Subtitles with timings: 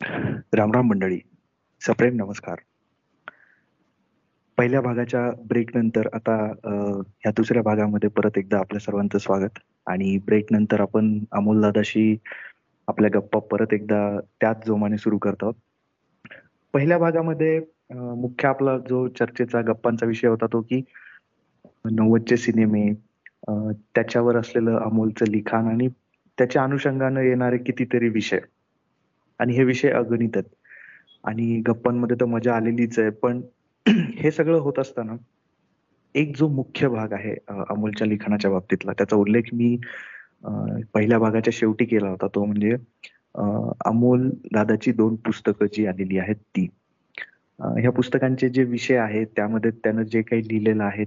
[0.00, 1.18] रामराम मंडळी
[1.80, 2.58] सप्रेम नमस्कार.
[4.58, 6.34] पहिल्या भागाच्या ब्रेक नंतर आता
[6.64, 12.16] ह्या दुसऱ्या भागामध्ये परत एकदा आपल्या सर्वांचं स्वागत आणि ब्रेक नंतर आपण अमोल दादाशी
[12.88, 15.52] आपल्या गप्पा परत एकदा त्याच जोमाने सुरू करतो
[16.72, 17.60] पहिल्या भागामध्ये
[17.92, 20.82] मुख्य आपला जो चर्चेचा गप्पांचा विषय होता तो की
[21.90, 22.92] नव्वदचे सिनेमे
[23.94, 25.88] त्याच्यावर असलेलं अमोलचं लिखाण आणि
[26.38, 28.38] त्याच्या अनुषंगानं येणारे कितीतरी विषय.
[29.40, 30.48] आणि हे विषय अगणित आहेत.
[31.24, 33.40] आणि गप्पांमध्ये तर मजा आलेलीच आहे पण
[34.18, 35.16] हे सगळं होत असताना
[36.14, 39.76] एक जो मुख्य भाग आहे अमोलच्या लिखाणाच्या बाबतीतला त्याचा उल्लेख मी
[40.94, 42.74] पहिल्या भागाच्या शेवटी केला होता तो म्हणजे
[43.86, 46.66] अमोल दादाची दोन पुस्तकं जी आलेली आहेत ती.
[47.58, 51.04] ह्या पुस्तकांचे जे विषय आहेत त्यामध्ये त्यानं जे काही लिहिलेलं आहे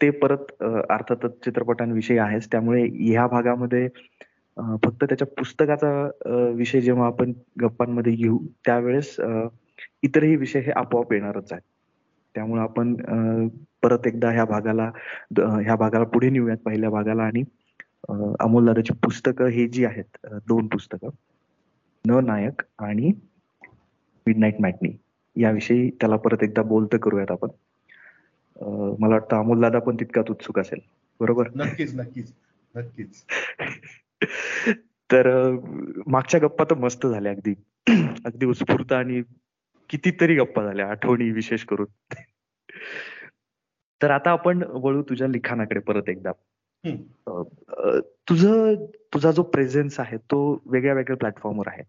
[0.00, 2.46] ते परत अर्थातच चित्रपटांविषयी आहेच.
[2.52, 3.88] त्यामुळे ह्या भागामध्ये
[4.56, 9.16] फक्त त्याच्या पुस्तकाचा विषय जेव्हा आपण गप्पांमध्ये घेऊ त्यावेळेस
[10.02, 11.62] इतरही विषय हे आपोआप येणारच आहेत.
[12.34, 12.94] त्यामुळे आपण
[13.82, 14.90] परत एकदा ह्या भागाला
[15.38, 17.22] ह्या भागाला पुढे नेऊयात पहिल्या भागाला.
[17.22, 17.42] आणि
[18.40, 21.08] अमोल दादाची पुस्तकं ही जी आहेत दोन पुस्तकं
[22.04, 23.12] न नायक आणि
[24.26, 24.90] मिड नाईट मॅटनी
[25.36, 27.48] याविषयी त्याला परत एकदा बोलतं करूयात आपण.
[28.98, 30.80] मला वाटतं अमोल दादा पण तितकाच उत्सुक असेल.
[31.20, 31.48] बरोबर?
[31.54, 32.32] नक्कीच नक्कीच.
[32.76, 33.24] नक्कीच.
[35.12, 35.50] तर
[36.06, 37.54] मागच्या गप्पा तर मस्त झाल्या अगदी.
[38.24, 39.22] अगदी उत्स्फूर्त आणि
[39.88, 41.86] कितीतरी गप्पा झाल्या आठवणी विशेष करून.
[44.02, 46.32] तर आता आपण वळू तुझ्या लिखाणाकडे परत एकदा.
[48.28, 48.74] तुझं
[49.14, 51.82] तुझा जो प्रेझेन्स आहे तो वेगळ्या वेगळ्या प्लॅटफॉर्मवर आहे.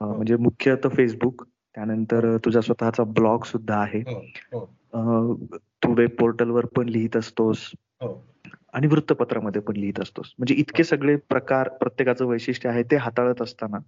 [0.00, 4.00] म्हणजे मुख्य तर फेसबुक त्यानंतर तुझा स्वतःचा ब्लॉग सुद्धा आहे.
[4.00, 5.46] हो, हो.
[5.84, 7.70] तू वेब पोर्टलवर पण लिहित असतोस.
[8.00, 8.35] हो.
[8.74, 10.32] आणि वृत्तपत्रामध्ये पण लिहित असतोस.
[10.38, 13.78] म्हणजे इतके सगळे प्रकार प्रत्येकाचं वैशिष्ट्य आहे ते हाताळत असताना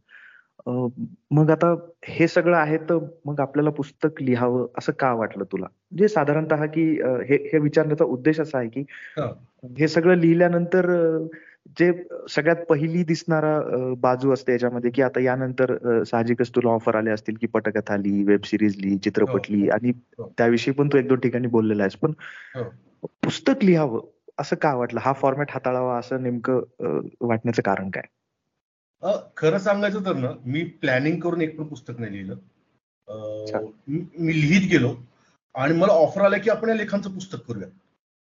[1.31, 5.67] मग आता हे सगळं आहे तर मग आपल्याला पुस्तक लिहावं असं का वाटलं तुला?
[5.67, 6.83] म्हणजे साधारणतः की
[7.29, 8.85] हे हे विचारण्याचा उद्देश असा आहे की
[9.19, 9.89] हे.
[9.89, 10.87] सगळं लिहिल्यानंतर
[11.79, 11.91] जे
[12.31, 13.59] सगळ्यात पहिली दिसणारा
[13.99, 18.45] बाजू असते याच्यामध्ये की आता यानंतर साहजिकच तुला ऑफर आले असतील की पटकथा लिही वेब
[18.45, 20.33] सिरीज लिही चित्रपट हो, लिही आणि हो.
[20.39, 21.97] त्याविषयी पण तू एक दोन ठिकाणी बोललेला आहेस.
[21.97, 22.13] पण
[22.55, 22.63] हो.
[23.23, 24.01] पुस्तक लिहावं
[24.39, 25.01] असं का वाटलं?
[25.01, 28.03] हा फॉर्मॅट हाताळावा असं नेमकं वाटण्याचं कारण काय?
[29.37, 32.37] खरं सांगायचं तर ना मी प्लॅनिंग करून एक पण पुस्तक नाही लिहिलं.
[33.89, 34.95] मी लिहित गेलो.
[35.55, 37.67] आणि मला ऑफर आला की आपण या लेखांचं पुस्तक करूया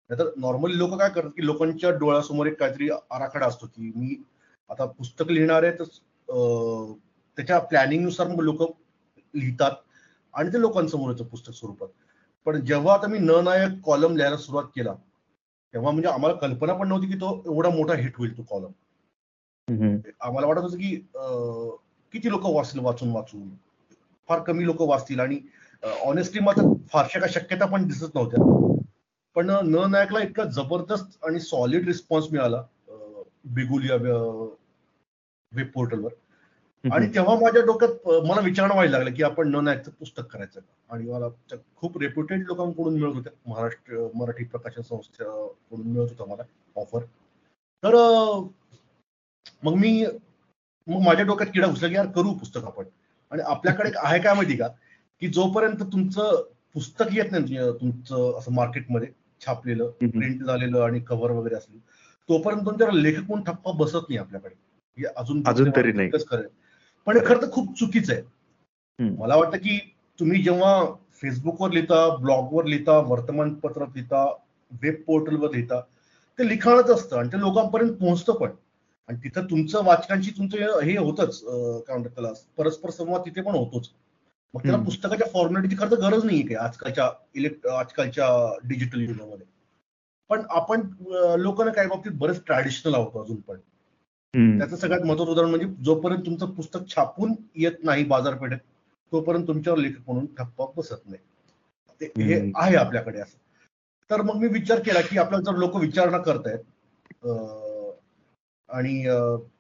[0.10, 4.16] नाहीतर नॉर्मली लोक काय करतात की लोकांच्या डोळ्यासमोर एक काहीतरी आराखडा असतो की मी
[4.70, 6.94] आता पुस्तक लिहिणार आहे तर
[7.38, 8.62] त्याच्या प्लॅनिंगनुसार मग लोक
[9.34, 9.72] लिहितात
[10.34, 11.88] आणि ते लोकांसमोर येतं पुस्तक स्वरूपात.
[12.46, 14.94] पण जेव्हा आता मी न नायक कॉलम लिहायला सुरुवात केला
[15.74, 18.72] तेव्हा म्हणजे आम्हाला कल्पना पण नव्हती की तो एवढा मोठा हिट होईल तो कॉलम
[20.22, 20.96] आम्हाला वाटत होतं की
[22.14, 23.50] किती लोक वाचतील वाचून वाचून?
[24.30, 25.40] फार कमी लोक वाचतील आणि
[25.84, 28.44] ऑनेस्टली माझं फारशा काही शक्यता पण दिसत नव्हत्या.
[29.36, 32.64] पण न नायकला इतका जबरदस्त आणि सॉलिड रिस्पॉन्स मिळाला
[33.56, 36.14] बिगुलिया वेब पोर्टलवर
[36.84, 40.60] आणि तेव्हा माझ्या डोक्यात मला विचारणं व्हायला लागलं की आपण न नायकचं पुस्तक करायचं.
[40.90, 41.28] आणि मला
[41.76, 43.34] खूप रेप्युटेड लोकांकडून मिळत होत्या.
[43.48, 46.44] महाराष्ट्र मराठी प्रकाशन संस्थेकडून मिळत होता मला
[46.76, 47.04] ऑफर
[47.84, 47.96] तर
[49.64, 50.06] मग मी
[50.88, 52.84] मग माझ्या डोक्यात किडा घुसला की यार करू पुस्तक आपण.
[53.32, 54.68] आणि आपल्याकडे आहे काय माहिती का?
[55.22, 56.42] की जोपर्यंत तुमचं
[56.74, 59.08] पुस्तक येत नाही तुमचं असं मार्केटमध्ये
[59.46, 61.78] छापलेलं प्रिंट झालेलं आणि कव्हर वगैरे असलं
[62.30, 64.56] तोपर्यंत तुमच्या लेखक म्हणून ठप्पा बसत नाही आपल्याकडे.
[65.16, 66.10] अजून अजून तरी नाही.
[67.08, 68.22] पण खरं तर खूप चुकीचं आहे.
[69.00, 69.78] मला वाटतं की
[70.20, 70.72] तुम्ही जेव्हा
[71.22, 74.24] फेसबुकवर लिहिता ब्लॉगवर लिहिता वर्तमानपत्रात लिहिता
[74.72, 75.80] वेब पोर्टलवर लिहिता
[76.40, 78.52] ते लिखाणच असतं आणि ते लोकांपर्यंत पोहोचतं पण.
[79.10, 83.90] आणि तिथं तुमचं वाचकांशी तुमचं हे होतच काय म्हणतात त्याला परस्पर संवाद तिथे पण होतोच.
[84.54, 88.28] मग त्याला पुस्तकाच्या फॉर्मॅलिटीची खरं गरज नाही काय आजकालच्या इलेक्ट आजकालच्या
[88.68, 89.46] डिजिटल युगामध्ये.
[90.30, 90.82] पण आपण
[91.42, 93.58] लोकांना काही बाबतीत बरेच ट्रॅडिशनल आहोत अजून पण.
[94.34, 98.60] त्याचं सगळ्यात महत्वाचं उदाहरण म्हणजे जोपर्यंत तुमचं पुस्तक छापून येत नाही बाजारपेठेत
[99.12, 102.12] तोपर्यंत तुमच्यावर लेखक म्हणून ठप्पा बसत नाही.
[102.18, 103.38] हे आहे आपल्याकडे असं.
[104.10, 107.26] तर मग मी विचार केला की आपल्याला जर लोक विचारणा करतायत
[108.70, 109.04] आणि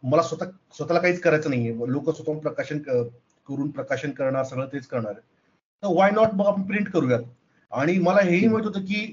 [0.03, 1.74] मला स्वतः स्वतःला काहीच करायचं नाहीये.
[1.88, 6.91] लोक स्वतः प्रकाशन करून प्रकाशन करणार सगळं तेच करणार तर वाय नॉट मग आपण प्रिंट
[6.91, 7.24] करूयात?
[7.71, 9.06] आणि मला हेही माहीत होतं की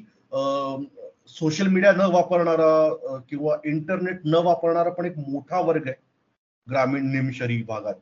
[1.29, 5.95] सोशल मीडिया न वापरणारा किंवा इंटरनेट न वापरणारा पण एक मोठा वर्ग आहे.
[6.67, 7.95] ग्रामीण निमशरी भागात.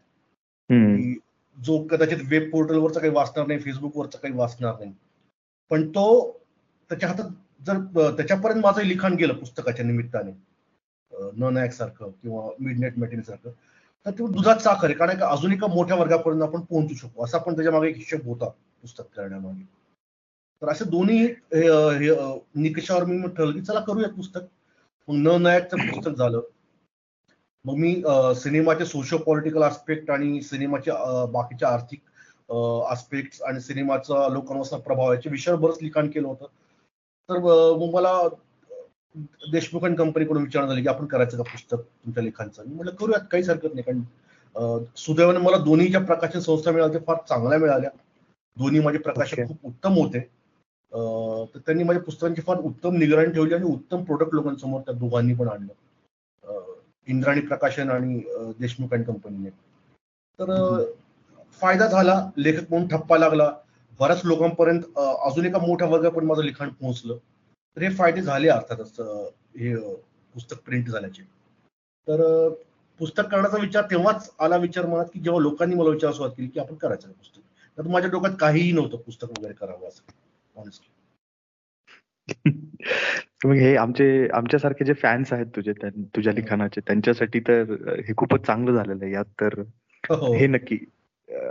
[1.58, 4.92] जो कदाचित वेब पोर्टलवरचा काही वाचणार नाही फेसबुकवरचा काही वाचणार नाही.
[5.70, 6.04] पण तो
[6.90, 7.30] त्याच्या हातात
[7.66, 10.32] जर त्याच्यापर्यंत माझं लिखाण गेलं पुस्तकाच्या निमित्ताने
[11.36, 13.50] न नायक सारखं किंवा मिड नेट सारखं
[14.06, 14.94] तर ते दुधात साखर आहे.
[14.94, 19.16] कारण अजून एका मोठ्या वर्गापर्यंत आपण पोहोचू शकतो असा पण त्याच्यामागे एक हिशोब होता पुस्तक
[19.16, 19.64] करण्यामागे.
[20.62, 21.26] तर असे दोन्ही
[22.62, 24.40] निकषावर मी ठरवलं की चला करूया पुस्तक.
[25.08, 26.40] मग न नायकचं पुस्तक झालं.
[27.64, 27.94] मग मी
[28.36, 30.90] सिनेमाचे सोशो पॉलिटिकल आस्पेक्ट आणि सिनेमाचे
[31.32, 32.00] बाकीच्या आर्थिक
[32.90, 36.46] आस्पेक्ट आणि सिनेमाचा लोकांवर प्रभाव याच्या विषयावर बरंच लिखाण केलं होतं.
[37.28, 38.12] तर मग मला
[39.52, 43.26] देशमुख आणि कंपनीकडून विचार झाले की आपण करायचं का पुस्तक तुमच्या लेखांचं मी म्हटलं करूयात
[43.30, 43.82] काहीच हरकत नाही.
[43.82, 47.90] कारण सुदैवाने मला दोन्ही ज्या प्रकाशन संस्था मिळाल्या फार चांगल्या मिळाल्या.
[48.56, 50.28] दोन्ही माझे प्रकाशक खूप उत्तम होते.
[50.92, 55.48] तर त्यांनी माझ्या पुस्तकांची फार उत्तम निगराणी ठेवली आणि उत्तम प्रोडक्ट लोकांसमोर त्या दोघांनी पण
[55.48, 55.72] आणलं.
[57.08, 58.18] इंद्राणी प्रकाशन आणि
[58.58, 59.50] देशमुख अँड कंपनीने.
[60.38, 60.84] तर
[61.60, 62.14] फायदा झाला.
[62.36, 63.50] लेखक म्हणून ठप्पा लागला.
[64.00, 67.16] बऱ्याच लोकांपर्यंत अजून एका मोठ्या वर्गापर्यंत माझं लिखाण पोहोचलं.
[67.76, 69.00] तर हे फायदे झाले अर्थातच
[69.58, 69.74] हे
[70.34, 71.22] पुस्तक प्रिंट झाल्याचे.
[72.08, 72.48] तर
[73.00, 76.60] पुस्तक करण्याचा विचार तेव्हाच आला विचार मनात की जेव्हा लोकांनी मला विचार सुरुवात केली की
[76.60, 77.40] आपण करायचं पुस्तक.
[77.78, 80.12] तर माझ्या डोक्यात काहीही नव्हतं पुस्तक वगैरे करावं असं.
[83.44, 87.62] मग हे आमचे आमच्यासारखे जे फॅन्स आहेत तुझे तुझ्या लिखाणाचे त्यांच्यासाठी तर
[87.98, 90.46] हे खूपच चांगलं झालेलं आहे यात तर हो, हो.
[90.46, 90.78] नक्की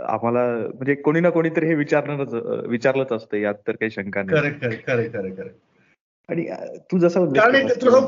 [0.08, 2.34] आम्हाला म्हणजे कोणी ना कोणीतरी हे विचारणारच
[2.68, 4.36] विचारलंच असतं यात तर काही शंका नाही.
[6.28, 6.50] आणि
[6.92, 7.32] तू जसं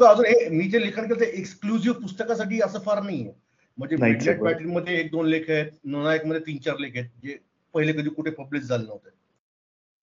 [0.05, 3.33] अजून मी जे लिखाण केलं ते एक्सक्लुझिव्ह पुस्तकासाठी असं फार नाहीये.
[3.79, 7.39] म्हणजे मध्ये एक दोन लेख आहेत नोनायकमध्ये तीन चार लेख आहेत जे
[7.75, 9.24] पहिले कधी कुठे पब्लिश झाले नव्हते.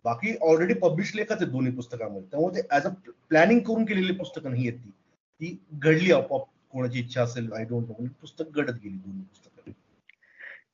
[0.06, 2.22] बाकी ऑलरेडी पब्लिश लेखच आहेत दोन्ही पुस्तकामध्ये.
[2.32, 2.90] त्यामुळे ते ऍज अ
[3.30, 4.90] प्लॅनिंग करून केलेली पुस्तकं नाही आहेत ती.
[5.42, 6.48] ती घडली आपोआप.
[6.72, 9.70] कोणाची इच्छा असेल आय डोंट नो पुस्तक घडत गेली दोन्ही पुस्तक.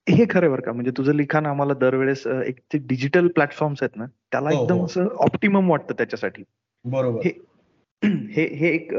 [0.09, 0.71] हे खरं बरं का.
[0.71, 5.07] म्हणजे तुझं लिखाण आम्हाला दरवेळेस एक ते डिजिटल प्लॅटफॉर्म्स आहेत ना त्याला हो, एकदम असं
[5.07, 6.43] ऑप्टिमम वाटतं त्याच्यासाठी.
[6.85, 7.21] बरोबर.
[7.25, 7.31] हे
[8.31, 8.93] हे एक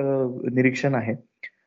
[0.52, 1.14] निरीक्षण आहे.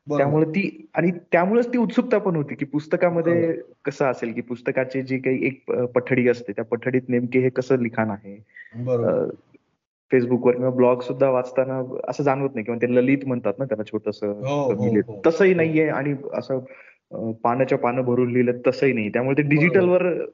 [0.09, 5.19] त्यामुळे ती आणि त्यामुळेच ती उत्सुकता पण होती की पुस्तकामध्ये कसं असेल की पुस्तकाची जी
[5.19, 8.35] काही एक पठडी असते त्या पठडीत नेमके हे कसं लिखाण आहे?
[10.11, 14.23] फेसबुकवर किंवा ब्लॉग सुद्धा वाचताना असं जाणवत नाही किंवा ते ललित म्हणतात ना त्याला छोटस
[14.23, 16.59] हो, हो, तसंही नाहीये आणि असं
[17.31, 19.09] पानाच्या पानं भरून लिहिलं तसंही नाही.
[19.09, 20.25] त्यामुळे ते डिजिटलवर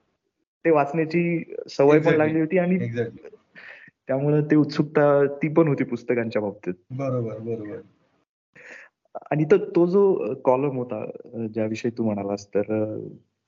[0.65, 2.77] ते वाचण्याची सवय पण लागली होती आणि
[4.07, 6.73] त्यामुळे ते उत्सुकता ती पण होती पुस्तकांच्या बाबतीत.
[6.91, 7.77] बरोबर बरोबर.
[9.31, 11.05] आणि तर तो जो कॉलम होता
[11.53, 12.61] ज्याविषयी तू म्हणालास तर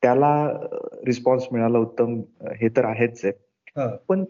[0.02, 0.60] त्याला
[1.06, 2.22] रिस्पॉन्स मिळाला उत्तम
[2.60, 3.34] हे तर आहेच आहे.
[4.08, 4.24] पण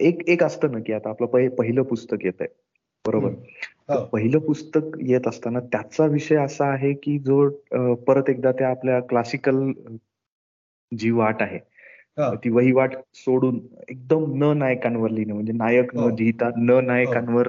[0.00, 2.48] एक एक असतं ना की आता आपलं पहिलं पुस्तक येत आहे
[3.04, 3.30] बरोबर
[4.04, 7.48] पहिलं पुस्तक येत असताना त्याचा विषय असा आहे की जो
[7.94, 9.72] परत एकदा त्या आपल्या क्लासिकल
[10.92, 11.58] जी वाट आहे
[12.34, 16.08] ती वहिवाट सोडून एकदम न नायकांवर लिहिणं म्हणजे नायक न हो.
[16.08, 17.48] लिहिता न नायकांवर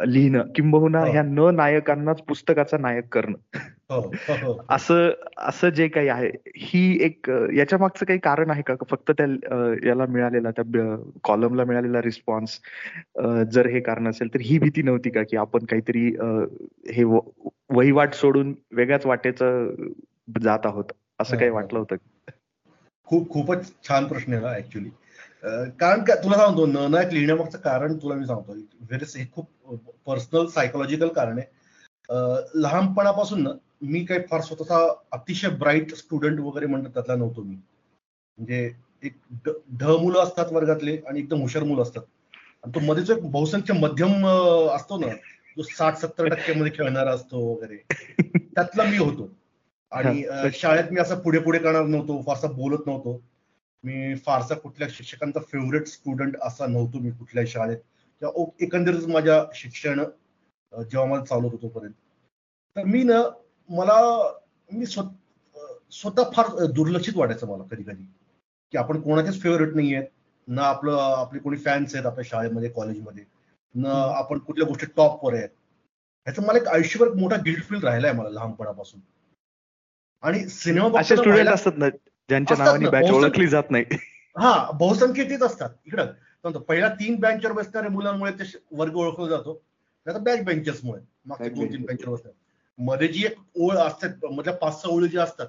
[0.00, 0.42] लिहिणं.
[0.54, 3.58] किंबहुना ह्या न नायकांनाच पुस्तकाचा नायक करणं.
[3.90, 8.74] हो, हो, असं असं जे काही आहे ही एक याच्या मागचं काही कारण आहे का?
[8.90, 9.26] फक्त त्या
[9.86, 12.58] याला मिळालेला त्या कॉलमला मिळालेला रिस्पॉन्स
[13.52, 15.22] जर हे कारण असेल तर ही भीती नव्हती का?
[15.22, 16.06] की आपण काहीतरी
[16.92, 19.72] हे वहिवाट सोडून वेगळ्याच वाटेचं
[20.42, 21.96] जात आहोत असं काही वाटलं होतं?
[23.06, 24.88] खूप खूपच छान प्रश्न आहे ऍक्च्युली
[25.80, 28.52] कारण का तुला सांगतो नायक लिहिण्यामागचं कारण तुला मी सांगतो.
[28.80, 29.48] व्हेरी हे खूप
[30.06, 31.46] पर्सनल सायकोलॉजिकल कारण आहे.
[32.54, 33.50] लहानपणापासून ना
[33.82, 34.78] मी काही फार स्वतःचा
[35.12, 37.54] अतिशय ब्राईट स्टुडंट वगैरे म्हणतात त्यातला नव्हतो मी.
[37.54, 38.70] म्हणजे
[39.02, 39.14] एक
[39.78, 42.02] ढ मुलं असतात वर्गातले आणि एकदम हुशार मुलं असतात.
[42.64, 44.26] आणि तो मध्ये जो एक बहुसंख्य मध्यम
[44.76, 45.06] असतो ना
[45.56, 47.76] जो साठ सत्तर टक्क्यामध्ये खेळणारा असतो वगैरे.
[48.54, 49.28] त्यातला मी होतो.
[49.92, 50.22] आणि
[50.54, 53.20] शाळेत मी असं पुढे पुढे करणार नव्हतो फारसा बोलत नव्हतो.
[53.84, 57.78] मी फारसा कुठल्या शिक्षकांचा फेवरेट स्टुडंट असा नव्हतो मी कुठल्या शाळेत.
[58.22, 60.02] किंवा एकंदरीत माझ्या शिक्षण
[60.72, 61.94] जेव्हा मला चालू होतो तोपर्यंत.
[62.76, 63.22] तर मी ना
[63.70, 63.98] मला
[64.68, 68.02] मी स्वतः फार दुर्लक्षित वाटायचं मला कधी कधी
[68.72, 70.06] की आपण कोणाचेच फेवरेट नाही आहेत.
[70.48, 73.24] ना आपलं आपले कोणी फॅन्स आहेत आपल्या शाळेमध्ये कॉलेजमध्ये
[73.74, 75.48] न आपण कुठल्या गोष्टी टॉपवर आहेत.
[76.26, 79.00] ह्याचं मला एक आयुष्यभर मोठा गिल्ट फील राहिलाय मला लहानपणापासून.
[80.22, 81.00] आणि सिनेमा
[81.52, 81.88] असतात ना
[82.28, 83.84] ज्यांच्या नावाने बॅच ओळखली जात नाही.
[84.36, 85.70] हा बहुसंख्य तेच असतात.
[85.86, 86.12] इकडं.
[86.60, 89.54] पहिल्या तीन बँचवर बसणाऱ्या मुलांमुळे ते वर्ग ओळखला जातो.
[90.06, 92.32] त्याचा बॅक बेंचेसमुळे मागच्या दोन तीन बेंचवर बसतात
[92.78, 95.46] मध्ये जी एक ओळ असतात मधल्या पाच सहा ओळी ज्या असतात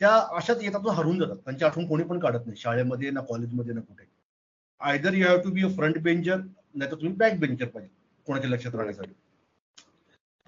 [0.00, 1.36] त्या अशाच येतात हरवून जातात.
[1.36, 2.56] त्यांची आठवण कोणी पण काढत नाही.
[2.56, 4.04] शाळेमध्ये ना कॉलेजमध्ये ना कुठे.
[4.80, 7.94] Either you have to be a front bencher नाही तर तुम्ही बॅक बेंचर पाहिजे
[8.26, 9.12] कोणाच्या लक्षात राहण्यासाठी.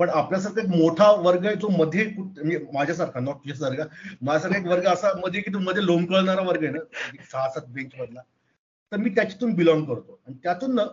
[0.01, 3.85] पण आपल्यासारखा एक मोठा वर्ग आहे जो मध्ये म्हणजे माझ्यासारखा नॉट तुझ्यासारखा
[4.23, 7.91] माझ्यासारखा एक वर्ग असा मध्ये की तो मध्ये लोंबकळणारा वर्ग आहे ना सहा सात बेंच
[7.99, 8.21] मधला.
[8.93, 10.19] तर मी त्याच्यातून बिलॉंग करतो.
[10.27, 10.85] आणि त्यातून ना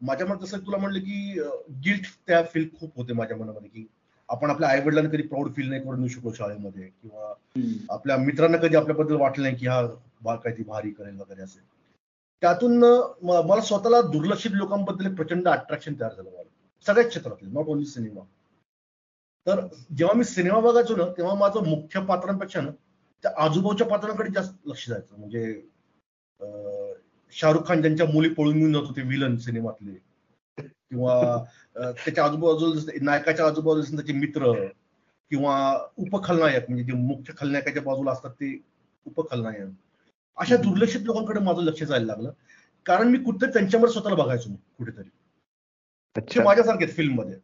[0.00, 1.40] माझ्या मनात जसं तुला म्हणलं की
[1.84, 3.86] गिल्ट त्या फील खूप होते माझ्या मनामध्ये की
[4.28, 7.32] आपण आपल्या आई वडिलांना कधी प्राऊड फील नाही करून देऊ शकलो शाळेमध्ये किंवा
[7.90, 9.82] आपल्या मित्रांना कधी आपल्याबद्दल वाटलं नाही की हा
[10.36, 11.62] काहीतरी भारी करेल वगैरे असेल
[12.42, 12.78] त्यातून
[13.24, 16.42] मला स्वतःला दुर्लक्षित लोकांबद्दल प्रचंड अट्रॅक्शन तयार झालं मला.
[16.86, 18.20] सगळ्याच क्षेत्रातले नॉट ओनली सिनेमा
[19.46, 19.60] तर
[19.96, 22.70] जेव्हा मी सिनेमा बघायचो ना तेव्हा माझं मुख्य पात्रांपेक्षा ना
[23.24, 25.18] त्या आजूबाजूच्या पात्रांकडे जास्त लक्ष जायचं.
[25.18, 25.60] म्हणजे
[27.34, 29.92] शाहरुख खान ज्यांच्या मुली पळून घेऊन जात होते विलन सिनेमातले
[30.58, 31.44] किंवा
[31.76, 34.52] त्याच्या आजूबाजूला नायकाच्या आजूबाजूला त्याचे मित्र
[35.30, 35.56] किंवा
[35.98, 38.56] उपखलनायक म्हणजे जे मुख्य खलनायकाच्या बाजूला असतात ते
[39.06, 39.68] उपखलनायक.
[40.38, 42.30] अशा दुर्लक्षित लोकांकडे माझं लक्ष जायला लागलं.
[42.86, 46.40] कारण मी कुठे त्यांच्यावर स्वतःला बघायचो कुठेतरी.
[46.44, 47.38] माझ्यासारखेच फिल्ममध्ये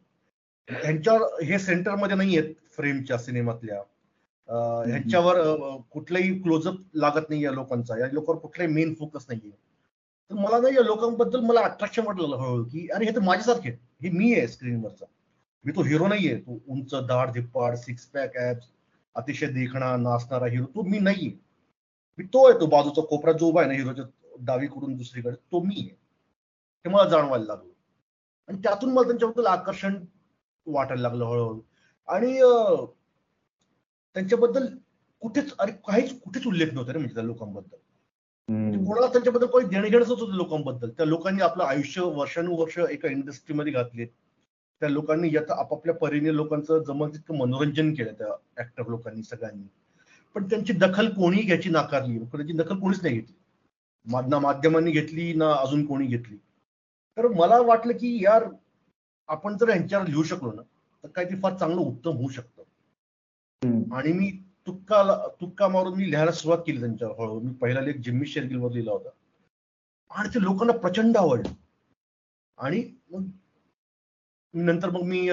[0.67, 3.81] ह्यांच्यावर हे सेंटरमध्ये नाही आहेत फ्रेमच्या सिनेमातल्या.
[4.85, 5.37] ह्यांच्यावर
[5.91, 7.97] कुठलाही क्लोजअप लागत नाही या लोकांचा.
[7.99, 9.51] या लोकांवर कुठलाही मेन फोकस नाहीये.
[10.31, 13.69] तर मला ना या लोकांबद्दल मला अट्रॅक्शन वाटलं हळूहळू की अरे हे तर माझ्यासारखे
[14.03, 15.05] हे मी आहे स्क्रीनवरचा
[15.65, 16.35] मी तो हिरो नाहीये.
[16.37, 18.67] तो उंच दाढ धिप्पाड सिक्स पॅक ऍप्स
[19.15, 21.31] अतिशय देखणा नाचणारा हिरो तो मी नाहीये.
[22.19, 24.05] मी तो आहे तो बाजूचा कोपरा जो उभा आहे ना हिरोच्या
[24.39, 25.95] डावीकडून दुसरीकडे तो मी आहे.
[26.85, 27.71] हे मला जाणवायला लागलं.
[28.49, 29.95] आणि त्यातून मला त्यांच्याबद्दल आकर्षण
[30.65, 31.59] वाटायला लागलं हळूहळू.
[32.07, 32.33] आणि
[34.15, 34.67] त्यांच्याबद्दल
[35.21, 37.77] कुठेच अरे काहीच कुठेच उल्लेख नव्हता रे म्हणजे त्या लोकांबद्दल.
[38.85, 40.89] कोणाला त्यांच्याबद्दल काही देणं घेणंच होतं लोकांबद्दल.
[40.89, 44.05] त्या लोकांनी आपलं आयुष्य वर्षानुवर्ष एका इंडस्ट्रीमध्ये घातले.
[44.81, 48.27] त्या लोकांनी याचा आपापल्या परीने लोकांचं जमन तितकं मनोरंजन केलं त्या
[48.61, 49.67] ऍक्टर लोकांनी सगळ्यांनी.
[50.35, 52.19] पण त्यांची दखल कोणी घ्यायची नाकारली.
[52.19, 53.35] त्यांची दखल कोणीच नाही घेतली.
[54.27, 56.37] ना माध्यमांनी घेतली ना अजून कोणी घेतली.
[57.17, 58.43] तर मला वाटलं की यार
[59.29, 60.61] आपण जर यांच्यावर लिहू शकलो ना
[61.03, 62.63] तर काहीतरी फार चांगलं उत्तम होऊ शकतं.
[63.95, 64.31] आणि मी
[64.67, 65.03] तुक्का
[65.41, 67.15] तुक्का मारून मी लिहायला सुरुवात केली त्यांच्यावर.
[67.19, 69.09] हळूहळू मी पहिला लेख जिम्मी शेरगिलवर लिहिला होता.
[70.11, 71.53] आणि ते लोकांना प्रचंड आवडलं.
[72.57, 73.25] आणि मग
[74.53, 75.27] नंतर मग मी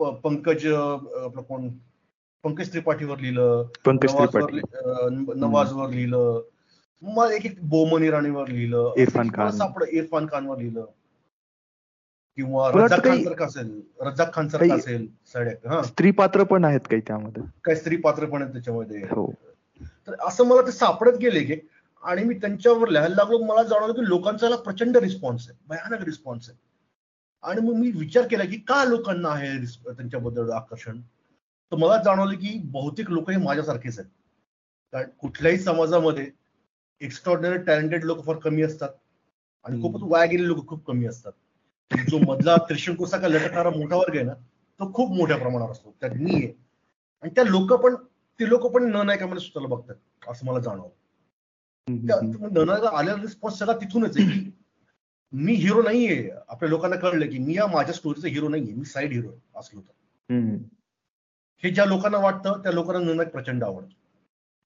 [0.00, 1.68] पंकज आपलं कोण
[2.44, 3.66] पंकज त्रिपाठीवर लिहिलं.
[5.36, 6.40] नवाजवर लिहिलं.
[7.02, 8.92] मग एक एक बोमन इराणीवर लिहिलं.
[8.98, 9.50] इरफान खान.
[9.58, 10.86] सापड इरफान खानवर लिहिलं.
[12.40, 15.08] किंवा रजाक खान सारखं असेल रजाक खान सारखं असेल
[15.66, 15.82] हा.
[15.82, 17.42] स्त्री पात्र पण आहेत काही त्यामध्ये.
[17.64, 18.98] काही स्त्री पात्र पण आहेत त्याच्यामध्ये.
[18.98, 19.34] हो.
[20.06, 21.54] तर असं मला ते सापडत गेले की
[22.02, 26.58] आणि मी त्यांच्यावर लिहायला लागलो मला जाणवलं की लोकांचा प्रचंड रिस्पॉन्स आहे भयानक रिस्पॉन्स आहे.
[27.42, 31.00] आणि मग मी विचार केला की का लोकांना आहे त्यांच्याबद्दल आकर्षण?
[31.72, 34.10] तर मला जाणवलं की बहुतेक लोक हे माझ्यासारखेच आहेत.
[34.92, 36.30] कारण कुठल्याही समाजामध्ये
[37.00, 38.88] एक्स्ट्रॉर्डिनरी टॅलेंटेड लोक फार कमी असतात.
[39.64, 41.32] आणि खूपच वाया गेलेले लोक खूप कमी असतात.
[41.90, 44.34] जो मधला त्रिशंकुसाका लटकणारा मोठा वर्ग आहे ना
[44.80, 45.94] तो खूप मोठ्या प्रमाणावर असतो.
[46.00, 46.52] त्यात मी आहे.
[47.22, 47.94] आणि त्या लोक पण
[48.40, 50.88] ते लोक पण न नायकामध्ये स्वतःला बघतात असं मला जाणवलं
[52.52, 54.28] न नायका आलेला रिस्पॉन्स सगळा तिथूनच आहे.
[54.28, 54.50] की
[55.32, 56.30] मी हिरो नाहीये.
[56.48, 58.74] आपल्या लोकांना कळलं की मी या माझ्या स्टोरीचा हिरो नाहीये.
[58.74, 59.30] मी साईड हिरो
[59.60, 60.56] असलो तर
[61.62, 63.94] हे ज्या लोकांना वाटतं त्या लोकांना निर्णय प्रचंड आवडतो.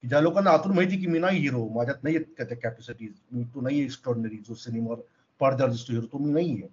[0.02, 3.82] ज्या लोकांना आतून माहिती की मी नाही हिरो माझ्यात नाही त्या कॅपॅसिटीज मी तो नाही
[3.82, 4.98] एक्स्ट्रॉर्डनरी जो सिनेमावर
[5.40, 6.68] पडद्यावर दिसतो हिरो तो मी नाहीये.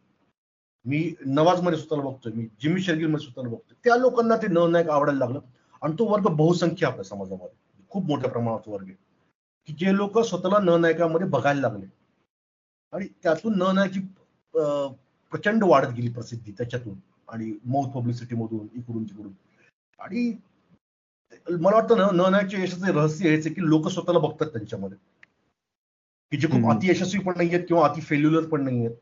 [0.86, 3.76] मी नवाजमध्ये स्वतःला बघतोय मी जिम्मी शर्गिलमध्ये स्वतःला बघतोय.
[3.84, 5.40] त्या लोकांना ते नायक आवडायला लागलं.
[5.82, 7.56] आणि तो वर्ग बहुसंख्य आपल्या समाजामध्ये.
[7.92, 8.96] खूप मोठ्या प्रमाणात वर्ग आहे.
[9.68, 11.86] की जे लोक स्वतःला न नायकामध्ये बघायला लागले.
[12.94, 14.00] आणि त्यातून न नायची
[15.32, 16.96] प्रचंड वाढत गेली प्रसिद्धी त्याच्यातून.
[17.30, 19.32] आणि माउथ पब्लिसिटी मधून इकडून तिकडून.
[20.00, 20.32] आणि
[21.50, 24.98] मला वाटतं ना न नायकच्या यशाचे रहस्य हेच की लोक स्वतःला बघतात त्यांच्यामध्ये.
[26.32, 28.96] की जे खूप अति यशस्वी पण नाही आहेत किंवा अति फेल्युलर पण नाही आहेत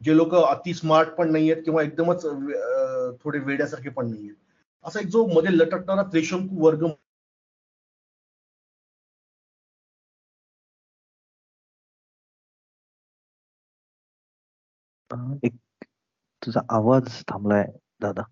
[0.00, 2.24] जे लोक अति स्मार्ट पण नाही आहेत किंवा एकदमच
[3.24, 4.34] थोडे वेड्यासारखे पण नाही आहेत
[4.84, 6.86] असा एक जो मध्ये लटकणारा त्रिशंकू वर्ग
[15.44, 15.54] एक
[16.42, 17.64] तुझा आवाज थांबलाय
[18.00, 18.22] दादा.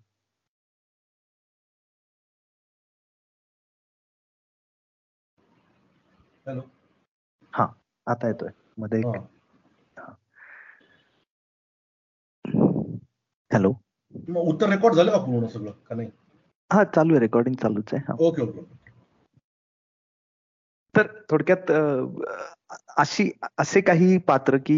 [6.45, 6.61] हॅलो.
[7.53, 7.65] हा
[8.07, 8.49] आता येतोय.
[8.77, 9.01] मध्ये
[13.51, 13.73] हॅलो.
[14.43, 16.09] उत्तर रेकॉर्ड झालं का पूर्ण सगळं का नाही?
[16.71, 18.61] हा चालू आहे रेकॉर्डिंग चालूच आहे ओके ओके
[20.95, 21.71] तर थोडक्यात
[22.97, 24.77] अशी असे काही पात्र की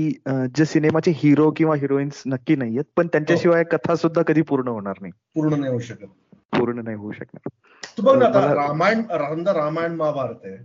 [0.55, 3.69] जे सिनेमाचे हिरो किंवा हिरोईन्स नक्की नाहीयेत पण त्यांच्याशिवाय हो.
[3.71, 5.12] कथा सुद्धा कधी पूर्ण होणार नाही.
[5.36, 6.07] पूर्ण नाही होऊ शकत.
[6.53, 7.50] पूर्ण नाही होऊ शकणार.
[7.97, 10.57] तू बघ ना रामायण रामायण महाभारत आहे.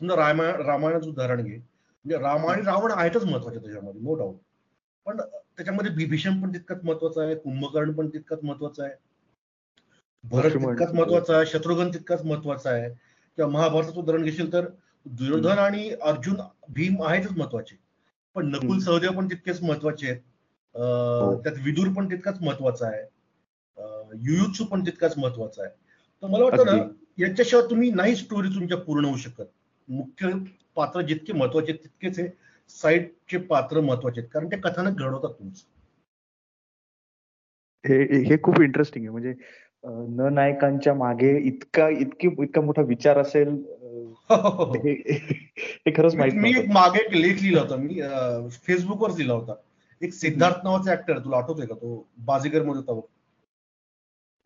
[0.00, 1.56] समजा रामायण रामायणाचं उदाहरण घे.
[1.56, 4.36] म्हणजे राम आणि रावण आहेतच महत्त्वाचे त्याच्यामध्ये नो डाऊट
[5.06, 5.20] पण
[5.58, 8.92] त्याच्यामध्ये बिभीषण पण तितकंच महत्वाचं आहे कुंभकर्ण पण तितकंच महत्वाचं आहे.
[10.24, 12.88] भरत तितकाच महत्त्वाचा आहे शत्रुघ्न तितकाच महत्त्वाचा आहे.
[13.38, 14.66] किंवा महाभारताचं उदाहरण घेशील तर
[15.06, 16.36] दुर्योधन आणि अर्जुन
[16.68, 17.76] भीम आहेतच महत्त्वाचे.
[18.34, 20.20] पण नकुल सहदेव पण तितकेच महत्त्वाचे आहेत.
[20.74, 21.42] हो.
[21.42, 23.02] त्यात विदूर पण तितकाच महत्त्वाचा आहे.
[24.24, 25.72] युयुत्सू पण तितकाच महत्त्वाचा आहे.
[26.22, 26.82] तर मला वाटतं ना
[27.18, 29.44] याच्याशिवाय तुम्ही नाही स्टोरी तुमच्या पूर्ण होऊ शकत.
[29.88, 30.30] मुख्य
[30.74, 32.26] पात्र जितके महत्त्वाचे तितकेच हे
[32.68, 34.30] साईडचे पात्र महत्त्वाचे आहेत.
[34.30, 35.62] कारण ते कथानक घडवतात तुमचं.
[37.84, 39.12] हे हे खूप इंटरेस्टिंग आहे.
[39.12, 39.34] म्हणजे
[39.84, 43.48] न नायकांच्या मागे इतका इतकी इतका मोठा विचार असेल
[44.30, 47.76] हे खरंच माहिती मी एक मागे एक लेख लिहिला होता.
[47.76, 48.00] मी
[48.50, 49.54] फेसबुकवर लिहिला होता.
[50.02, 52.08] एक सिद्धार्थ नावाचा ऍक्टर तुला आठवतोय का तो?
[52.18, 53.00] बाजीगरमध्ये होता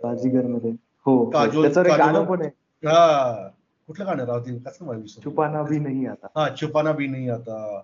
[0.02, 0.70] बाजीगरमध्ये
[1.06, 2.50] हो काजोल गाणं पण आहे.
[2.88, 3.48] हा.
[3.86, 5.20] कुठलं गाणं राहते कसं माहिती?
[5.24, 6.26] छुपाना भी नाही आता.
[6.36, 7.82] हा छुपाना भी नाही आता.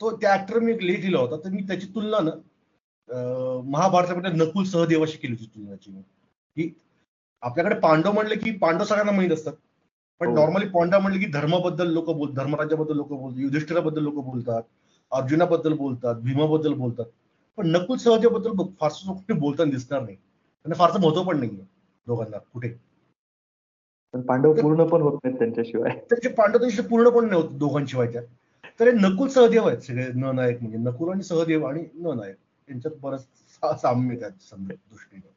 [0.00, 1.36] तो त्या ऍक्टर मी एक लेख लिहिला होता.
[1.36, 2.30] तर मी त्याची तुलना ना
[3.64, 5.90] महाभारतामध्ये नकुल सहदेवाशी केली होती तुलनाची
[6.56, 6.72] की
[7.42, 9.52] आपल्याकडे पांडव म्हणले की पांडव सगळ्यांना माहीत असतात.
[10.20, 10.70] पण नॉर्मली हो.
[10.72, 14.62] पांडव म्हणले की धर्माबद्दल लोक बोल धर्मराज्याबद्दल लोक बोलतात युधिष्ठिराबद्दल लोक बोलतात
[15.12, 17.04] अर्जुनाबद्दल बोलतात भीमाबद्दल बोलतात.
[17.58, 20.16] पण नकुल सहदेवाबद्दल फारसं कुठे बोलताना दिसणार नाही.
[20.16, 21.64] त्यांना फारसं महत्त्व पण नाहीये
[22.06, 22.68] दोघांना कुठे?
[24.20, 25.90] पांडव पूर्ण पण होत नाहीत त्यांच्याशिवाय.
[26.10, 28.22] त्यांचे पांडव त्यांच्याशी पूर्ण पण नाही होत दोघांशिवायच्या
[28.80, 32.36] तर हे नकुल सहदेव आहेत सगळे न नायक म्हणजे नकुल आणि सहदेव आणि न नायक.
[32.68, 33.26] यांच्यात बरंच
[33.80, 35.30] साम्य त्यात दृष्टीने.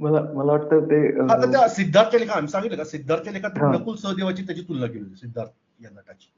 [0.00, 2.84] मला मला वाटतं ते आता त्या सिद्धार्थच्या लेखा आम्ही सांगितलं का?
[2.84, 5.50] सिद्धार्थच्या लेखात नकुल सहदेवाची त्याची तुलना केली होती सिद्धार्थ
[5.84, 6.32] या नटाची.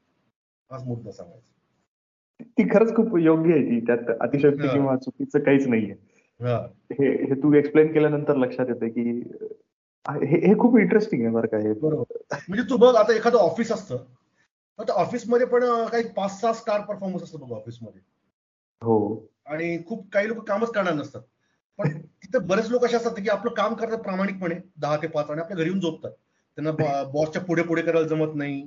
[0.70, 1.50] हाच मुद्दा सांगायचा.
[2.58, 5.94] ती खरंच खूप योग्य आहे ती त्यात अतिशयोक्ती किंवा चुकीचं काहीच नाहीये.
[6.40, 7.24] हे.
[7.24, 9.20] हे तू एक्सप्लेन केल्यानंतर लक्षात येते की
[10.06, 12.16] हे खूप इंटरेस्टिंग आहे बरं काय बरोबर.
[12.48, 14.04] म्हणजे तू बघ आता एखादं ऑफिस असतं.
[14.78, 18.00] तर ऑफिसमध्ये पण काही पाच सहा स्टार परफॉर्मन्स असतो बघ ऑफिसमध्ये
[18.82, 19.26] हो.
[19.46, 21.22] आणि खूप काही लोक कामच करणार नसतात.
[21.78, 25.40] पण तिथं बरेच लोक असे असतात की आपलं काम करतात प्रामाणिकपणे दहा ते पाच आणि
[25.40, 26.10] आपल्या घरी येऊन झोपतात.
[26.58, 28.66] त्यांना बॉसच्या पुढे पुढे करायला जमत नाही.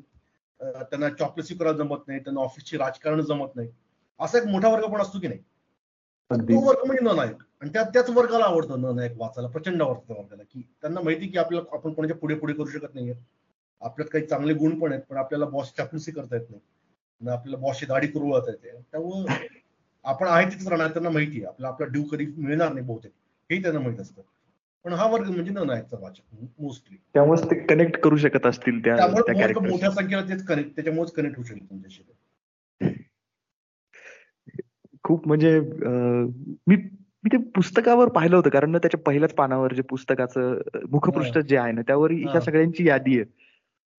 [0.59, 2.19] त्यांना चॉकलेसी करायला जमत नाही.
[2.19, 3.69] त्यांना ऑफिसची राजकारण जमत नाही.
[4.19, 5.39] असा एक मोठा वर्ग पण असतो की नाही?
[6.31, 10.13] तो वर्ग म्हणजे न नायक आणि त्या त्याच वर्गाला आवडतं न नायक वाचायला प्रचंड आवडतं
[10.13, 13.13] वर्गाला की त्यांना माहिती की आपल्याला आपण कोणाच्या पुढे पुढे करू शकत नाहीये.
[13.81, 17.29] आपल्यात काही चांगले गुण पण आहेत पण आपल्याला बॉस चापलुसी करता येत नाही.
[17.31, 18.71] आपल्याला बॉसची दाढी करू येते.
[18.91, 19.37] त्यामुळे
[20.05, 21.45] आपण आहे तिथेच राहणार त्यांना माहिती आहे.
[21.45, 23.11] आपला आपला ड्यू कधी मिळणार नाही बहुतेक.
[23.49, 24.21] हेही त्यांना माहीत असतं.
[24.85, 29.53] पण हा वर्ग म्हणजे न नायकचा वाचक मोस्टली त्यामुळे ते कनेक्ट करू शकत असतील त्यामुळे
[29.69, 32.03] मोठ्या संख्येला तेच कनेक्ट त्याच्यामुळेच कनेक्ट होऊ शकेल तुमच्याशी.
[35.03, 35.59] खूप म्हणजे
[36.67, 36.75] मी
[37.27, 40.57] मी ते पुस्तकावर पाहिलं होतं कारण ना त्याच्या पहिल्याच पानावर जे पुस्तकाचं
[40.91, 43.23] मुखपृष्ठ जे आहे ना त्यावर ह्या सगळ्यांची यादी आहे.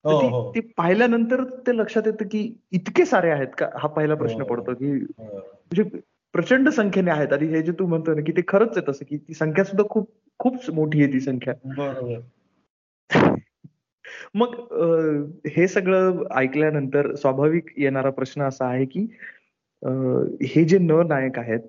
[0.04, 0.52] हो, हो.
[0.54, 2.40] ते पाहिल्यानंतर ते लक्षात येतं की
[2.72, 5.82] इतके सारे आहेत का हा पहिला प्रश्न हो, पडतो की म्हणजे
[6.34, 7.32] प्रचंड संख्येने आहेत.
[7.32, 9.84] आणि हे जे तू म्हणतो ना की ते खरंच आहे तसं की ती संख्या सुद्धा
[9.90, 11.54] खूप खूप मोठी आहे ती संख्या.
[14.34, 14.54] मग
[15.46, 19.06] हे सगळं ऐकल्यानंतर स्वाभाविक येणारा प्रश्न असा आहे की
[20.46, 21.60] हे जे न नायक आहेत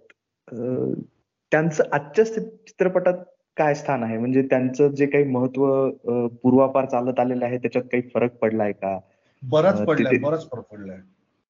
[1.52, 3.24] त्यांचं आजच्या चित्रपटात
[3.58, 4.18] काय स्थान आहे?
[4.18, 8.98] म्हणजे त्यांचं जे काही महत्त्व पूर्वापार चालत आलेलं आहे त्याच्यात काही फरक पडलाय का?
[9.44, 10.98] बराच पडलाय बराच फरक पडलाय.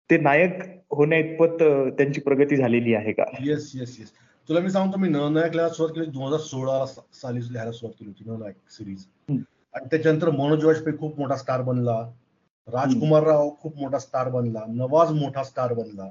[0.09, 1.63] ते नायक होण्या इतपत
[1.97, 3.23] त्यांची प्रगती झालेली आहे का?
[3.39, 4.12] येस येस येस
[4.49, 8.09] तुला मी सांगतो मी नायक लिहायला सुरुवात केली दोन हजार सोळा साली लिहायला सुरुवात केली
[8.09, 11.99] होती नायक सिरीज आणि त्याच्यानंतर मनोज वाजपेयी खूप मोठा स्टार बनला.
[12.67, 14.63] राजकुमार राव खूप मोठा स्टार बनला.
[14.69, 16.09] नवाज मोठा स्टार बनला.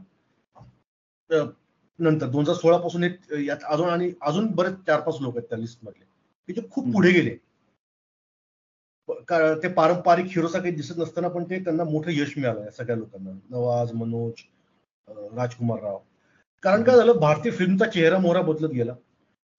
[1.98, 2.26] नंतर.
[2.26, 3.04] दोन हजार सोळा पासून
[3.40, 6.04] यात अजून आणि अजून बरेच चार पाच लोक आहेत त्या लिस्ट मधले.
[6.48, 7.37] ते खूप पुढे गेले.
[9.62, 13.30] ते पारंपरिक हिरोसा काही दिसत नसताना पण ते त्यांना मोठं यश मिळालं या सगळ्या लोकांना.
[13.50, 14.42] नवाज मनोज
[15.37, 15.98] राजकुमार राव.
[16.62, 17.18] कारण काय झालं?
[17.20, 18.94] भारतीय फिल्मचा चेहरा मोहरा बदलत गेला.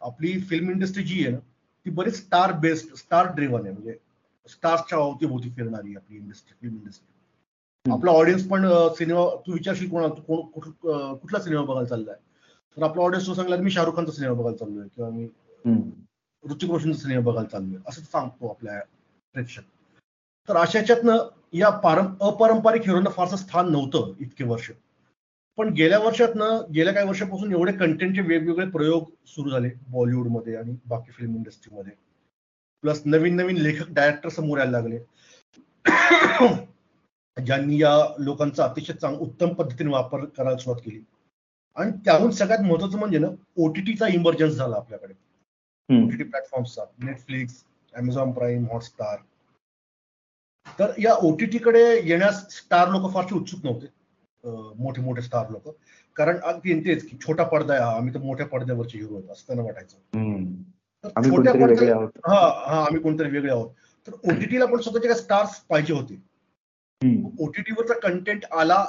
[0.02, 1.40] आपली फिल्म इंडस्ट्री जी आहे ना
[1.86, 3.74] ती बरीच स्टार बेस्ड स्टार ड्रिव्हन आहे.
[3.74, 3.98] म्हणजे
[4.50, 11.40] स्टार्सच्या अवतीभोवती फिरणारी आपली इंडस्ट्री फिल्म इंडस्ट्री आपला ऑडियन्स पण सिनेमा तू विचारशील कोणा कुठला
[11.40, 12.16] सिनेमा बघायला चाललाय?
[12.78, 15.28] तर आपला ऑडियन्स तो सांगला मी शाहरुख खानचा सिनेमा बघायला चाललोय किंवा मी
[16.44, 18.80] ऋतिक रोशनचा सिनेमा बघायला चाललोय असं सांगतो आपल्या
[19.34, 19.62] प्रेक्षक.
[20.50, 24.70] तर अशाच्यातनं या पारं अपारंपरिक हिरोना फारसं स्थान नव्हतं इतके वर्ष.
[25.58, 31.12] पण गेल्या वर्षातनं गेल्या काही वर्षापासून एवढे कंटेंटचे वेगवेगळे प्रयोग सुरू झाले बॉलिवूडमध्ये आणि बाकी
[31.12, 31.94] फिल्म इंडस्ट्रीमध्ये
[32.84, 35.00] प्लस नवीन नवीन लेखक डायरेक्टर समोर यायला लागले.
[37.38, 41.00] ज्यांनी या लोकांचा अतिशय चांग उत्तम पद्धतीने वापर करायला सुरुवात केली.
[41.78, 43.28] आणि त्याहून सगळ्यात महत्वाचं म्हणजे ना
[43.58, 45.14] ओटीटीचा इमर्जन्स झाला आपल्याकडे.
[45.90, 49.18] ओटीटी प्लॅटफॉर्मचा नेटफ्लिक्स अमेझॉन प्राईम हॉटस्टार
[50.80, 53.88] तर या ओटीटी कडे येण्यास स्टार लोक फारसे उत्सुक नव्हते.
[54.78, 55.70] मोठे मोठे स्टार लोक.
[56.16, 57.96] कारण अगदी तेच की छोटा पडदा आहे.
[57.98, 59.98] आम्ही तर मोठ्या पडद्यावरचे हिरो आहेत असं त्यांना वाटायचं.
[61.30, 61.96] छोट्या पडद्या
[62.28, 63.70] हा हा आम्ही कोणतरी वेगळे आहोत.
[64.08, 66.22] तर ओटीटीला पण स्वतःचे काही स्टार्स पाहिजे होते.
[67.40, 68.86] ओटीटीवरचा कंटेंट आला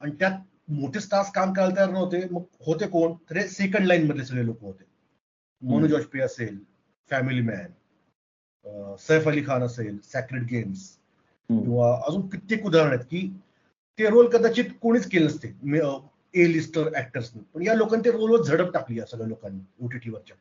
[0.00, 2.24] आणि त्यात मोठे स्टार्स काम करायला तयार नव्हते.
[2.32, 3.12] मग होते कोण?
[3.30, 4.84] तर हे सेकंड लाईन मधले सगळे लोक होते.
[5.62, 6.58] मनोज वाजपेयी असेल
[7.10, 10.88] फॅमिली मॅन सैफ अली खान असेल सॅक्रेट गेम्स
[11.48, 13.28] किंवा अजून कित्येक उदाहरण आहेत की
[13.98, 15.48] ते रोल कदाचित कोणीच केले नसते.
[16.34, 20.36] ए लिस्टर ऍक्टर्सनी पण या लोकांनी ते रोलवर झडप टाकली या सगळ्या लोकांनी ओटीटीवरच्या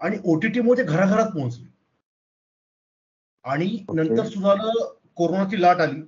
[0.00, 1.66] आणि ओटीटी मध्ये घराघरात पोहोचली.
[3.44, 4.54] आणि नंतर सुद्धा
[5.16, 6.00] कोरोनाची लाट आली.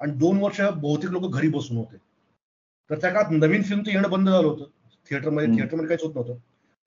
[0.00, 1.96] आणि दोन वर्ष बहुतेक लोक घरी बसून होते.
[2.90, 4.64] तर त्या काळात नवीन फिल्मचं येणं बंद झालं होतं.
[5.10, 6.38] थिएटरमध्ये थिएटरमध्ये काहीच होत नव्हतं.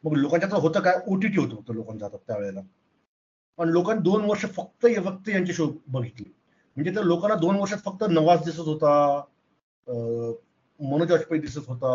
[0.04, 1.00] मग लोकांच्या होतं काय?
[1.08, 2.62] ओटीटी होतं फक्त लोकांचं आता त्यावेळेला.
[3.60, 6.30] पण लोकांनी दोन वर्ष फक्त फक्त यांचे शो बघितले.
[6.78, 9.24] म्हणजे त्या लोकांना दोन वर्षात फक्त नवाज दिसत होता
[10.80, 11.92] मनोज वाजपेयी दिसत होता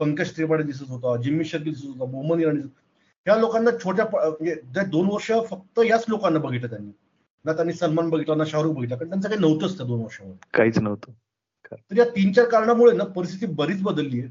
[0.00, 2.60] पंकज त्रिपाठी दिसत होता जिम्मी शकील दिसत होता मोहम्मद इराणी
[3.26, 6.90] ह्या लोकांना छोट्या म्हणजे दोन वर्ष फक्त याच लोकांना बघितलं त्यांनी.
[7.44, 10.38] ना त्यांनी सलमान बघितला ना शाहरुख बघितला कारण त्यांचं काही नव्हतंच त्या दोन वर्षामध्ये.
[10.54, 11.12] काहीच नव्हतं.
[11.72, 14.28] तर या तीन चार कारणामुळे ना परिस्थिती बरीच बदलली आहे.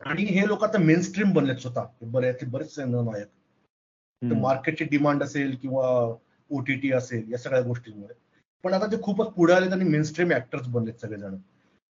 [0.00, 1.84] आणि हे लोक आता मेन स्ट्रीम बनलेत स्वतः.
[2.02, 3.26] बरेच बरेच नायक.
[4.22, 6.14] मार्केटची डिमांड असेल किंवा
[6.50, 8.14] ओटीटी असेल या सगळ्या गोष्टींमुळे.
[8.64, 11.36] पण आता ते खूपच पुढे आले आणि मेन स्ट्रीम ऍक्टर्स बनलेत सगळेजण.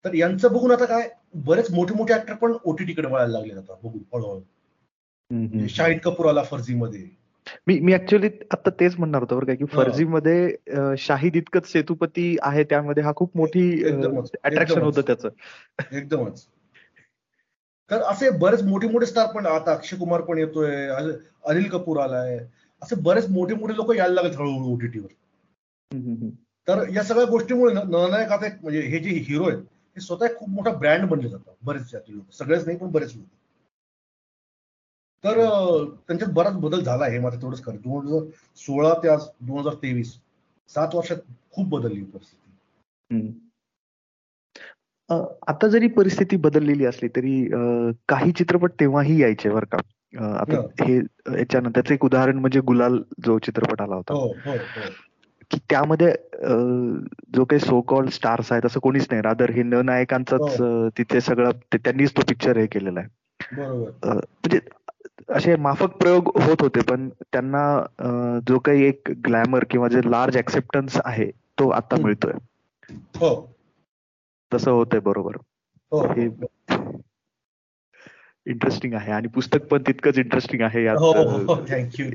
[0.05, 4.03] तर यांचं बघून आता काय बरेच मोठे मोठे ऍक्टर पण ओटीटीकडे वळायला लागले आता बघून
[4.15, 5.67] हळूहळू.
[5.69, 7.09] शाहिद कपूर आला फर्जीमध्ये.
[7.67, 12.65] मी मी ऍक्च्युअली आता तेच म्हणणार होतो बरं का की फर्जीमध्ये शाहिद इतकंच सेतुपती आहे
[12.65, 15.29] त्यामध्ये हा खूप मोठी अट्रॅक्शन होतं त्याचं.
[15.93, 16.47] एकदमच.
[17.91, 20.89] तर असे बरेच मोठे मोठे स्टार पण आता अक्षय कुमार पण येतोय
[21.45, 22.39] अनिल कपूर आलाय.
[22.83, 25.13] असे बरेच मोठे मोठे लोक यायला लागले हळूहळू ओटीटीवर
[26.69, 29.63] तर या सगळ्या गोष्टीमुळे ननायक आता म्हणजे हे जे हिरो आहेत
[29.97, 32.33] हे स्वतः खूप मोठा ब्रँड बनले जातात बरेच लोक.
[32.33, 33.27] सगळेच नाही पण बरेच लोक.
[35.25, 35.35] तर
[36.07, 37.19] त्यांच्यात बराच बदल झाला आहे.
[37.19, 38.25] मात्र तेवढंच खरं दोन हजार
[38.57, 40.15] सोळा ते आज दोन हजार तेवीस
[40.69, 41.17] सात वर्षात
[41.53, 43.31] खूप बदलली परिस्थिती.
[45.49, 47.45] आता जरी परिस्थिती बदललेली असली तरी
[48.09, 49.79] काही चित्रपट तेव्हाही यायचे बरं का.
[50.39, 50.97] आता हे.
[51.39, 54.15] याच्यानंतरच एक उदाहरण म्हणजे गुलाल जो चित्रपट आला होता.
[54.15, 54.91] हो, हो, हो.
[55.51, 56.13] की त्यामध्ये
[57.35, 59.23] जो काही सो कॉल्ड स्टार्स आहेत असं कोणीच नाही.
[59.23, 59.63] रादर हे.
[59.63, 60.61] न नायकांचाच
[60.99, 63.09] तिथे सगळं त्यांनीच तो पिक्चर हे केलेला आहे.
[63.53, 64.61] म्हणजे
[65.29, 70.99] असे माफक प्रयोग होत होते पण त्यांना जो काही एक ग्लॅमर किंवा जे लार्ज ऍक्सेप्टन्स
[71.05, 72.33] आहे तो आता मिळतोय.
[73.17, 73.57] हो.
[74.53, 75.37] तसं होतंय बरोबर.
[75.93, 76.29] हो, हे
[78.47, 80.87] इंटरेस्टिंग आहे आणि पुस्तक पण तितकंच इंटरेस्टिंग आहे
[81.69, 82.07] थँक्यू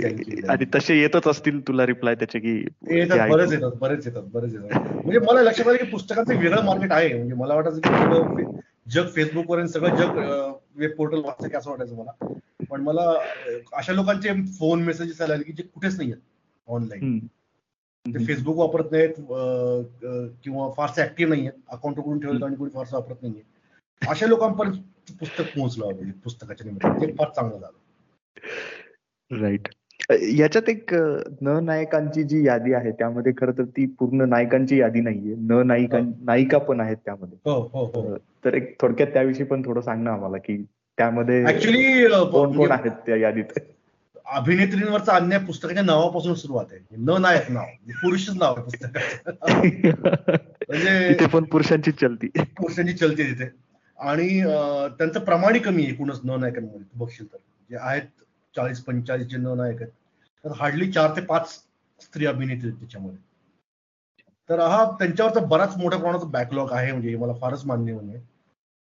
[0.50, 3.12] आणि तसे येतच असतील तुला रिप्लाय त्याचे की बरेच
[3.54, 4.82] येतात बरेच येतात बरेच येतात.
[4.82, 7.14] म्हणजे मला लक्षात आलं की पुस्तकाचं वेगळं मार्केट आहे.
[7.14, 8.44] म्हणजे मला वाटायचं की
[8.92, 12.34] जग फेसबुकवर सगळं जग वेब पोर्टल वाचतं की असं वाटायचं मला.
[12.70, 13.02] पण मला
[13.74, 16.22] अशा लोकांचे फोन मेसेजेस आले की जे कुठेच नाही आहेत
[16.68, 17.18] ऑनलाईन
[18.06, 19.14] ते फेसबुक वापरत नाहीत
[20.44, 23.42] किंवा फारसे ऍक्टिव्ह नाही आहेत अकाउंट उघडून ठेवलं आणि कोणी फारसं वापरत नाहीये.
[24.02, 27.06] अशा लोकांपर्यंत पुस्तक पोहोचलं पुस्तकाच्या निमित्ताने.
[27.08, 29.42] ते फार चांगलं झालं.
[29.42, 29.68] राईट
[30.12, 30.94] याच्यात एक
[31.42, 35.36] न नायकांची जी यादी आहे त्यामध्ये खर तर ती पूर्ण नायकांची यादी नाहीये.
[35.36, 37.38] न नायिका नायिका पण आहेत त्यामध्ये.
[37.46, 38.18] हो, हो, हो.
[38.46, 40.66] तर एक थोडक्यात त्याविषयी पण थोडं सांग ना आम्हाला की
[40.98, 43.60] त्यामध्ये ऍक्च्युली कोण कोण आहेत त्या यादीत?
[44.26, 46.96] अभिनेत्रींवरचा अन्याय पुस्तकाच्या नावापासून सुरुवात आहे.
[46.98, 47.64] न नायक नाव.
[47.88, 49.32] पुरुषच नाव आहे पुस्तकाचं.
[50.70, 52.28] म्हणजे पण पुरुषांची चलती.
[52.28, 53.50] पुरुषांची चलती तिथे.
[54.00, 54.42] आणि
[54.98, 55.92] त्यांचं प्रमाण कमी आहे.
[55.92, 57.38] एकूणच न नायकांमध्ये बघशील तर.
[57.70, 58.23] जे आहेत
[58.56, 59.92] चाळीस पंचेचाळीस जे न नायक आहेत
[60.46, 61.50] तर हार्डली चार ते पाच
[62.02, 63.18] स्त्री अभिनेत्री आहेत त्याच्यामध्ये.
[64.50, 68.20] तर हा त्यांच्यावरचा बराच मोठ्या प्रमाणात बॅकलॉग आहे म्हणजे मला फारच मान्य म्हणजे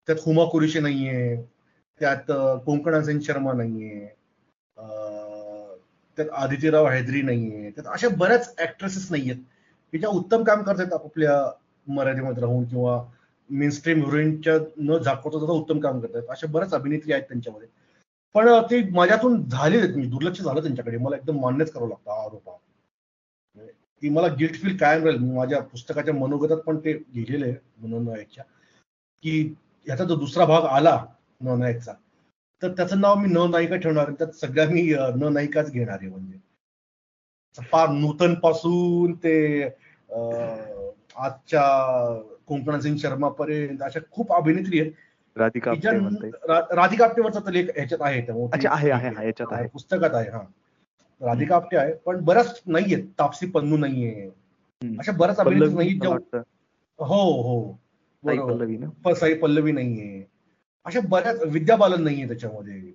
[0.08, 1.36] त्यात हुमा कुरेशी नाहीये
[2.00, 2.30] त्यात
[2.66, 4.06] कोंकणा सेन शर्मा नाहीये
[6.18, 9.36] त्यात आदित्यराव हैदरी नाहीये त्यात अशा बऱ्याच ऍक्ट्रेसेस नाहीयेत.
[9.92, 11.32] की ज्या उत्तम काम करतात आपापल्या
[11.86, 13.02] मराठीमध्ये राहून किंवा
[13.50, 17.68] मेन स्ट्रीम हिरोईनच्या न झाकवता सुद्धा उत्तम काम करतात अशा बऱ्याच अभिनेत्री आहेत त्यांच्यामध्ये.
[18.36, 20.96] पण ते माझ्यातून झाले मी म्हणजे दुर्लक्ष झालं त्यांच्याकडे.
[20.98, 22.10] मला एकदम मान्यच करावं लागतं.
[22.12, 23.72] आरोप म्हणजे
[24.02, 25.18] ती मला गिल्ट फील कायम राहील.
[25.34, 28.24] माझ्या पुस्तकाच्या मनोगतात पण ते लिहिलेलं आहे
[29.24, 29.54] की
[29.86, 30.98] ह्याचा जो दुसरा भाग आला
[31.40, 31.92] नवनायकचा
[32.62, 34.82] तर त्याचं नाव मी न नायिका ठेवणार त्यात सगळ्या मी
[35.16, 36.38] न नायिकाच घेणार आहे म्हणजे.
[37.58, 39.62] फार नूतनपासून ते
[41.16, 41.64] आजच्या
[42.46, 44.92] कोंकणा सिंग शर्मा पर्यंत अशा खूप अभिनेत्री आहेत.
[45.36, 45.72] राधिका
[46.74, 50.40] राधिका आपटेवरचा तर लेख ह्याच्यात आहे पुस्तकात आहे हा.
[51.20, 54.28] राधिका आपटे आहे पण बऱ्याच नाहीये तापसी पन्नू नाहीये.
[54.98, 55.98] अशा बऱ्याच अभिनेत्री नाही
[56.98, 59.14] हो हो.
[59.14, 60.24] साई पल्लवी नाहीये.
[60.86, 62.92] अशा बऱ्याच विद्या बालन नाहीये त्याच्यामध्ये.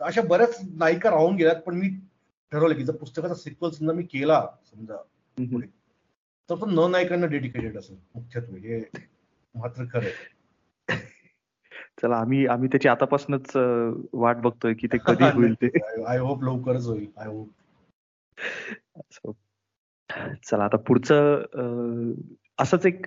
[0.00, 1.88] अशा बऱ्याच नायिका राहून गेल्यात पण मी
[2.52, 4.96] ठरवलं की जर पुस्तकाचा सिक्वल समजा मी केला समजा
[6.48, 8.58] तर तो न नायकांना डेडिकेटेड असेल मुख्यत्वे.
[8.60, 8.80] हे
[9.54, 10.08] मात्र खरं
[12.02, 13.56] चला आम्ही आम्ही त्याची आतापासूनच
[14.12, 15.68] वाट बघतोय की ते कधी होईल ते.
[16.06, 17.48] आय होप लवकरच होईल आय होप
[20.44, 22.12] चला आता पुढचं
[22.58, 23.06] असंच एक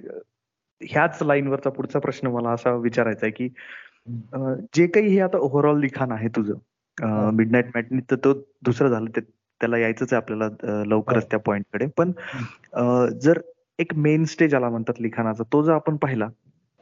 [0.82, 3.48] ह्याच लाईनवरचा पुढचा प्रश्न मला असा विचारायचा आहे की
[4.74, 9.10] जे काही हे आता ओव्हरऑल लिखाण आहे तुझं मिड नाईट मॅटनी तर तो दुसरं झालं
[9.16, 12.12] ते त्याला यायचंच आहे आपल्याला लवकरच त्या पॉइंटकडे पण
[13.20, 13.40] जर
[13.80, 16.28] एक मेन स्टेज आला म्हणतात लिखाणाचा तो जर आपण पाहिला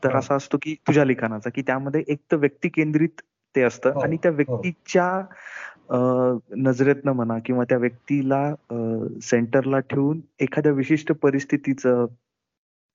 [0.04, 3.22] तर असा असतो की तुझ्या लिखाणाचा की त्यामध्ये एक तर व्यक्ती केंद्रित
[3.56, 4.36] ते असतं हो, आणि त्या हो.
[4.36, 5.26] व्यक्तीच्या
[6.58, 8.54] नजरेतनं म्हणा किंवा त्या व्यक्तीला
[9.22, 12.06] सेंटरला ठेवून एखाद्या विशिष्ट परिस्थितीचं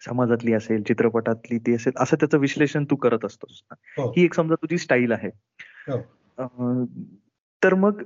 [0.02, 3.62] समाजातली असेल चित्रपटातली ती असेल असं त्याचं विश्लेषण तू करत असतोस.
[3.72, 4.10] हो.
[4.10, 5.30] ही एक समजा तुझी स्टाईल आहे.
[7.62, 8.02] तर मग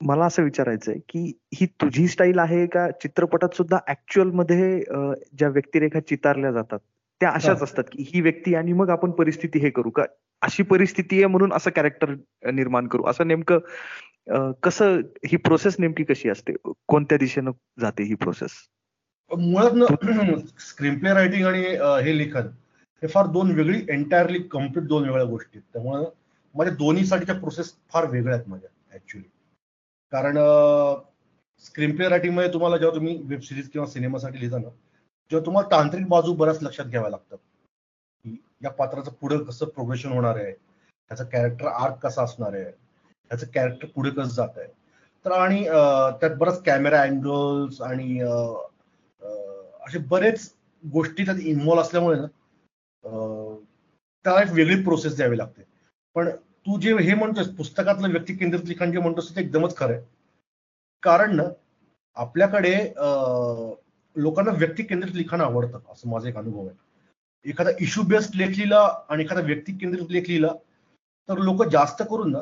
[0.00, 2.90] मला असं विचारायचंय की ही तुझी स्टाईल आहे का?
[2.90, 4.80] चित्रपटात सुद्धा ऍक्च्युअलमध्ये
[5.38, 6.78] ज्या व्यक्तिरेखा चितारल्या जातात
[7.20, 9.90] त्या अशाच असतात की ही व्यक्ती आणि मग आपण परिस्थिती हे करू.
[9.90, 10.04] का
[10.42, 12.14] अशी परिस्थिती आहे म्हणून असं कॅरेक्टर
[12.52, 13.04] निर्माण करू.
[13.10, 16.52] असं नेमकं कसं ही प्रोसेस नेमकी कशी असते?
[16.88, 17.50] कोणत्या दिशेनं
[17.80, 18.50] जाते ही प्रोसेस
[19.30, 21.62] मुळात स्क्रीन प्ले रायटिंग आणि
[22.04, 22.46] हे लिखाण
[23.02, 25.72] हे फार दोन वेगळी एंटायरली कंप्लीट दोन वेगळ्या गोष्टी आहेत.
[25.72, 26.04] त्यामुळे
[26.54, 29.28] माझ्या दोन्हीसाठीच्या प्रोसेस फार वेगळ्या आहेत माझ्या ऍक्च्युली
[30.12, 30.38] कारण
[31.64, 34.68] स्क्रीन प्ले रायटिंगमध्ये तुम्हाला जेव्हा तुम्ही वेब सिरीज किंवा सिनेमासाठी लिहिता ना
[35.30, 37.38] जेव्हा तुम्हाला तांत्रिक बाजू बऱ्याच लक्षात घ्याव्या लागतात.
[38.24, 40.52] की या पात्राचं पुढे कसं प्रोग्रेशन होणार आहे?
[40.52, 42.70] त्याचा कॅरेक्टर आर्क कसा असणार आहे?
[43.30, 44.68] त्याचं कॅरेक्टर पुढे कसं जात आहे?
[45.24, 45.62] तर आणि
[46.20, 48.18] त्यात बरंच कॅमेरा अँगल्स आणि
[49.86, 50.52] असे बरेच
[50.84, 52.26] गोष्टी त्यात इन्व्हॉल्व असल्यामुळे ना
[54.24, 55.62] त्याला एक वेगळी प्रोसेस द्यावी लागते.
[56.16, 56.30] पण
[56.66, 60.02] तू जे हे म्हणतोस पुस्तकातलं व्यक्ती केंद्रित लिखाण जे म्हणतोस ते एकदमच खरं आहे.
[61.02, 61.42] कारण ना
[62.16, 62.74] आपल्याकडे
[64.16, 66.76] लोकांना व्यक्ती केंद्रित लिखाण आवडतं असं माझा एक अनुभव आहे.
[67.44, 70.52] एखादा इश्यू बेस्ड लेख लिहिला आणि एखादा व्यक्ती केंद्रित लेख लिहिला
[71.28, 72.38] तर लोक जास्त करून ना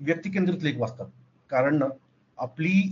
[0.00, 1.06] व्यक्ती केंद्रित लेख वाचतात.
[1.50, 1.86] कारण ना
[2.38, 2.82] आपली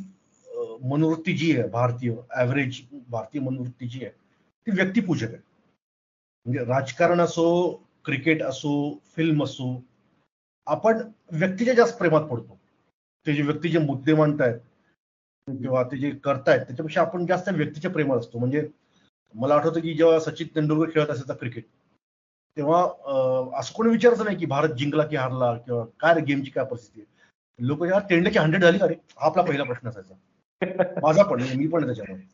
[0.82, 5.42] मनोवृत्ती जी आहे भारतीय ॲव्हरेज भारतीय मनोवृत्ती जी आहे ती व्यक्तिपूजक आहे.
[6.46, 7.72] म्हणजे राजकारण असो
[8.04, 8.72] क्रिकेट असो
[9.16, 9.74] फिल्म असो
[10.66, 11.00] आपण
[11.32, 12.58] व्यक्तीच्या जास्त प्रेमात पडतो.
[13.26, 14.58] ते जे व्यक्ती जे मुद्दे मांडतायत
[15.48, 18.38] किंवा ते जे करतायत त्याच्यापेक्षा आपण जास्त व्यक्तीच्या प्रेमात असतो.
[18.38, 18.66] म्हणजे
[19.34, 21.64] मला आठवतं की जेव्हा सचिन तेंडुलकर खेळत असायचा क्रिकेट
[22.56, 22.82] तेव्हा
[23.58, 27.12] असं कोणी विचारायचं नाही की भारत जिंकला की हारला किंवा काय गेमची काय परिस्थिती आहे?
[27.58, 28.94] लोक जेव्हा तेंड्याची हंड्रेड झाली का रे?
[28.94, 31.00] हा आपला पहिला प्रश्न असायचा.
[31.02, 32.24] माझा पण म्हणजे मी पण त्याच्यामध्ये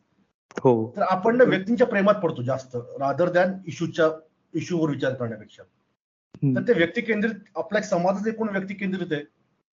[0.57, 0.91] हो.
[0.97, 4.09] तर आपण व्यक्तींच्या प्रेमात पडतो जास्त रादर दॅन इश्यूच्या
[4.53, 5.63] इश्यूवर विचार करण्यापेक्षा.
[6.45, 9.23] तर ते व्यक्ती केंद्रित आपल्या समाजाचे एकूण व्यक्ती केंद्रित आहे.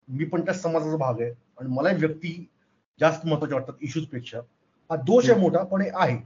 [0.08, 1.30] मी पण त्या समाजाचा भाग आहे.
[1.30, 2.46] आणि मला व्यक्ती
[3.00, 4.38] जास्त महत्त्वाचे वाटतात इश्यूजपेक्षा.
[4.90, 6.16] हा दोष आहे मोठा पण हे आहे.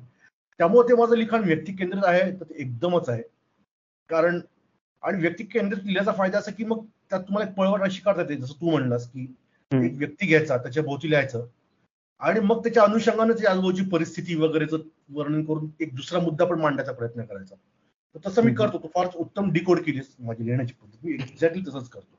[0.59, 3.23] त्यामुळे ते माझं लिखाण व्यक्ती केंद्रित आहे तर ते एकदमच आहे.
[4.09, 4.41] कारण
[5.03, 8.37] आणि व्यक्ती केंद्रित लिहिल्याचा फायदा असा की मग त्यात तुम्हाला एक पळवट अशी काढता येते
[8.37, 9.35] जसं तू म्हणलास की
[9.73, 11.47] एक व्यक्ती घ्यायचा त्याच्या भोवती लिहायचं.
[12.21, 14.79] आणि मग त्याच्या अनुषंगाने त्याच्या आजूबाजूची परिस्थिती वगैरेचं
[15.11, 17.55] वर्णन करून एक दुसरा मुद्दा पण मांडण्याचा प्रयत्न करायचा.
[18.15, 20.99] तर तसं मी करतो तू फार उत्तम डिकोड केलीस माझी लिहिण्याची पद्धत.
[21.05, 22.19] मी एक्झॅक्टली तसंच करतो.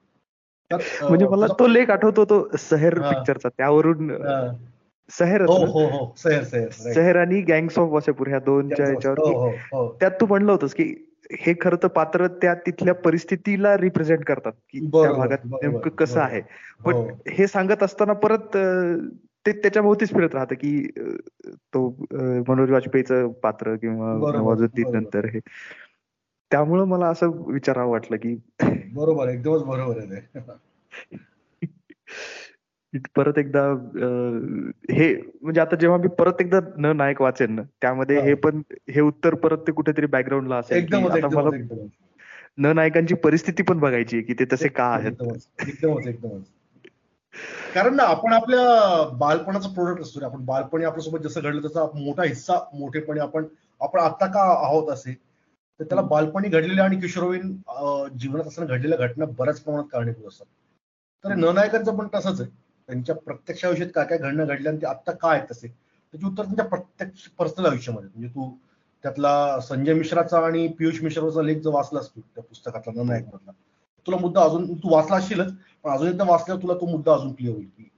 [0.72, 4.12] म्हणजे मला तो लेख आठवतो तो सहर पिक्चरचा त्यावरून
[5.10, 6.14] सहेर हो, हो, हो.
[6.72, 9.50] सहेर आणि गँग्स ऑफ वासेपूर ह्या दोनच्या याच्यावर
[10.00, 14.80] त्यात तू म्हणलं होतंस की हे खरं तर पात्र त्या तिथल्या परिस्थितीला रिप्रेझेंट करतात की
[14.80, 16.42] त्या भागात नेमकं कसं आहे.
[16.86, 16.96] पण
[17.30, 18.58] हे सांगत असताना परत
[19.46, 20.88] ते त्याच्या भोवतीच फिरत राहतं की
[21.74, 22.06] तो
[22.48, 25.40] मनोज वाजपेयीचं पात्र किंवा नवाजुद्दीन नंतर हे.
[26.54, 28.36] त्यामुळं मला असं विचारावं वाटलं की
[28.94, 30.40] बरोबर एकदमच बरोबर आहे
[33.16, 33.62] परत एकदा
[34.92, 38.34] हे म्हणजे आता जेव्हा मी परत एकदा न नायक वाचेन ना त्यामध्ये हे.
[38.34, 41.50] पण हे उत्तर परत ते कुठेतरी बॅकग्राऊंडला असेल मला
[42.58, 45.12] न नायकांची परिस्थिती पण बघायची की ते तसे का आहेत.
[45.68, 46.42] एकदमच एकदमच
[47.76, 48.62] कारण ना आपण आपल्या
[49.18, 53.46] बालपणाचा प्रोडक्ट असतो आपण बालपणी आपल्यासोबत जसं घडलं त्याचा मोठा हिस्सा मोठेपणे आपण
[53.82, 55.33] आपण आता का आहोत असे?
[55.80, 57.52] तर त्याला बालपणी घडलेल्या आणि किशोरवयीन
[58.18, 60.46] जीवनात असताना घडलेल्या घटना बऱ्याच प्रमाणात कारणीभूत असतात.
[61.24, 62.50] तर न नायकांचं पण तसंच आहे.
[62.90, 65.68] त्यांच्या प्रत्यक्ष आयुष्यात काय काय घडणं घडल्या आणि ते आता काय आहेत तसे.
[65.68, 68.10] त्याची उत्तर त्यांच्या प्रत्यक्ष पर्सनल आयुष्यामध्ये.
[68.10, 68.50] म्हणजे तू
[69.04, 73.52] त्यातला संजय मिश्राचा आणि पियुष मिश्राचा लेख जो वाचलास तू त्या पुस्तकातला न नायक मधला
[74.08, 75.52] तुला मुद्दा अजून तू वाचला असशीलच
[75.84, 77.90] पण अजून एकदा वाचल्यावर तुला तो मुद्दा अजून क्लिअर होईल की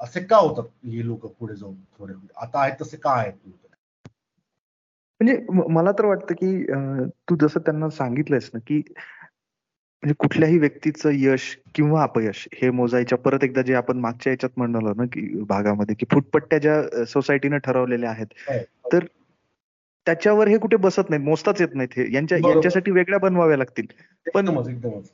[0.00, 3.32] असे का होतात हे लोक पुढे जाऊन थोडे आता आहेत तसे का आहेत
[5.20, 5.36] म्हणजे
[5.70, 6.64] मला तर वाटतं की
[7.30, 8.76] तू जसं त्यांना सांगितलंयस ना की
[10.02, 14.92] म्हणजे कुठल्याही व्यक्तीचं यश किंवा अपयश हे मोजायच्या परत एकदा जे आपण मागच्या याच्यात म्हणालो
[14.96, 18.26] ना की भागामध्ये की फुटपट्ट्या ज्या सोसायटीनं ठरवलेल्या आहेत.
[18.92, 19.04] तर
[20.06, 22.04] त्याच्यावर हे कुठे बसत नाहीत मोजताच येत नाहीत हे.
[22.14, 23.86] यांच्या यांच्यासाठी वेगळ्या बनवाव्या लागतील.
[24.34, 24.48] पण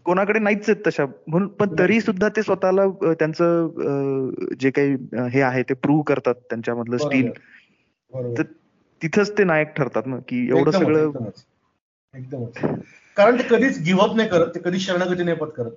[0.04, 1.04] कोणाकडे नाहीच आहेत तशा.
[1.26, 4.94] म्हणून पण तरी सुद्धा ते स्वतःला त्यांचं जे काही
[5.32, 7.30] हे आहे ते प्रूव्ह करतात त्यांच्यामधलं स्टील
[8.38, 8.42] तर
[9.04, 11.28] तिथंच ते नायक ठरतात ना की एवढं सगळं
[12.14, 12.58] एकदमच.
[13.16, 15.36] कारण ते कधीच गिव्हअप नाही करत ते कधी शरणागती नाही.
[15.36, 15.72] पत करत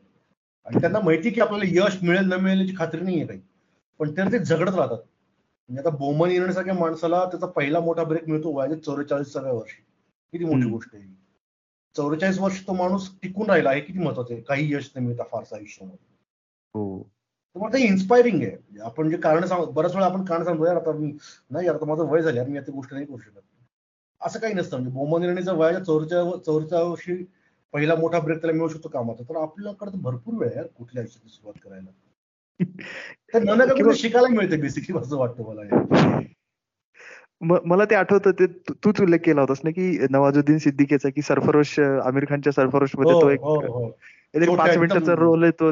[0.66, 3.40] आणि त्यांना माहिती की आपल्याला यश मिळेल न मिळेल याची खात्री नाहीये काही.
[4.00, 4.98] पण ते झगडत राहतात.
[5.70, 9.82] म्हणजे आता बोमन येण्यासारख्या माणसाला त्याचा पहिला मोठा ब्रेक मिळतो वयाच्या चौवेचाळीसाव्या वर्षी.
[10.34, 11.04] किती मोठी गोष्ट आहे
[11.96, 14.42] चौवेचाळीस वर्ष तो माणूस टिकून राहिला आहे किती महत्वाचं आहे.
[14.42, 16.06] काही यश नाही मिळता फारसा आयुष्यामध्ये.
[16.76, 17.12] हो.
[17.62, 18.80] तर ते इन्स्पायरिंग आहे.
[18.80, 21.14] आपण जे कारण सांग बऱ्याच वेळा आपण कारण सांगतो यार आता मी
[21.52, 23.40] नाही आता माझं वय झालं मी आता गोष्ट नाही करू शकत.
[24.22, 24.78] असं काही नसतं.
[24.78, 27.26] म्हणजे बोमन निर्णयचा वयाच्या चौरच्या चौरच्या वर्षी
[27.74, 29.24] पहिला मोठा ब्रेक त्याला मिळू शकतो कामाचा.
[29.24, 31.90] तर आपल्याकडे भरपूर वेळ आहे कुठल्या आयुष्याची सुरुवात करायला.
[33.94, 36.20] शिकायला मिळते बेसिकली असं वाटतं मला.
[37.42, 42.26] मला ते आठवतं ते तूच उल्लेख केला होतास ना की नवाजुद्दीन सिद्दीकीचा की सरफरोश आमिर
[42.30, 43.90] खानच्या सरफरोशमध्ये हो, तो एक हो, हो.
[44.56, 45.72] पाच मिनिटाचा रोल येतो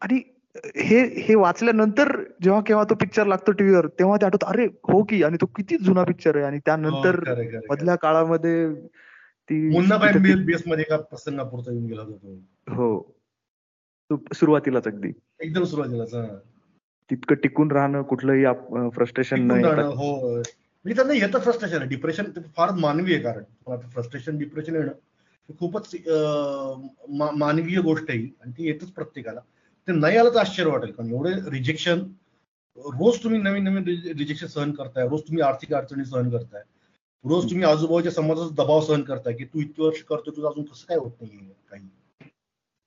[0.00, 0.20] आणि
[0.76, 2.08] हे हे वाचल्यानंतर
[2.42, 5.22] जेव्हा केव्हा तो पिक्चर लागतो टीव्हीवर तेव्हा ते आठवत अरे हो की.
[5.22, 6.44] आणि तो किती जुना पिक्चर आहे.
[6.44, 7.20] आणि त्यानंतर
[7.70, 8.74] मधल्या काळामध्ये
[9.50, 9.68] ती
[10.66, 12.02] मध्ये प्रसंगापुरता येऊन गेला
[12.74, 12.98] हो.
[14.32, 15.12] सुरुवातीलाच अगदी.
[15.40, 16.14] एकदम सुरुवातीलाच
[17.10, 18.44] तितकं टिकून राहणं कुठलंही
[18.94, 19.64] फ्रस्ट्रेशन नाही.
[19.64, 20.34] हो.
[20.34, 22.24] म्हणजे त्यांना येतं फ्रस्ट्रेशन डिप्रेशन
[22.56, 23.78] फार मानवी आहे कारण.
[23.88, 24.92] फ्रस्ट्रेशन डिप्रेशन येणं
[25.58, 25.94] खूपच
[27.38, 28.26] मानवीय गोष्ट आहे.
[28.42, 29.40] आणि ती येतच प्रत्येकाला.
[29.88, 30.90] ते नाही आलं तर आश्चर्य वाटेल.
[30.92, 32.00] कारण एवढे रिजेक्शन
[32.78, 33.84] रोज तुम्ही नवीन नवीन
[34.18, 36.62] रिजेक्शन सहन करताय रोज तुम्ही आर्थिक अडचणी सहन करताय
[37.24, 40.86] रोज तुम्ही आजूबाजूच्या समाजाचा दबाव सहन करताय की तू इतकी वर्ष करतोय तुझं अजून कसं
[40.88, 41.38] काय होत नाही
[41.70, 42.28] काही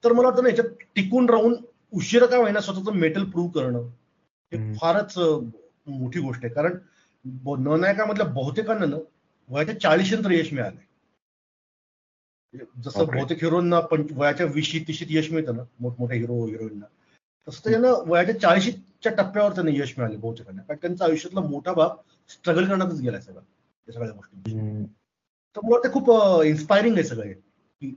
[0.03, 1.55] तर मला वाटतं ना याच्यात टिकून राहून
[1.93, 3.87] उशिरा काय होईना स्वतःच मेटल प्रूव्ह करणं
[4.51, 6.53] हे फारच मोठी गोष्ट आहे.
[6.53, 6.77] कारण
[7.59, 8.97] ननायकामधल्या बहुतेकांना ना
[9.49, 10.83] वयाच्या चाळीशीनंतर यश मिळालंय.
[12.53, 16.85] जसं बहुतेक हिरोना पण वयाच्या वीस तीशीत यश मिळतं ना मोठमोठ्या हिरो हिरोईनना.
[17.47, 20.61] तसं त्यांना वयाच्या चाळीशीच्या टप्प्यावर त्यांना यश मिळाले बहुतेकांना.
[20.61, 21.95] कारण त्यांचा आयुष्यातला मोठा भाग
[22.29, 23.41] स्ट्रगल करण्यातच गेलाय सगळं
[23.87, 24.83] या सगळ्या गोष्टी.
[25.55, 26.09] तर मला ते खूप
[26.45, 27.33] इन्स्पायरिंग आहे सगळे.
[27.33, 27.93] की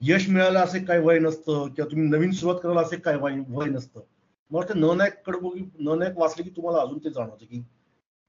[0.00, 3.68] यश मिळालं असे काय वय नसतं किंवा तुम्ही नवीन सुरुवात करायला असे काय वय वय
[3.70, 4.00] नसतं.
[4.50, 7.62] मला वाटतं न नायककडे न नायक वाचले की तुम्हाला अजून ते जाणवतं की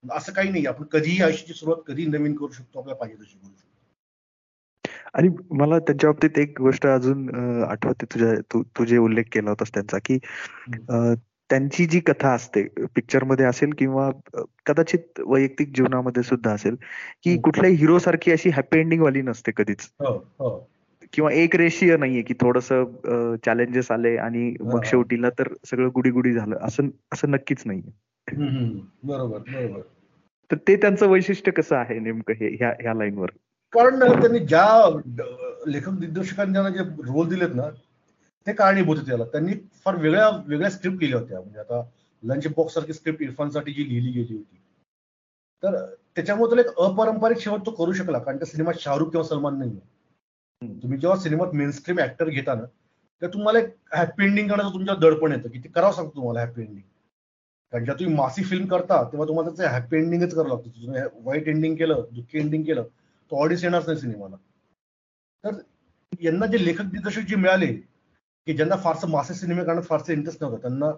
[0.04, 3.50] असं काही नाही आपण कधीही आयुष्याची सुरुवात कधी नवीन करू शकतो आपल्याला पाहिजे तशी करू
[3.50, 3.74] शकतो
[5.16, 9.70] आणि मला त्यांच्या बाबतीत एक गोष्ट अजून आठवते तुझ्या तू तू जे उल्लेख केला होतास
[9.70, 10.18] त्यांचा की
[11.50, 12.64] त्यांची जी कथा असते
[12.96, 14.12] पिक्चरमध्ये असेल किंवा
[14.66, 16.76] कदाचित वैयक्तिक जीवनामध्ये सुद्धा असेल
[17.24, 19.78] की कुठल्याही हिरो सारखी अशी हॅपी एंडिंग वाली नसते कधीच.
[19.82, 20.70] हो, हो.
[21.14, 22.68] किंवा एक रेषीय नाहीये की थोडस
[23.46, 27.92] चॅलेंजेस आले आणि मग शेवटीला तर सगळं गुडी गुडी झालं असं असं नक्कीच नाहीये.
[29.04, 29.80] बरोबर बरोबर.
[30.52, 33.30] तर ते त्यांचं वैशिष्ट्य कसं आहे नेमकं हे ह्या ह्या लाईनवर
[33.76, 34.66] कारण त्यांनी ज्या
[35.68, 37.70] लेखक दिग्दर्शकांनी जे रोल दिलेत ना
[38.48, 39.24] ते कारणीभूत त्याला.
[39.32, 39.54] त्यांनी
[39.86, 41.40] फार वेगळ्या वेगळ्या स्क्रिप्ट केल्या होत्या.
[41.40, 41.82] म्हणजे आता
[42.24, 44.58] लंच बॉक्स सारखी स्क्रिप्ट इरफानसाठी जी लिहिली गेली होती.
[45.64, 45.76] तर
[46.16, 48.20] त्याच्यामुळे त्याला एक अपारंपरिक शेवट तो करू शकला.
[48.20, 49.80] कारण त्या सिनेमात शाहरुख किंवा सलमान नाही
[50.82, 52.66] तुम्ही जेव्हा सिनेमात मेनस्ट्रीम ऍक्टर घेता ना
[53.22, 55.50] तर तुम्हाला एक हॅपी एंडिंग करण्याचं तुमच्या दडपण येतं.
[55.50, 56.82] की ते करावं सांगतो तुम्हाला हॅपी एंडिंग
[57.74, 60.70] कारण जेव्हा तुम्ही मासी फिल्म करता तेव्हा तुम्हाला त्याचं हॅपी एंडिंगच करावं लागतं.
[60.82, 62.84] तुम्ही वाईट एंडिंग केलं दुःखी एंडिंग केलं
[63.32, 64.36] तो ऑडियन्स येणारच नाही सिनेमाला.
[65.44, 65.60] तर
[66.22, 67.72] यांना जे लेखक दिग्दर्शक जे मिळाले
[68.48, 70.92] की ज्यांना फारसं मासे सिनेमे करण्यात फारसं इंटरेस्ट नव्हतं त्यांना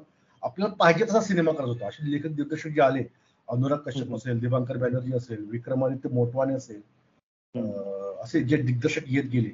[0.44, 1.88] आपल्याला पाहिजे तसा सिनेमा करत होता.
[1.88, 3.04] असे लेखक दिग्दर्शक जे आले
[3.48, 6.82] अनुराग कश्यप असेल दिवांकर बॅनर्जी असेल विक्रमादित्य मोटवाने असेल
[8.24, 9.50] असे जे दिग्दर्शक येत गेले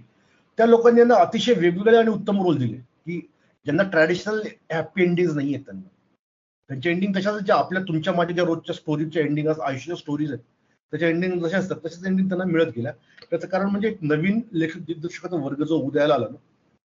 [0.58, 3.20] त्या लोकांनी यांना अतिशय वेगवेगळे आणि उत्तम रोल दिले की
[3.66, 5.88] ज्यांना ट्रॅडिशनल हॅपी एंडिंग नाही आहेत त्यांना.
[6.70, 10.44] त्यांच्या एंडिंग तशाच ज्या आपल्या तुमच्या माझ्या ज्या रोजच्या स्टोरीच्या एंडिंग आयुष्याच्या स्टोरीज आहेत
[10.94, 12.92] त्याच्या एंडिंग जशा असतात तशाच एंडिंग त्यांना मिळत गेल्या.
[13.32, 16.36] त्याचं कारण म्हणजे एक नवीन लेखक दिग्दर्शकाचा वर्ग जो उदयाला आला ना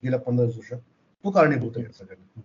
[0.02, 0.78] गेल्या पंधरा वर्षात
[1.24, 2.40] तो कारणीभूत आहे सगळ्यांना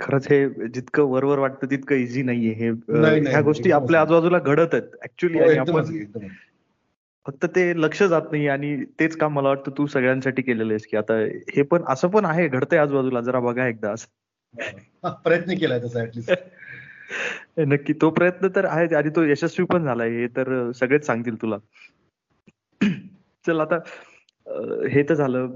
[0.00, 2.52] खरंच हे जितकं वरवर वाटतं तितकं इझी नाहीये.
[2.54, 2.68] हे
[3.22, 6.04] ह्या गोष्टी आपल्या आजूबाजूला घडत आहेत ऍक्च्युली
[7.26, 10.96] फक्त ते लक्ष जात नाही आणि तेच काम मला वाटतं तू सगळ्यांसाठी केलेलं आहेस की
[10.96, 11.14] आता
[11.50, 13.20] हे पण असं पण आहे घडतंय आजूबाजूला.
[13.20, 15.08] जरा बघा एकदा असं.
[15.24, 16.30] प्रयत्न केलाय तसा ऍटलीस्ट
[17.58, 17.92] नक्की.
[17.92, 21.56] तो प्रयत्न तर आहे आणि तो यशस्वी पण झालाय हे तर सगळेच सांगतील तुला.
[23.46, 23.76] चल आता
[24.90, 25.48] हे तर झालं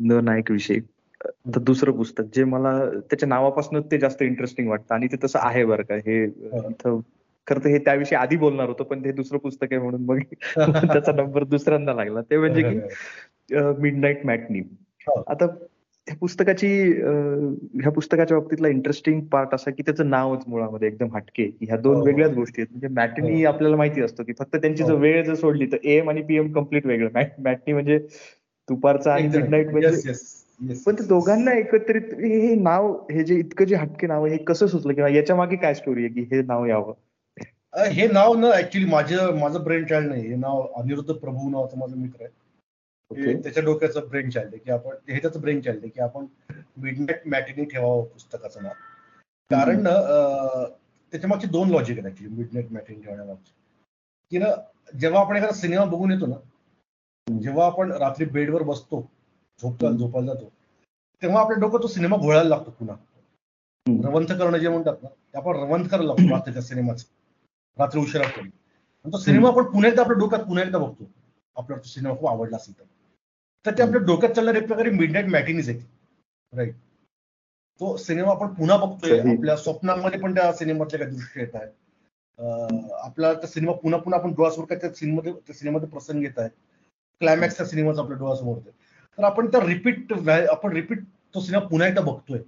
[0.00, 0.80] न नायक विषयी.
[1.46, 4.94] दुसरं पुस्तक जे मला त्याच्या नावापासून ते जास्त इंटरेस्टिंग वाटतं.
[4.94, 5.94] आणि ते तसं आहे बरं का.
[5.94, 7.00] हे इथं
[7.46, 10.18] खरं तर हे त्याविषयी आधी बोलणार होतं पण ते दुसरं पुस्तक आहे म्हणून मग
[10.92, 12.20] त्याचा नंबर दुसऱ्यांदा लागला.
[12.20, 12.78] ते म्हणजे की
[13.78, 14.60] मिड नाईट मॅटनी
[15.26, 15.46] आता
[16.06, 16.68] ह्या पुस्तकाची
[17.80, 22.00] ह्या पुस्तकाच्या बाबतीतला इंटरेस्टिंग पार्ट असा की त्याचं नावच मुळामध्ये एकदम हटके ह्या दोन हो,
[22.00, 22.06] हो.
[22.06, 22.68] वेगळ्याच गोष्टी आहेत.
[22.70, 23.48] म्हणजे मॅटनी हो.
[23.52, 26.86] आपल्याला माहिती असतो की फक्त त्यांची जर वेळ जर सोडली तर एम आणि पीएम कंप्लीट
[26.86, 27.08] वेगळं.
[27.38, 27.98] मॅटनी म्हणजे
[28.68, 30.12] दुपारचा आणि मिड नाईट म्हणजे
[30.86, 34.92] पण ते दोघांना एकत्रित हे नाव हे जे इतकं जे हटके नाव हे कसं सुचलं
[34.92, 36.92] किंवा याच्या मागे काय स्टोरी आहे की हे नाव यावं?
[37.92, 40.26] हे नाव ना ऍक्च्युली माझं माझं ब्रेन चाइल्ड नाही.
[40.28, 42.32] हे नाव अनिरुद्ध प्रभू नावाचा माझा मित्र आहे.
[43.10, 46.26] त्याच्या डोक्याचं ब्रेन आहे की आपण हे त्याचं ब्रेन आहे की आपण
[46.82, 48.72] मिडनाईट मॅटिनी ठेवावं पुस्तकाचं नाव.
[49.50, 53.52] कारण त्याच्या मागचे दोन लॉजिक आहेत ऍक्च्युली मिडनाईट मॅटिनी ठेवण्यामागचे
[54.32, 54.46] की ना
[55.00, 59.00] जेव्हा आपण एखादा सिनेमा बघून येतो ना जेव्हा आपण रात्री बेडवर बसतो
[59.60, 60.48] झोपतो झोपायला जातो
[61.22, 62.96] तेव्हा आपल्या डोकं तो सिनेमा घोळायला लागतो पुन्हा.
[63.86, 67.04] रवंथ करणं जे म्हणतात ना ते आपण रवंथ करायला लागतो रात्रीच्या सिनेमाचं
[67.78, 68.48] रात्री उशिरा करून
[69.04, 71.04] तो सिनेमा आपण पुन्हा एकदा आपल्या डोक्यात पुन्हा एकदा बघतो.
[71.56, 72.84] आपल्याला तो सिनेमा खूप आवडला असेल तर.
[73.64, 75.78] ते आपल्या डोक्यात चालणार एक प्रकारे मिडनाईट मॅटिनीज आहे
[76.52, 76.74] राईट
[77.80, 79.18] तो सिनेमा आपण पुन्हा बघतोय.
[79.20, 81.70] आपल्या स्वप्नांमध्ये पण त्या सिनेमातल्या काही दृश्य येत आहेत.
[82.94, 85.32] आपला त्या सिनेमा पुन्हा पुन्हा आपण डोळ्यासमोर काय त्या सिनेमामध्ये
[85.80, 86.48] त्या प्रसंग येत आहे
[87.20, 91.02] क्लायमॅक्स त्या सिनेमाचा आपल्या डोळ्यासमोर तर आपण त्या रिपीट आपण रिपीट
[91.34, 92.38] तो सिनेमा पुन्हा एकदा बघतोय.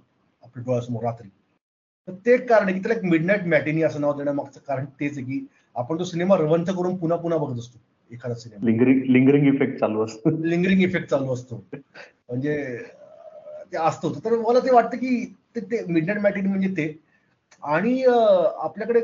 [0.43, 1.29] आपल्या डोळ्यासमोर रात्री.
[2.07, 5.25] तर ते कारण आहे की त्याला एक मिडनाईट मॅटिनी असं नाव देण्यामागचं कारण तेच आहे
[5.25, 5.45] की
[5.75, 7.79] आपण तो सिनेमा रवंथ करून पुन्हा पुन्हा बघत असतो.
[8.11, 8.65] एखादा सिनेमा.
[8.65, 10.29] लिंगरिंग लिंगरिंग इफेक्ट चालू असतो.
[10.45, 11.55] लिंगरिंग इफेक्ट चालू असतो.
[11.73, 12.55] म्हणजे
[13.71, 16.87] ते असतो तर मला ते वाटतं की ते ते मिडनाईट मॅटिनी म्हणजे ते.
[17.63, 18.99] आणि आपल्याकडे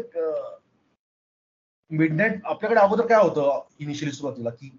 [1.91, 4.70] मिडनाईट आपल्याकडे अगोदर काय होतं इनिशियली सुरुवातीला की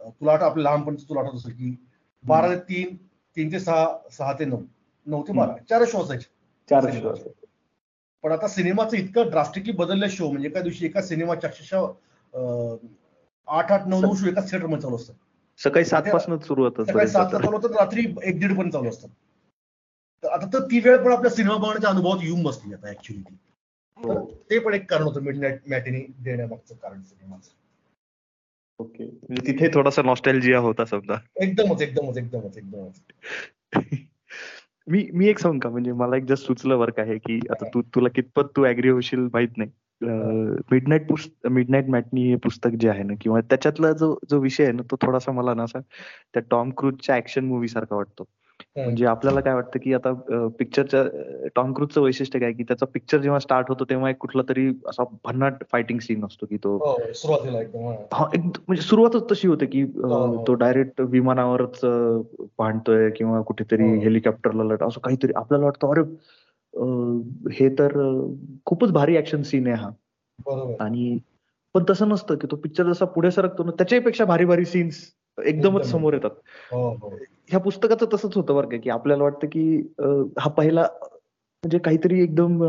[0.00, 1.74] तुला आठ आपल्या लहानपणी तुला आठवत असेल की
[2.24, 2.96] बारा ते तीन
[3.36, 4.62] तीन ते सहा सहा ते नऊ.
[5.06, 5.56] नऊ ते बारा.
[5.70, 6.26] चार शो असायचे.
[6.68, 7.12] चार शो
[8.24, 11.86] पण आता सिनेमाचं इतकं ड्रास्टिकली बदललं शो म्हणजे एका दिवशी एका सिनेमाच्या अक्षरशः
[13.48, 15.14] आठ आठ नऊ नऊ शो एकाच थिएटरमध्ये चालू असतात.
[15.58, 19.08] सकाळी सात पासून सुरू होतं सकाळी सात चालू होतं रात्री एक दीड पण चालू असतात
[20.22, 23.22] तर आता तर ती वेळ पण आपल्या सिनेमा बघण्याच्या अनुभवात येऊन बसली आता ऍक्च्युली
[23.98, 24.24] हो.
[24.50, 27.50] ते पण एक कारण होतं मिड नाईट मॅटिनी देण्यामागचं कारण सिनेमाचं.
[28.78, 29.04] ओके.
[29.04, 31.14] म्हणजे तिथे थोडासा नॉस्टॅल्जिया होता समजा.
[31.36, 33.00] एकदमच एकदमच एकदमच एकदमच.
[34.86, 35.68] मी मी एक सांग का?
[35.68, 39.28] म्हणजे मला एक जस्ट सुचलं बरं आहे की आता तू तुला कितपत तू ऍग्री होशील
[39.32, 39.70] माहीत नाही.
[40.02, 44.72] मिडनाईट पुस्त मिडनाईट मॅटनी हे पुस्तक जे आहे ना किंवा त्याच्यातला जो जो विषय आहे
[44.72, 45.78] ना तो थोडासा मला ना असा
[46.34, 48.24] त्या टॉम क्रूजच्या ऍक्शन मूवी सारखा वाटतो.
[48.76, 50.12] म्हणजे आपल्याला काय वाटतं की आता
[50.58, 51.02] पिक्चरच्या
[51.54, 55.04] टॉम क्रूजचं वैशिष्ट्य काय की त्याचा पिक्चर जेव्हा स्टार्ट होतो तेव्हा एक कुठला तरी असा
[55.24, 56.96] भन्नाट फायटिंग सीन असतो की तो हो,
[58.22, 60.44] म्हणजे सुरुवातच तशी होते की हो, हो.
[60.46, 61.80] तो डायरेक्ट विमानावरच
[62.58, 66.02] भांडतोय किंवा कुठेतरी हेलिकॉप्टरला लढ असं काहीतरी आपल्याला वाटतं अरे
[67.52, 67.92] हे तर
[68.64, 69.90] खूपच भारी ऍक्शन सीन आहे हा.
[70.80, 71.18] आणि
[71.74, 75.14] पण तसं नसतं की तो पिक्चर जसा पुढे सरकतो ना त्याच्यापेक्षा भारी भारी सीन्स
[75.46, 76.30] एकदमच समोर येतात.
[76.72, 77.08] हो, हो.
[77.50, 79.76] ह्या पुस्तकाचं तसंच होतं बरं का की आपल्याला वाटतं की
[80.38, 80.82] हा पहिला
[81.64, 82.62] म्हणजे काहीतरी एकदम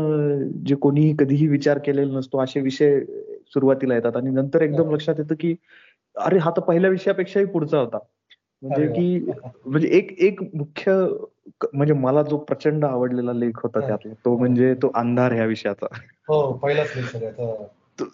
[0.66, 3.00] जे कोणीही कधीही विचार केलेला नसतो असे विषय
[3.54, 4.94] सुरुवातीला येतात आणि नंतर एकदम हो.
[4.94, 5.54] लक्षात येतं की
[6.16, 7.98] अरे हा तर पहिल्या विषयापेक्षाही पुढचा होता.
[8.62, 9.18] म्हणजे की
[9.64, 10.92] म्हणजे एक एक मुख्य
[11.74, 15.86] म्हणजे मला जो प्रचंड आवडलेला लेख होता त्यातला तो म्हणजे तो अंधार ह्या विषयाचा.
[16.28, 18.04] हो पहिलाच लेख सगळ्यात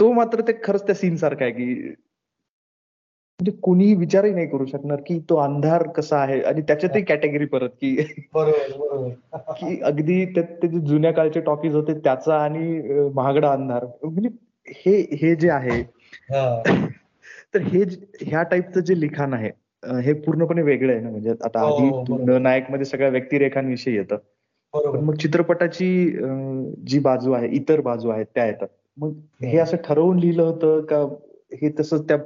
[0.00, 1.74] तो मात्र ते खरंच त्या सीन सारखा आहे की
[3.40, 7.68] म्हणजे कोणीही विचारही नाही करू शकणार की तो अंधार कसा आहे आणि त्याच्यातही कॅटेगरी परत
[7.80, 7.94] की
[8.34, 13.84] की अगदी ते जुन्या काळचे टॉकीज होते त्याचा आणि महागडा अंधार.
[14.04, 14.28] म्हणजे
[14.76, 15.80] हे हे जे आहे
[17.54, 17.82] तर हे
[18.20, 19.50] ह्या टाईपचं जे लिखाण आहे
[20.02, 21.10] हे पूर्णपणे वेगळं आहे ना?
[21.10, 24.16] म्हणजे आता हो, आधी नायकमध्ये सगळ्या व्यक्तिरेखांविषयी येतं.
[24.74, 25.88] मग चित्रपटाची
[26.86, 28.68] जी बाजू आहे इतर बाजू आहेत त्या येतात.
[28.96, 31.02] मग हे असं ठरवून लिहिलं होतं का?
[31.52, 32.16] हे तसंच त्या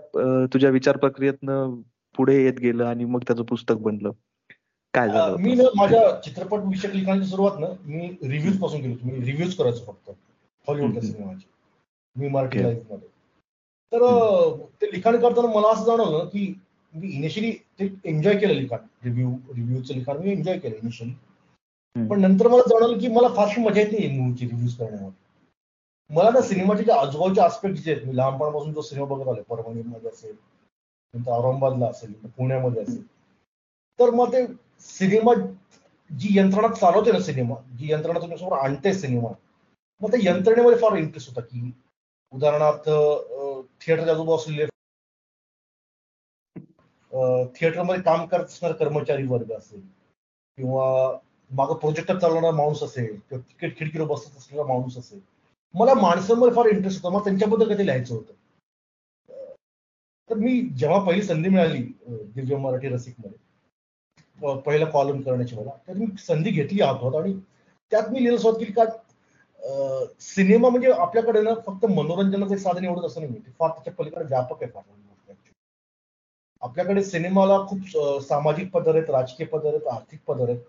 [0.53, 1.75] तुझ्या विचार प्रक्रियेतनं
[2.14, 4.11] पुढे येत गेलं आणि मग त्याचं पुस्तक बनलं?
[4.95, 9.11] काय झालं मी ना माझ्या चित्रपट विषयक लिखाणाची सुरुवात ना मी रिव्ह्यूजपासून केली होती.
[9.11, 10.11] मी रिव्ह्यूज करायचो फक्त.
[10.68, 11.47] हॉलिवूडच्या सिनेमाची.
[12.16, 13.09] मी मराठी लाईफमध्ये.
[13.95, 14.03] तर
[14.81, 16.47] ते लिखाण करताना मला असं जाणवलं की
[16.93, 18.79] मी इनिशियली ते एन्जॉय केलं लिखाण.
[19.05, 23.81] रिव्ह्यू रिव्ह्यूचं लिखाण मी एन्जॉय केलं इनिशियली पण नंतर मला जाणवलं की मला फारशी मजा
[23.81, 25.23] येत नाही मूवीची रिव्ह्यूज करण्यामध्ये.
[26.11, 30.09] मला ना सिनेमाचे जे आजूबाजूचे आस्पेक्ट जे आहेत मी लहानपणापासून जो सिनेमा बघत आले परभणीमध्ये
[30.09, 30.35] असेल
[31.15, 33.03] नंतर औरंगाबादला असेल पुण्यामध्ये असेल.
[33.99, 34.47] तर मग ते
[34.81, 35.35] सिनेमा
[36.11, 39.29] जी यंत्रणा चालवते ना सिनेमा जी यंत्रणा तुमच्यासमोर आणते सिनेमा
[40.01, 41.71] मग त्या यंत्रणेमध्ये फार इंटरेस्ट होता की
[42.35, 42.89] उदाहरणार्थ
[43.80, 44.64] थिएटरच्या आजोबा असलेले
[47.55, 49.80] थिएटरमध्ये काम करत असणारे कर्मचारी वर्ग असेल
[50.59, 50.87] किंवा
[51.51, 55.20] मागं प्रोजेक्टर चालवणारा माणूस असेल किंवा तिकीट खिडकीवर बसत असलेला माणूस असेल
[55.74, 58.32] मला माणसांमध्ये फार इंटरेस्ट होता मग त्यांच्याबद्दल कधी लिहायचं होतं.
[60.30, 61.82] तर मी जेव्हा पहिली संधी मिळाली
[62.35, 67.32] दिव्य मराठी रसिकमध्ये पहिला कॉलम करण्याची मला तर मी संधी घेतली हातात आणि
[67.93, 68.85] त्यात मी लिहिलं सुरुवात केली का
[70.21, 74.71] सिनेमा म्हणजे आपल्याकडे ना फक्त मनोरंजनाचं साधन एवढंच असं नाही फार त्याच्या पलीकडे व्यापक आहे
[74.73, 74.83] फार
[76.62, 80.61] आपल्याकडे सिनेमाला खूप सामाजिक पदर आहेत राजकीय पदर आहेत आर्थिक पदर आहेत.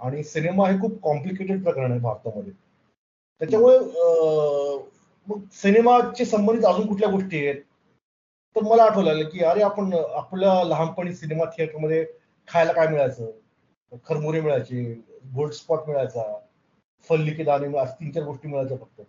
[0.00, 2.52] आणि सिनेमा हे खूप कॉम्प्लिकेटेड प्रकरण आहे भारतामध्ये.
[3.40, 3.78] त्याच्यामुळे
[5.28, 7.62] मग सिनेमाचे संबंधित अजून कुठल्या गोष्टी आहेत?
[8.56, 12.04] तर मला आठवलं लागलं की अरे आपण आपल्या लहानपणी सिनेमा थिएटरमध्ये
[12.48, 13.30] खायला काय मिळायचं?
[14.04, 14.92] खरमुरे मिळायचे
[15.34, 16.22] गोल्ड स्पॉट मिळायचा.
[17.06, 17.68] फल्ली के दाणे
[18.00, 19.00] तीन चार गोष्टी मिळायच्या फक्त.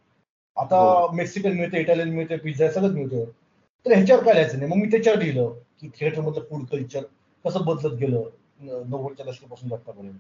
[0.58, 3.24] आता मेक्सिकन मिळते इटालियन मिळते पिझ्झा सगळंच मिळतं.
[3.86, 4.72] तर ह्याच्यावर काय लिहायचं नाही.
[4.72, 7.04] मग मी त्याच्यावर लिहिलं की थिएटर मधलं फूड कल्चर
[7.46, 8.24] कसं बदलत गेलं
[8.62, 10.18] नव्वदच्या दशकापासून आतापर्यंत.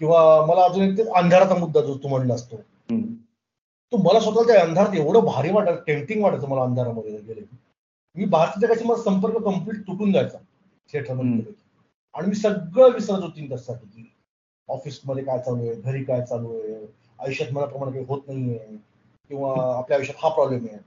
[0.00, 2.56] किंवा मला अजून एक अंधाराचा मुद्दा जो तू म्हणला असतो.
[3.92, 7.40] तो मला स्वतः त्या अंधारात एवढं भारी वाटत टेम्पटिंग वाटायचं मला अंधारामध्ये गेले.
[8.16, 10.38] मी भारतीय जगाशी मला संपर्क कंप्लीट तुटून जायचा
[10.92, 11.52] थिएटरमध्ये
[12.14, 14.10] आणि मी सगळं विसरत होती त्यासाठी की
[14.68, 16.74] ऑफिसमध्ये काय चालू आहे घरी काय चालू आहे
[17.18, 18.58] आयुष्यात मनाप्रमाणे काही होत नाहीये
[19.30, 20.78] किंवा आपल्या आयुष्यात हा प्रॉब्लेम आहे.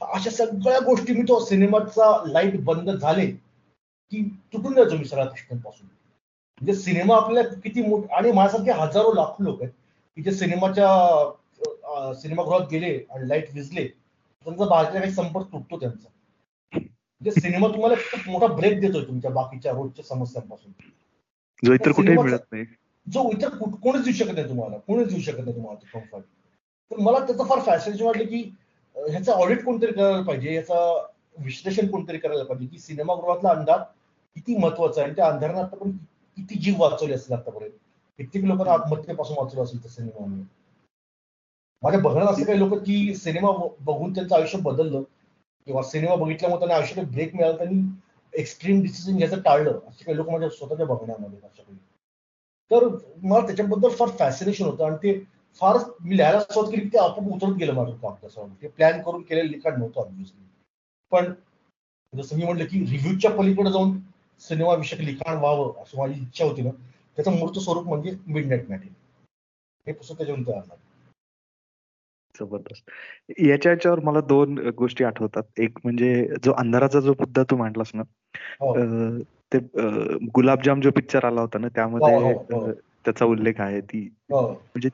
[0.00, 4.22] अशा सगळ्या गोष्टी मी तो सिनेमाचा लाइट बंद झाले की
[4.52, 5.86] तुटून जायचो मी सगळ्या गोष्टींपासून.
[5.86, 9.72] म्हणजे सिनेमा आपल्याला किती मोठ आणि माझ्यासारखे हजारो लाखो लोक आहेत
[10.16, 16.08] की जे सिनेमाच्या सिनेमागृहात गेले आणि लाइट विजले त्यांचा बाहेरच्या काही संपर्क तुटतो त्यांचा.
[16.72, 20.72] म्हणजे सिनेमा तुम्हाला खूप मोठा ब्रेक देतोय तुमच्या बाकीच्या रोजच्या समस्यांपासून.
[21.62, 22.64] जो इतर कुठेही मिळत नाही.
[23.06, 24.76] जो इतर कोणीच देऊ शकत नाही तुम्हाला.
[24.78, 26.24] कोणीच देऊ शकत नाही तुम्हाला कम्फर्ट
[26.90, 28.42] तर मला त्याचं फार फॅसिनेशन वाटलं की
[28.96, 30.74] ह्याचं ऑडिट कोणतरी करायला पाहिजे याचा
[31.44, 33.78] विश्लेषण कोणतरी करायला पाहिजे की सिनेमागृहातला अंधार
[34.36, 35.98] किती महत्त्वाचा आहे आणि त्या अंधारानं आतापर्यंत
[36.36, 37.72] किती जीव वाचवले असेल आतापर्यंत.
[38.18, 40.42] कित्येक लोकांना आत्महत्येपासून वाचवलं असेल त्या सिनेमाने
[41.82, 43.50] माझ्या बघण्यात असं काही लोक की सिनेमा
[43.80, 45.02] बघून त्यांचं आयुष्य बदललं
[45.66, 47.80] किंवा सिनेमा बघितल्यामुळे त्यांना आयुष्यात ब्रेक मिळाला त्यांनी
[48.32, 51.76] एक्स्ट्रीम डिसिजन घ्यायचं टाळलं असे काही लोक माझ्या स्वतःच्या बघण्यामध्ये अशा काही.
[52.70, 52.86] तर
[53.22, 54.84] मला त्याच्याबद्दल फार फॅसिनेशन होतं.
[54.84, 55.18] आणि ते
[55.60, 59.22] फार मी लिहायला सुरुवात केली ते आपोआप उतरत गेलं माझं काम तसं ते प्लॅन करून
[59.22, 60.42] केलेलं लिखाण नव्हतं ऑब्व्हियसली
[61.12, 61.32] पण
[62.12, 63.98] जसं मी म्हटलं की रिव्ह्यूच्या पलीकडे जाऊन
[64.42, 66.70] सिनेमा विषयक लिखाण व्हावं असं माझी इच्छा होती ना
[67.18, 68.92] त्याचं मूर्त स्वरूप म्हणजे मिड नाईट मॅटिन
[69.86, 70.82] हे पुस्तक त्याच्यावरून तयार झालं
[72.34, 72.90] जबरदस्त.
[73.40, 75.42] याच्या याच्यावर मला दोन गोष्टी आठवतात.
[75.58, 78.02] एक म्हणजे जो अंधाराचा जो मुद्दा तू मांडलास ना
[78.60, 78.74] हो.
[79.54, 79.58] ते
[80.34, 82.70] गुलाबजाम जो पिक्चर आला होता ना त्यामध्ये हो, हो,
[83.04, 83.80] त्याचा उल्लेख आहे.
[83.80, 84.88] ती म्हणजे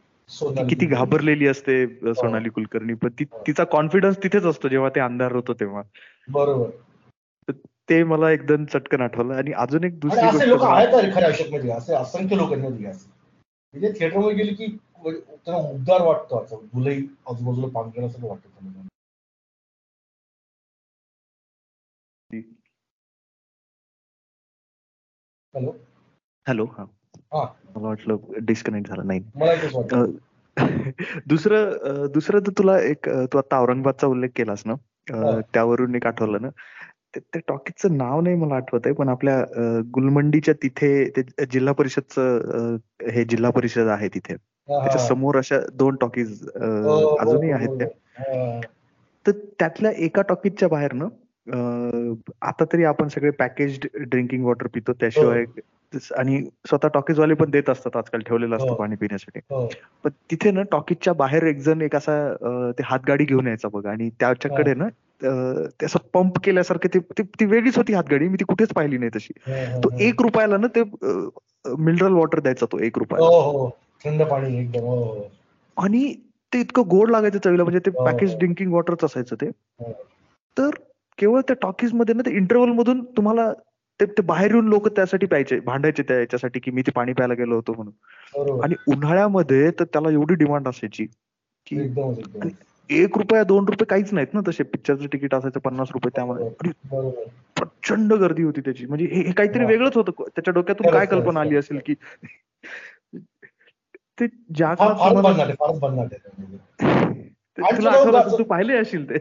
[0.69, 2.95] किती घाबरलेली असते सोनाली कुलकर्णी.
[2.95, 3.09] पण
[3.47, 5.83] तिचा कॉन्फिडन्स तिथेच असतो जेव्हा ते अंधार होतो तेव्हा.
[6.29, 6.71] बरोबर.
[7.89, 9.35] ते मला एकदम चटकन आठवलं.
[9.35, 14.67] आणि अजून एक दुसरी लोक आहेत खऱ्या आयुष्यात असे असंख्य लोक म्हणजे थिएटरमध्ये गेले की
[15.05, 16.57] त्यांना उद्गार वाटतो असं.
[16.75, 18.89] मुलंही आजूबाजूला पांघरण्यासारखं वाटतं
[25.55, 25.71] हॅलो.
[26.47, 26.85] हॅलो हा.
[27.77, 29.07] मला वाटलं डिस्कनेक्ट झालं.
[29.07, 29.21] नाही.
[31.27, 34.75] दुसरं दुसरं तर तुला एक तू आता औरंगाबादचा उल्लेख केलास ना?
[35.53, 36.49] त्यावरून एक आठवलं ना?
[37.17, 39.45] त्या टॉकीजचं नाव नाही मला आठवत आहे पण आपल्या
[39.95, 42.77] गुलमंडीच्या तिथे ते जिल्हा परिषदचं
[43.11, 44.35] हे जिल्हा परिषद आहे तिथे.
[44.35, 48.61] त्याच्यासमोर अशा दोन टॉकीज हो, हो, अजूनही आहेत त्या.
[49.27, 51.05] तर त्यातल्या एका टॉकीजच्या बाहेर ना
[51.53, 55.45] आता तरी आपण सगळे पॅकेज ड्रिंकिंग वॉटर पितो त्याशिवाय
[56.17, 59.41] आणि स्वतः टॉकीजवाले पण देत असतात आजकाल ठेवलेलं असतं पाणी पिण्यासाठी.
[60.05, 62.13] पण तिथे ना टॉकीजच्या बाहेर एक जण एक असा
[62.79, 64.89] ते हातगाडी घेऊन यायचा बघा आणि त्याच्याकडे ना
[65.23, 69.33] ते असं पंप केल्यासारखे ती वेगळीच होती हातगाडी मी ती कुठेच पाहिली नाही तशी.
[69.77, 70.83] तो एक रुपयाला ना ते
[71.79, 73.69] मिनरल वॉटर द्यायचा तो एक रुपयाला.
[74.05, 75.23] थंड पाणी एकदम
[75.77, 76.13] आणि
[76.53, 79.51] ते इतकं गोड लागायचं चवीला म्हणजे ते पॅकेज ड्रिंकिंग वॉटरच असायचं ते.
[80.57, 80.71] तर
[81.21, 83.53] केवळ त्या टॉकीजमध्ये ना ते इंटरव्हल मधून तुम्हाला
[84.01, 87.35] ते ते बाहेर येऊन लोक त्यासाठी प्यायचे भांडायचे त्या याच्यासाठी की मी ते पाणी प्यायला
[87.35, 88.63] गेलो होतो म्हणून.
[88.63, 91.07] आणि उन्हाळ्यामध्ये तर त्याला एवढी डिमांड असायची
[91.67, 91.81] की
[92.91, 94.63] एक रुपया दोन रुपये काहीच नाहीत ना तसे.
[94.63, 96.71] पिक्चरचं तिकीट असायचं पन्नास रुपये त्यामध्ये.
[97.57, 98.87] प्रचंड गर्दी होती त्याची.
[98.87, 100.13] म्हणजे हे काहीतरी वेगळंच होतं.
[100.13, 101.95] त्याच्या डोक्यातून काय कल्पना आली असेल की
[104.21, 104.75] ते ज्या
[108.39, 109.19] तू पाहिले असेल ते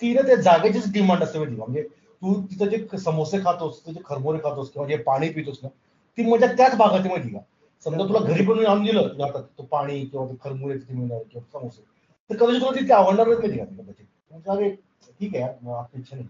[0.00, 4.38] ती ना त्या जागेचीच डिमांड असते माहिती म्हणजे तू तिथं जे समोसे खातोस तुझे खरबोरे
[4.38, 5.68] खातोस किंवा जे पाणी पितोस ना
[6.18, 7.38] ती मजा त्याच भागात माहिती का?
[7.86, 11.58] समजा तुला घरी बनवून आणून दिलं तुला आता तो पाणी किंवा ते तिथे मिळणार किंवा
[11.58, 11.82] समोसे
[12.30, 13.64] तर कदाचित तुला तिथे आवडणारच नाही का?
[14.30, 14.70] म्हणजे अरे
[15.20, 16.28] ठीक आहे आपली इच्छा नाही.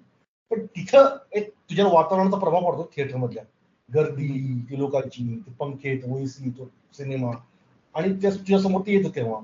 [0.51, 3.43] पण तिथं एक तुझ्या वातावरणाचा प्रभाव पडतो थिएटर मधल्या
[3.89, 4.29] गर्दी
[4.71, 7.31] ती लोकांची ते पंखे ओएसी तो सिनेमा
[7.95, 9.41] आणि त्या तुझ्या समोर ते येतं तेव्हा.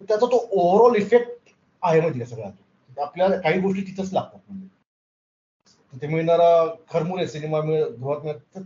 [0.00, 1.50] त्याचा तो ओव्हरऑल इफेक्ट
[1.82, 2.52] आहे माहिती का सगळ्यात?
[2.98, 4.66] आपल्याला काही गोष्टी तिथंच लागतात म्हणजे.
[5.92, 6.48] तिथे मिळणारा
[6.90, 8.58] खरमुरे सिनेमा मिळ गृहात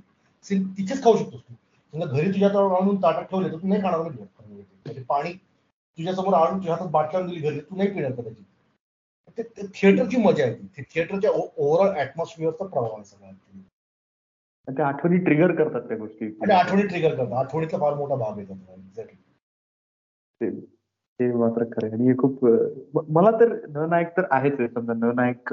[0.45, 1.55] तिथेच खाऊ शकतोस तू.
[1.95, 6.75] समजा घरी तुझ्या आणून ताटात ठेवले तर तू नाही खाणार म्हणजे पाणी तुझ्यासमोर आणून तुझ्या
[6.75, 12.95] हातात बाटल्या दिली घरी तू नाही पिणार कदाचित थिएटरची मजा आहे थिएटरच्या ओव्हरऑल ऍटमॉस्फिअरचा प्रभाव
[12.95, 13.33] आहे सगळ्या
[14.69, 16.27] त्या आठवणी ट्रिगर करतात त्या गोष्टी.
[16.27, 17.33] आणि आठवणी ट्रिगर करतात.
[17.37, 19.17] आठवणीचा फार मोठा भाग आहे एक्झॅक्टली
[21.23, 22.45] ते मात्र खरं आणि हे खूप
[23.11, 25.53] मला तर न नायक तर आहेच आहे समजा न नायक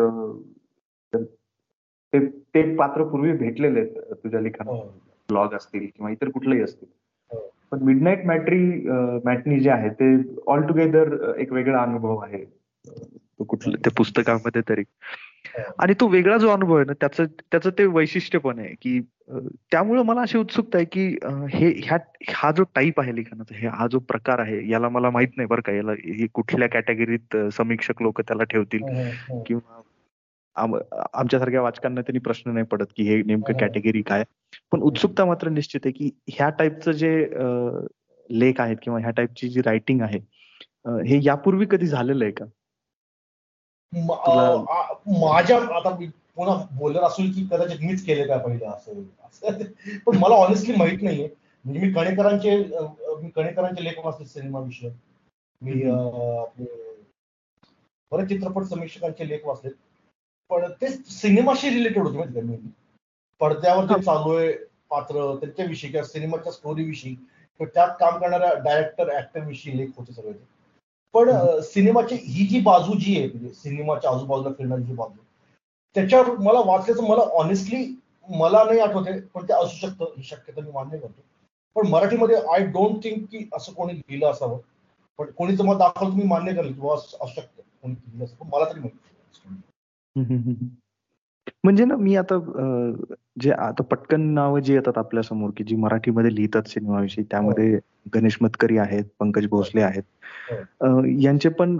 [2.13, 4.87] ते पात्र पूर्वी भेटलेले आहेत तुझ्या लिखाणात
[5.29, 5.57] ब्लॉग हो.
[5.57, 6.87] असतील किंवा इतर कुठलेही असतील
[7.31, 7.39] हो.
[7.71, 8.61] पण मिडनाईट मॅट्री
[9.25, 10.15] मॅटनी जे आहे ते
[10.47, 12.43] ऑल टुगेदर एक वेगळा अनुभव आहे
[13.43, 15.71] कुठलं त्या पुस्तकामध्ये तरी हो.
[15.79, 18.99] आणि तो वेगळा जो अनुभव आहे ना त्याचं त्याचं ते वैशिष्ट्य पण आहे की
[19.71, 21.05] त्यामुळे मला अशी उत्सुकता आहे की
[21.53, 21.97] हे ह्या
[22.33, 25.61] हा जो टाईप आहे लिखाणाचा हे हा जो प्रकार आहे याला मला माहीत नाही बरं
[25.61, 28.83] का याला हे कुठल्या कॅटेगरीत समीक्षक लोक त्याला ठेवतील?
[29.47, 29.81] किंवा
[31.13, 34.23] आमच्यासारख्या वाचकांना त्यांनी प्रश्न नाही पडत की हे नेमकं कॅटेगरी काय?
[34.71, 37.15] पण उत्सुकता मात्र निश्चित आहे की ह्या टाईपचं जे
[38.29, 40.19] लेख आहेत किंवा ह्या टाईपची जी रायटिंग आहे
[41.07, 42.45] हे यापूर्वी कधी झालेलं आहे का?
[45.21, 45.95] माझ्या आता
[46.39, 49.63] पुन्हा बोलर असेल की कदाचित मीच केले काय पहिलं असं
[50.05, 51.27] पण मला ऑनेस्टली माहीत नाहीये.
[51.65, 52.55] म्हणजे मी कणेकरांचे
[53.21, 54.89] मी कणेकरांचे लेख वाचले सिनेमा विषय
[55.61, 55.73] मी
[58.11, 59.69] बरेच चित्रपट समीक्षकांचे लेख वाचले
[60.51, 62.57] पण ते सिनेमाशी रिलेटेड होते माहिती मी?
[63.41, 64.51] पडद्यावर जे चालू आहे
[64.89, 67.15] पात्र त्यांच्याविषयी किंवा सिनेमाच्या स्टोरी विषयी.
[67.59, 70.33] त्यात काम करणाऱ्या डायरेक्टर ऍक्टर विषयी लेख होते सगळे
[71.13, 71.29] पण
[71.63, 75.21] सिनेमाची ही जी बाजू जी आहे म्हणजे सिनेमाच्या आजूबाजूला फिरणारी जी बाजू
[75.95, 80.05] त्याच्यावर मला वाचल्याचं मला ऑनेस्टली मला नाही आठवते पण ते असू शकतं.
[80.17, 81.21] ही शक्यता मी मान्य करतो.
[81.75, 84.59] पण मराठीमध्ये आय डोंट थिंक की असं कोणी लिहिलं असावं.
[85.17, 87.61] पण कोणी मत दाखवलं तुम्ही मान्य करेल किंवा असू शकतं.
[87.81, 90.69] कोणी लिहिलं असं मला तरी माहिती
[91.63, 92.35] म्हणजे ना मी आता
[93.41, 97.79] जे आता पटकन नावं जी येतात आपल्यासमोर की जी मराठीमध्ये लिहितात सिनेमाविषयी त्यामध्ये हो.
[98.13, 100.03] गणेश मतकरी आहेत, पंकज भोसले आहेत.
[100.81, 101.03] हो.
[101.21, 101.77] यांचे पण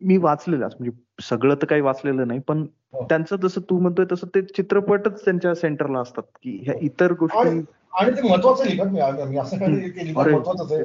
[0.00, 0.90] मी वाचलेलं म्हणजे
[1.22, 3.06] सगळं तर काही वाचलेलं नाही पण हो.
[3.10, 7.48] त्यांचं जसं तू म्हणतोय तसं ते चित्रपटच त्यांच्या सेंटरला असतात की ह्या इतर गोष्टी
[7.92, 10.82] आणि ते महत्वाचं मी असं काही आहे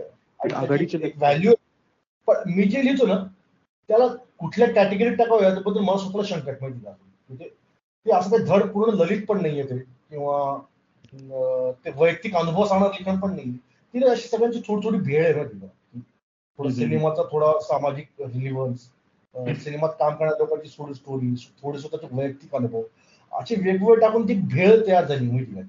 [0.53, 1.53] आघाडीचे व्हॅल्यू
[2.27, 3.15] पण मी जे लिहितो ना
[3.89, 4.07] त्याला
[4.39, 6.89] कुठल्या कॅटेगरीत टाकावं याबद्दल मला स्वतःला शंका माहिती का
[7.29, 7.49] म्हणजे
[8.07, 9.77] ते असं काही धड पूर्ण ललित पण नाहीये ते.
[10.09, 10.57] किंवा
[11.85, 13.51] ते वैयक्तिक अनुभव सांगणार लिखाण पण नाही
[13.93, 15.67] तिने अशी सगळ्यांची थोडी थोडी भेळ आहे ना तिला.
[16.59, 18.87] थोडं सिनेमाचा थोडा सामाजिक रिलिव्हन्स
[19.63, 22.81] सिनेमात काम करणाऱ्या लोकांची थोडी स्टोरी थोडे स्वतःचे वैयक्तिक अनुभव.
[23.31, 25.61] असे वेगवेगळे टाकून ती भेळ तयार झाली माहिती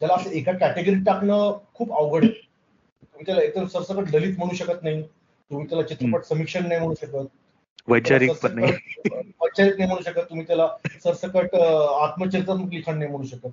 [0.00, 2.32] त्याला असं एका कॅटेगरीत टाकणं खूप अवघड आहे.
[2.32, 5.02] तुम्ही त्याला एकदम सरसकट ललित म्हणू शकत नाही.
[5.02, 7.26] तुम्ही त्याला चित्रपट समीक्षण नाही म्हणू शकत.
[7.88, 8.72] वैचारिक पण नाही.
[9.40, 10.68] वैचारिक नाही म्हणू शकत तुम्ही त्याला.
[11.04, 13.48] सरसकट आत्मचरित्रात्मक लिखाण नाही म्हणू शकत.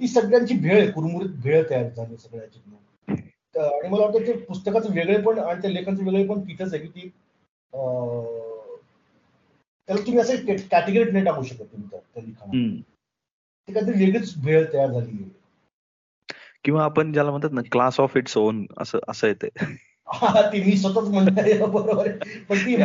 [0.00, 2.60] ती सगळ्यांची भेळ कुरमुरीत भेळ तयार झाली सगळ्याची.
[3.54, 6.88] आणि मला वाटतं ते पुस्तकाचं वेगळे पण आणि त्या लेखांचं वेगळे पण तिथंच आहे की
[6.88, 7.08] ती
[9.88, 12.82] त्याला तुम्ही असं कॅटेगरीत नाही टाकू शकत तुम्ही त्या लिखाणात.
[13.68, 15.28] ती काहीतरी वेगळीच भेळ तयार झाली आहे.
[16.64, 19.48] किंवा आपण ज्याला म्हणतात ना क्लास ऑफ इट्स ओन असं असं येते
[20.52, 21.08] ती मी स्वतःच
[21.70, 22.08] बरोबर
[22.48, 22.76] पण ती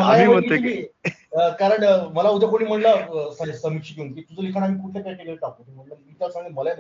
[1.60, 5.64] कारण मला उद्या कोणी म्हणलं समीक्षा घेऊन की तुझं लिखाण आम्ही कुठल्या कॅटेगरी टाकू?
[5.76, 6.74] म्हणलं मी तर सांगेन मला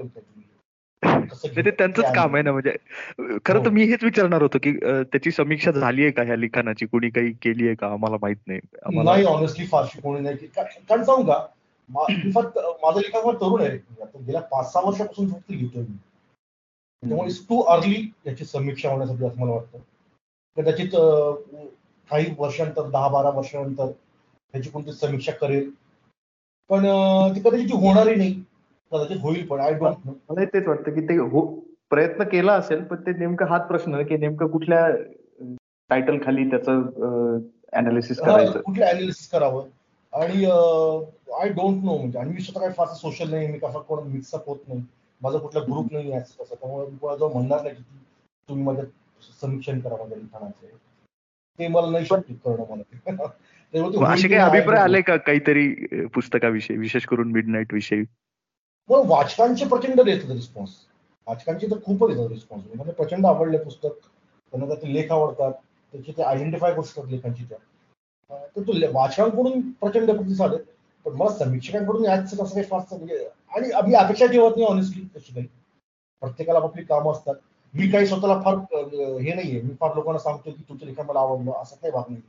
[1.55, 2.71] ते त्यांचंच काम आहे ना म्हणजे
[3.45, 3.73] खरं तर हो.
[3.73, 6.85] मी हेच विचारणार होतो की त्याची समीक्षा झाली आहे का ह्या लिखाणाची?
[6.85, 7.87] कोणी काही केली आहे का?
[7.87, 8.59] आम्हाला माहीत नाही.
[9.03, 10.47] नाही ऑनेस्टली फारशी कोणी नाही
[10.89, 11.45] कारण सांगू का
[12.35, 13.77] फक्त माझं लिखाण फार तरुण आहे.
[14.17, 15.95] गेल्या पाच सहा वर्षापासून फक्त लिहितोय मी.
[17.03, 19.77] त्यामुळे टू अर्ली याची समीक्षा होण्यासाठी असं मला वाटतं.
[20.59, 20.95] कदाचित
[22.09, 23.91] काही वर्षांतर दहा बारा वर्षानंतर
[24.53, 25.69] त्याची कोणती समीक्षा करेल.
[26.69, 26.85] पण
[27.35, 28.33] ती कदाचित होणारही नाही.
[28.91, 31.41] कदाचित होईल पण आय डोंट नो मला तेच वाटतं की ते हो
[31.91, 34.87] प्रयत्न केला असेल पण ते नेमकं हाच प्रश्न की नेमकं कुठल्या
[35.89, 37.39] टायटल खाली त्याचं
[37.73, 38.59] अनालिसिस करायचं?
[38.61, 39.67] कुठलं अनालिसिस करावं?
[40.13, 40.45] आणि
[41.33, 44.47] आय डोंट नो म्हणजे आणि मी स्वतः काही फार सोशल नाही मी कसा कोण मिक्सअप
[44.47, 44.81] होत नाही.
[45.21, 46.97] माझा कुठला ग्रुप नाही आहे त्यामुळे मी
[47.33, 47.83] म्हणणार नाही की
[48.49, 48.83] तुम्ही माझ्या
[49.41, 50.67] समीक्षण करा माझ्या लिखाणाचे.
[51.59, 57.31] ते मला नाही शक्य करणं मला असे काही अभिप्राय आले का काहीतरी पुस्तकाविषयी विशेष करून
[57.31, 58.03] मिड नाईट विषयी
[58.89, 60.71] वाचकांचे प्रचंड येतात रिस्पॉन्स
[61.27, 63.89] वाचकांचे तर खूपच येतात रिस्पॉन्स म्हणजे प्रचंड आवडले पुस्तक.
[64.53, 65.51] त्यांना त्याचे लेख आवडतात.
[65.93, 67.57] त्याचे ते आयडेंटिफाय करू शकतात लेखांची त्या.
[68.55, 70.63] तर तो वाचकांकडून प्रचंड प्रतिसाद आहे.
[71.05, 75.33] पण मला समीक्षकांकडून याच असं काही फास्ट म्हणजे आणि आम्ही अपेक्षा ठेवत नाही ऑनेस्टली तशी
[75.33, 75.47] काही.
[76.21, 77.35] प्रत्येकाला आपली कामं असतात.
[77.73, 79.61] मी काही स्वतःला फार हे नाहीये.
[79.61, 82.21] मी फार लोकांना सांगतो की तुझं लिखाण मला आवडलं असं काही भाग नाही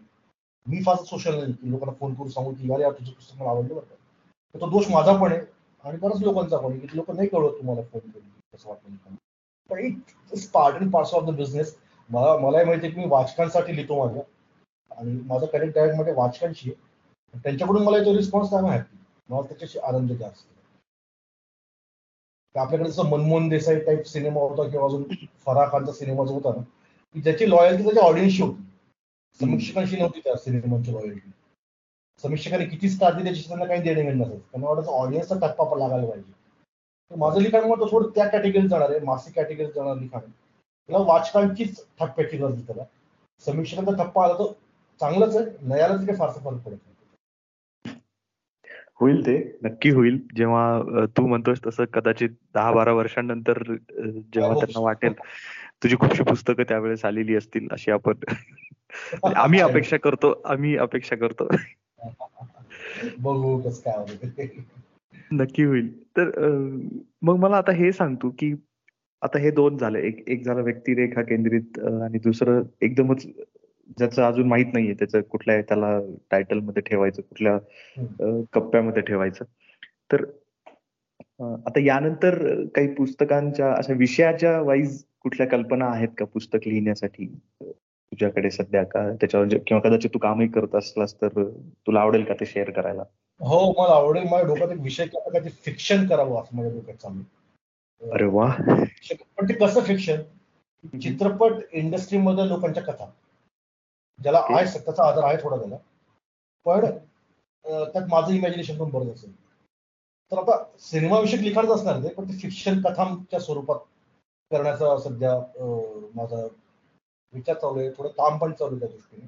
[0.66, 3.74] मी फार सोशल नाही की लोकांना फोन करून सांगू की अरे तुझं पुस्तक मला आवडलं
[3.74, 5.40] बरं तो दोष माझा पण आहे
[5.84, 6.78] आणि बऱ्याच लोकांचा पण आहे.
[6.80, 9.14] की लोक नाही कळवत तुम्हाला फोन करून कसं वाटलं
[9.70, 11.74] पण it's part and parts of the business
[12.10, 14.22] मला मलाही माहिती आहे की मी वाचकांसाठी लिहितो माझ्या
[14.90, 17.40] आणि माझं करेक्ट डायरेक्टमध्ये वाचकांशी आहे.
[17.44, 18.96] त्यांच्याकडून मला तो रिस्पॉन्स आहे हॅपी
[19.28, 20.46] मला त्याच्याशी आनंद जास्त
[22.54, 25.02] आपल्याकडे जसं मनमोहन देसाई टाईप सिनेमा होता किंवा अजून
[25.46, 26.62] फराह खानचा सिनेमा जो होता ना
[27.14, 28.62] की ज्याची लॉयल्टी त्याच्या ऑडियन्सची होती.
[29.40, 31.30] समीक्षकांशी नव्हती त्या सिनेमाची लॉयल्टी
[32.24, 36.06] समीक्षकांनी किती स्टार दिली त्याची त्यांना काही देणे घेणं नसेल त्यांना वाटतं ऑडियन्सचा टप्पा लागायला
[36.06, 36.32] पाहिजे.
[37.10, 40.20] तर माझं लिखाण म्हणतो थोडं त्या कॅटेगरीत जाणार आहे मासिक कॅटेगरीत जाणार लिखाण.
[40.20, 42.84] त्याला वाचकांचीच ठप्प्याची गरज त्याला.
[43.46, 44.52] समीक्षकांचा टप्पा आला तर
[45.00, 46.76] चांगलंच आहे नयालाच काही फारसा फरक पडत
[49.00, 49.58] होईल ते.
[49.62, 50.28] नक्की होईल.
[50.36, 50.82] जेव्हा
[51.16, 53.62] तू म्हणतोस तसं कदाचित दहा बारा वर्षांनंतर
[54.34, 55.12] जेव्हा त्यांना वाटेल
[55.82, 58.14] तुझी खूपशी पुस्तकं त्यावेळेस आलेली असतील अशी आपण
[59.36, 60.42] आम्ही अपेक्षा करतो.
[60.44, 61.48] आम्ही अपेक्षा करतो.
[63.18, 64.46] बघू कस काय
[65.32, 66.02] नक्की होईल.
[66.02, 66.30] तर
[67.22, 68.54] मग मला आता हे सांग तू की
[69.22, 70.00] आता हे दोन झाले.
[70.00, 73.26] एक एक झालं व्यक्तिरेखा केंद्रित आणि दुसरं एकदमच
[73.98, 75.98] ज्याचं अजून माहीत नाहीये त्याचं कुठल्या त्याला
[76.30, 77.56] टायटलमध्ये ठेवायचं कुठल्या
[78.52, 79.44] कप्प्यामध्ये ठेवायचं.
[80.12, 80.24] तर
[81.66, 87.26] आता यानंतर काही पुस्तकांच्या अशा विषयाच्या वाईज कुठल्या कल्पना आहेत का पुस्तक लिहिण्यासाठी?
[88.12, 89.08] तुझ्याकडे सध्या का?
[89.20, 91.28] त्याच्यावर किंवा कदाचित तू कामही करत असलास तर
[91.86, 93.02] तुला आवडेल का ते शेअर करायला?
[93.40, 94.22] हो मला आवडेल.
[94.22, 95.06] माझ्या डोक्यात एक विषय
[95.64, 98.48] फिक्शन करावं असं माझ्या डोक्यात चालू अरे वा.
[99.38, 103.10] पण ते कसं फिक्शन चित्रपट इंडस्ट्रीमध्ये लोकांच्या कथा.
[104.20, 105.76] ज्याला आहे त्याचा आदर आहे थोडा त्याला.
[106.66, 106.84] पण
[107.64, 109.32] त्यात माझं इमॅजिनेशन पण बरंच असेल.
[110.32, 113.78] तर आता सिनेमाविषयक लिखाणच असणार ते पण ते फिक्शन कथांच्या स्वरूपात
[114.50, 115.34] करण्याचा सध्या
[116.14, 116.42] माझा
[117.34, 117.90] विचार चालू आहे.
[117.96, 119.26] थोडं काम पण चालू आहे त्या दृष्टीने.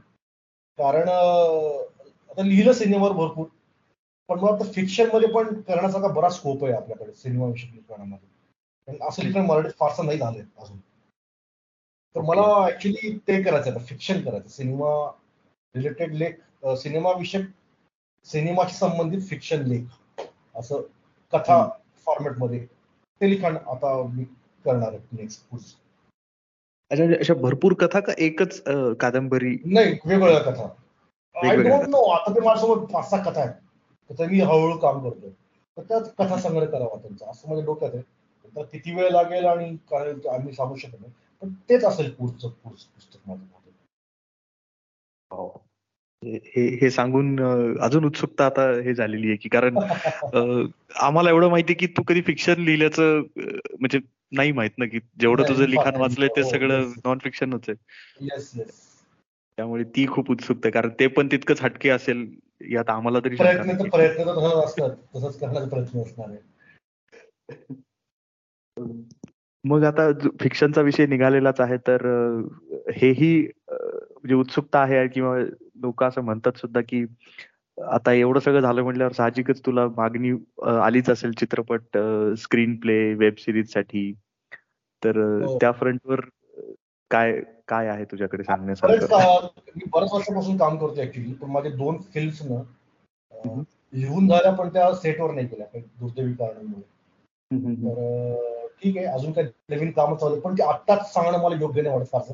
[0.78, 3.46] कारण आता लिहिलं सिनेमावर भरपूर
[4.28, 9.46] पण मला आता फिक्शनमध्ये पण करण्यासारखा बराच स्कोप आहे आपल्याकडे सिनेमा विषयक लिखाणामध्ये असं लिखाण
[9.46, 10.78] मराठीत फारसं नाही झालंय अजून.
[12.16, 14.90] तर मला ऍक्च्युली ते करायचं आता फिक्शन करायचं सिनेमा
[15.74, 16.34] रिलेटेड लेख
[16.78, 17.46] सिनेमा विषयक
[18.28, 20.22] सिनेमाशी संबंधित फिक्शन लेख
[20.54, 20.82] असं
[21.32, 21.62] कथा
[22.06, 22.58] फॉर्मॅटमध्ये
[23.20, 24.24] ते लिखाण आता मी
[24.64, 25.80] करणार आहे नेक्स्ट पुढचं
[26.90, 28.60] अच्छा अशा भरपूर कथा का एकच
[29.00, 29.56] कादंबरी?
[29.64, 30.68] नाही वेगवेगळ्या कथा.
[31.36, 33.52] आय डोंट नो आता ते माझ्यासोबत पाच सहा कथा आहेत.
[34.10, 35.30] त्याचा मी हळूहळू काम करतोय.
[35.76, 38.02] तर त्याच कथा संग्रह करावा त्यांचा असं माझ्या डोक्यात आहे.
[38.56, 41.12] तर किती वेळ लागेल आणि काय आम्ही सांगू शकत नाही.
[41.42, 43.44] पण तेच असेल पुढचं पुढचं पुस्तक माझं
[45.30, 45.46] हो.
[46.22, 47.40] हे हे सांगून
[47.80, 52.60] अजून उत्सुकता आता हे झालेली आहे की कारण आम्हाला एवढं माहिती की तू कधी फिक्शन
[52.60, 53.98] लिहिल्याचं म्हणजे
[54.32, 58.62] नाही माहीत ना की जेवढं तुझं लिखाण वाचलंय ते सगळं नॉन फिक्शनच आहे.
[59.58, 62.24] त्यामुळे ती खूप उत्सुकता कारण ते पण तितकंच हटके असेल
[62.70, 64.24] यात आम्हाला तरी प्रयत्न प्रयत्न
[65.14, 66.40] तसंच करण्याचा प्रयत्न असणार आहे.
[69.64, 70.10] मग आता
[70.40, 72.06] फिक्शनचा विषय निघालेलाच आहे तर
[72.96, 75.38] हेही म्हणजे उत्सुकता आहे किंवा
[75.76, 77.04] लोक असं म्हणतात सुद्धा की
[77.78, 80.30] आता एवढं सगळं झालं म्हटल्यावर साहजिकच तुला मागणी
[80.82, 81.98] आलीच असेल चित्रपट
[82.38, 84.12] स्क्रीन प्ले वेब सिरीजसाठी.
[85.04, 85.58] तर हो.
[85.58, 86.20] त्या फ्रंटवर
[87.10, 89.46] काय काय आहे तुझ्याकडे सांगण्यासारखं?
[89.76, 94.92] मी बऱ्याच वर्षापासून काम करतो ऍक्च्युली पण माझे दोन फिल्म्स ना लिहून झाल्या पण त्या
[94.94, 96.82] सेटवर नाही केल्या दुर्दैवी कारणामुळे.
[97.86, 101.94] तर ठीक आहे अजून काही नवीन काम चालू पण ते आत्ताच सांगणं मला योग्य नाही
[101.94, 102.32] वाटत फारसं.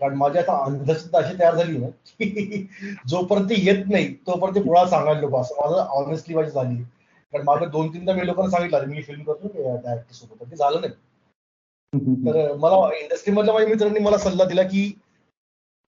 [0.00, 1.88] कारण माझी आता अंधश्रद्धा अशी तयार झाली ना
[2.20, 2.66] की
[3.08, 6.76] जोपर्यंत येत नाही तोपर्यंत कुणाला सांगायला लोक असं माझं ऑनेस्टली माझी झाली
[7.32, 10.50] कारण माझं दोन तीनदा मी लोकांना सांगितलं मी फिल्म करतो डायरेक्टर सोबत.
[10.50, 10.92] ते झालं नाही.
[12.26, 14.90] तर मला इंडस्ट्रीमधल्या माझ्या मित्रांनी मला सल्ला दिला की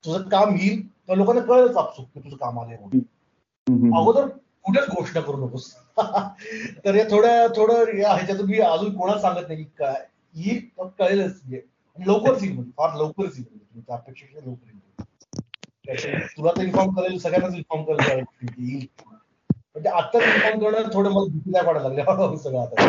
[0.04, 3.96] तुझं काम येईल तर लोकांना कळलंच आपसूक की तुझं काम आलंय म्हणून.
[3.96, 4.26] अगोदर
[4.68, 5.74] कुठेच घोषणा करू नकोस.
[6.84, 9.94] तर या थोड्या थोडं ह्याच्यातून मी अजून कोणाला सांगत नाही की काय?
[10.34, 11.40] येईल कळेलच
[11.96, 14.76] लवकरच येईल फार लवकरच येईल त्या अपेक्षेपेक्षा लवकर
[16.36, 18.24] तुला तर इन्फॉर्म करेल सगळ्यांनाच इन्फॉर्म करेल
[18.58, 18.86] येईल.
[19.50, 22.36] म्हणजे आत्ताच इन्फॉर्म करणं थोडं मला भीती नाही वाटायला लागले.
[22.42, 22.84] सगळं आता.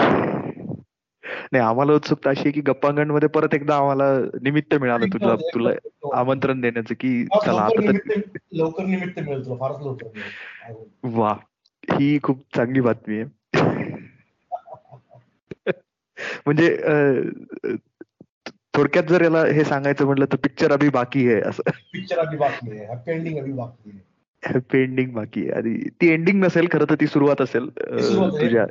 [1.52, 4.12] नाही आम्हाला उत्सुकता अशी की गप्पांगणमध्ये परत एकदा आम्हाला
[4.42, 5.70] निमित्त मिळालं तुला तुला
[6.16, 7.92] आमंत्रण देण्याचं की चला आता
[8.52, 10.08] लवकर निमित्त मिळेल तुला फारच लवकर
[11.04, 11.34] वा.
[11.84, 13.26] ही खूप चांगली बातमी आहे.
[16.46, 16.78] म्हणजे
[18.76, 21.70] थोडक्यात जर याला हे सांगायचं म्हटलं तर पिक्चर अभि बाकी आहे असं.
[21.70, 22.86] पिक्चर अभि बाकी आहे.
[22.86, 24.00] हॅपी एंडिंग अभि बाकी आहे.
[24.54, 25.52] हॅपी एंडिंग बाकी आहे.
[25.52, 27.70] आणि ती एंडिंग नसेल खरं तर ती सुरुवात असेल
[28.32, 28.66] तुझ्या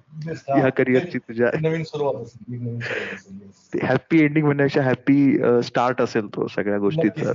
[0.57, 3.87] ह्या करिअरची तुझ्या नवीन सुरुवात असेल.
[3.87, 7.33] हॅपी एंडिंग म्हणण्यापेक्षा हॅपी स्टार्ट असेल तो सगळ्या गोष्टीचा.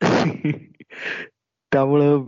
[1.76, 2.24] त्यामुळं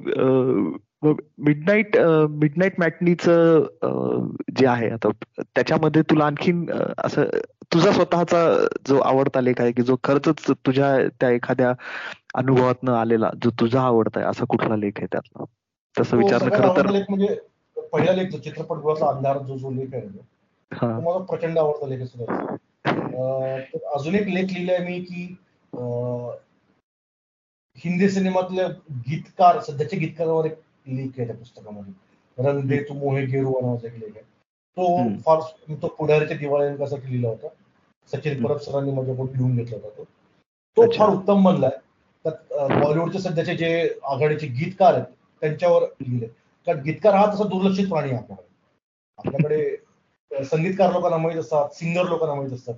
[1.39, 1.97] मिडनाईट
[2.31, 3.65] मिडनाईट मॅटनीचं
[4.57, 5.09] जे आहे आता
[5.41, 7.25] त्याच्यामध्ये तुला आणखीन असं
[7.75, 11.73] तुझा स्वतःचा जो आवडता लेख आहे की जो खरंच तुझ्या त्या एखाद्या
[12.35, 15.45] अनुभवातनं आलेला जो तुझा आवडता आहे असा कुठला लेख आहे त्यातला?
[16.01, 16.91] तसं हो, विचारलं खरं तर.
[17.09, 17.37] म्हणजे
[17.93, 20.09] पहिला लेख जो चित्रपटगृहाचा अंधार जो जो लेख आहे
[20.83, 22.57] मला प्रचंड आवडता लेख सुद्धा
[23.95, 25.37] अजून एक लेख लिहिलाय मी की
[27.79, 28.65] हिंदी सिनेमातले
[29.09, 31.93] गीतकार सध्याच्या गीतकारावर एक लेख आहे त्या पुस्तकामध्ये.
[32.39, 34.23] रंग दे तू मोहे गेरू नावाचा एक लेख आहे.
[34.23, 34.87] तो
[35.23, 35.41] फार
[35.83, 37.49] तो पुढारीच्या दिवाळी लिहिला होता.
[38.13, 40.05] सचिन परब सरांनी माझ्याकडून लिहून घेतला होता तो.
[40.05, 41.71] तो फार उत्तम बनलाय.
[42.25, 45.07] त्यात बॉलिवूडचे सध्याचे जे आघाडीचे गीतकार आहेत
[45.43, 46.27] त्यांच्यावर लिहिले
[46.67, 48.47] कारण गीतकार हा तसा दुर्लक्षित प्राणी आहे आपल्याकडे.
[49.19, 52.75] आपल्याकडे संगीतकार लोकांना माहीत असतात सिंगर लोकांना माहीत असतात.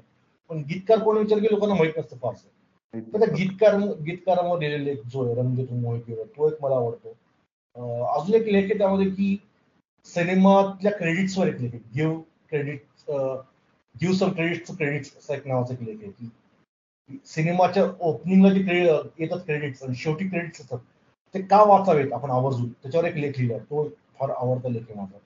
[0.51, 2.49] पण गीतकार कोण विचार की लोकांना माहीत नसतं फारसं.
[2.95, 7.09] गीतकार गीतकारांवर लिहिलेले जो आहे रंग तू मोहित तो एक मला आवडतो.
[8.15, 9.37] अजून एक लेख आहे त्यामध्ये की
[10.07, 11.83] सिनेमातल्या क्रेडिट्सवर एक लेख आहे.
[11.95, 12.21] Give
[12.51, 12.83] credit
[13.95, 19.21] give some credits credits असा एक नावाचा एक लेख आहे की सिनेमाच्या ओपनिंगला जे क्रेडिट
[19.21, 20.79] येतात क्रेडिट्स आणि शेवटी क्रेडिट्स असतात
[21.35, 22.69] ते का वाचावेत आपण आवर्जून?
[22.73, 23.59] त्याच्यावर एक लेख लिहिला.
[23.59, 23.89] तो
[24.19, 25.19] फार आवडता लेख आहे माझा.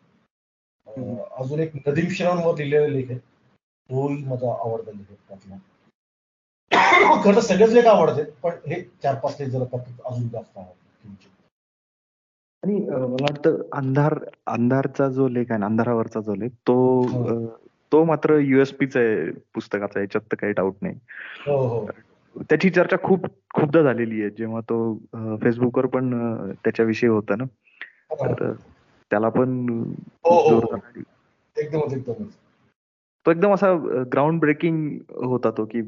[1.42, 3.18] अजून एक नदीम श्रवणवर लिहिलेला लेख आहे.
[3.18, 5.56] तोही माझा आवडता लेख आहे त्यातला.
[7.24, 10.82] खरं सगळेच लेख आवडते पण हे चार पाच लेख जरा अजून जास्त आवडते
[12.62, 17.46] आणि मला वाटतं अंधार अंधारचा जो लेख आहे अंधारावरचा जो लेख तो हो.
[17.92, 20.94] तो मात्र युएसपीचा आहे पुस्तकाचा याच्यात तर काही डाऊट नाही.
[21.46, 21.86] हो, हो.
[22.36, 24.96] त्याची चर्चा खूप खूपदा झालेली आहे जेव्हा तो
[25.42, 26.10] फेसबुकवर पण
[26.64, 27.44] त्याच्याविषयी होता ना.
[28.12, 28.52] तर
[29.10, 29.66] त्याला पण
[33.26, 33.74] तो एकदम असा
[34.12, 35.80] ग्राउंड ब्रेकिंग होता तो की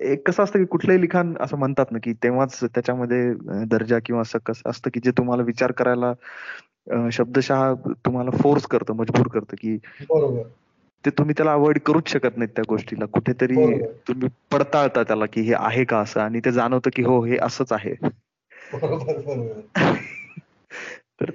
[0.00, 3.34] एक कसं असतं की कुठलंही लिखाण असं म्हणतात ना की तेव्हाच त्याच्यामध्ये
[3.64, 6.12] दर्जा किंवा असं कसं असतं की जे तुम्हाला विचार करायला
[7.12, 9.76] शब्दशः तुम्हाला फोर्स करतं मजबूर करतं की
[11.06, 13.04] ते तुम्ही त्याला अवॉइड करूच शकत नाहीत त्या गोष्टीला.
[13.04, 13.56] कुठेतरी
[14.08, 17.72] तुम्ही पडताळता त्याला की हे आहे का असं आणि ते जाणवतं की हो हे असंच
[17.72, 17.94] आहे.
[21.20, 21.30] तर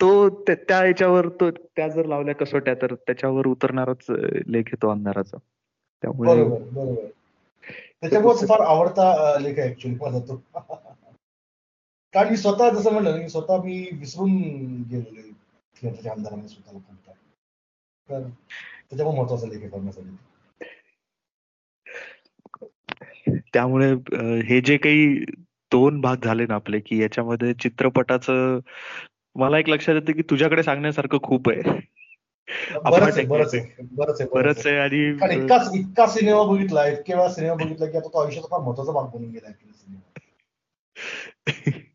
[0.00, 4.06] तो त्या याच्यावर तो त्या जर लावल्या कसोट्या तर त्याच्यावर उतरणारच
[4.46, 5.36] लेख येतो अंधाराचा.
[6.02, 7.10] त्यामुळे
[8.00, 10.42] त्याच्यामुळे फार आवडता लेख आहे ऍक्च्युली माझा तो.
[12.12, 14.30] कारण मी स्वतः जसं म्हणलं मी स्वतः मी विसरून
[14.82, 15.32] गेलेलो
[15.76, 17.12] थिएटरच्या आमदारांनी स्वतःला पुरता
[18.08, 18.28] तर
[18.90, 20.16] त्याच्यामुळे महत्त्वाचा लेख आहे करण्यासाठी.
[23.52, 23.92] त्यामुळे
[24.42, 25.24] हे जे काही
[25.72, 28.58] दोन भाग झाले ना आपले की याच्यामध्ये चित्रपटाचं
[29.34, 31.62] मला एक लक्षात येतं की तुझ्याकडे सांगण्यासारखं खूप आहे.
[32.74, 35.14] बरंच आहे आणि
[35.78, 39.30] इतका सिनेमा बघितला इतके वेळा सिनेमा बघितला की आता तो आयुष्याचा फार महत्त्वाचा भाग बनून
[39.30, 39.48] गेला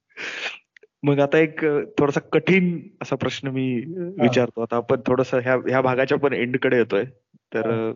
[1.04, 1.66] मग आता एक
[2.00, 3.84] थोडासा कठीण असा प्रश्न मी
[4.20, 4.62] विचारतो.
[4.62, 7.04] आता आपण थोडस ह्या ह्या भागाच्या पण एंडकडे येतोय.
[7.54, 7.92] तर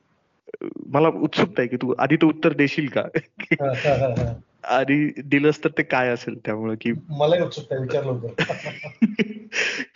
[0.85, 3.03] मला उत्सुकता आहे की तू आधी तू उत्तर देशील का?
[4.63, 8.19] आणि दिलंस तर ते काय असेल त्यामुळे की मला उत्सुकता विचारलं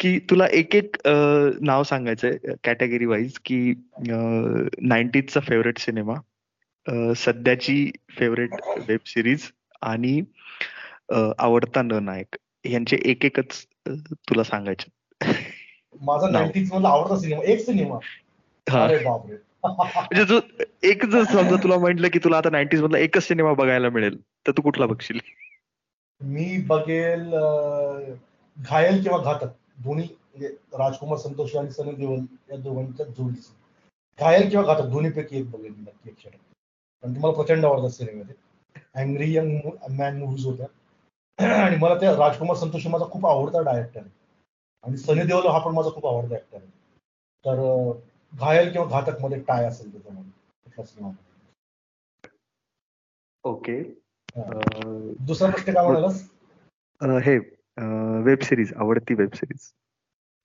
[0.02, 0.97] की तुला एक एक
[1.62, 3.74] नाव सांगायचंय कॅटेगरी वाईज की
[4.82, 8.49] नाईन्टीजचा फेवरेट सिनेमा सध्याची फेवरेट
[8.88, 10.22] वेब सिरीज आणि
[11.38, 12.36] आवडता न नायक
[12.66, 13.66] यांचे एक एकच
[14.12, 14.89] तुला सांगायचे.
[16.02, 17.97] माझा नाईन्टीज मधला आवडता सिनेमा एक सिनेमा
[18.68, 20.39] म्हणजे तू
[20.84, 24.52] एक जर समजा तुला म्हटलं की तुला आता नाईन्टीज मधला एकच सिनेमा बघायला मिळेल तर
[24.52, 25.20] तू कुठला बघशील?
[26.22, 27.32] मी बघेल
[28.58, 29.47] घायल किंवा घातक.
[29.84, 32.20] दोन्ही म्हणजे राजकुमार संतोष आणि सनी देवल
[32.52, 33.54] या दोघांच्या जोडीचे
[34.20, 36.28] घायल किंवा घातक दोन्हीपैकी एक बघेल नक्की एक
[37.04, 38.36] पण तुम्हाला प्रचंड आवडतात सिनेमध्ये
[38.96, 40.68] अँग्री यंग मॅन मुव्हीज होत्या.
[41.40, 44.10] आणि मला त्या राजकुमार संतोष माझा खूप आवडता डायरेक्टर आहे.
[44.84, 46.70] आणि सनी देओल हा पण माझा खूप आवडता ऍक्टर आहे.
[47.46, 47.92] तर
[48.34, 51.10] घायल किंवा घातकमध्ये टाय असेल त्याच्यामध्ये
[53.44, 53.82] ओके.
[55.26, 56.22] दुसरा प्रश्न काय म्हणालास?
[57.26, 57.38] हे
[58.26, 59.74] वेब सिरीज आवडती वेब सिरीज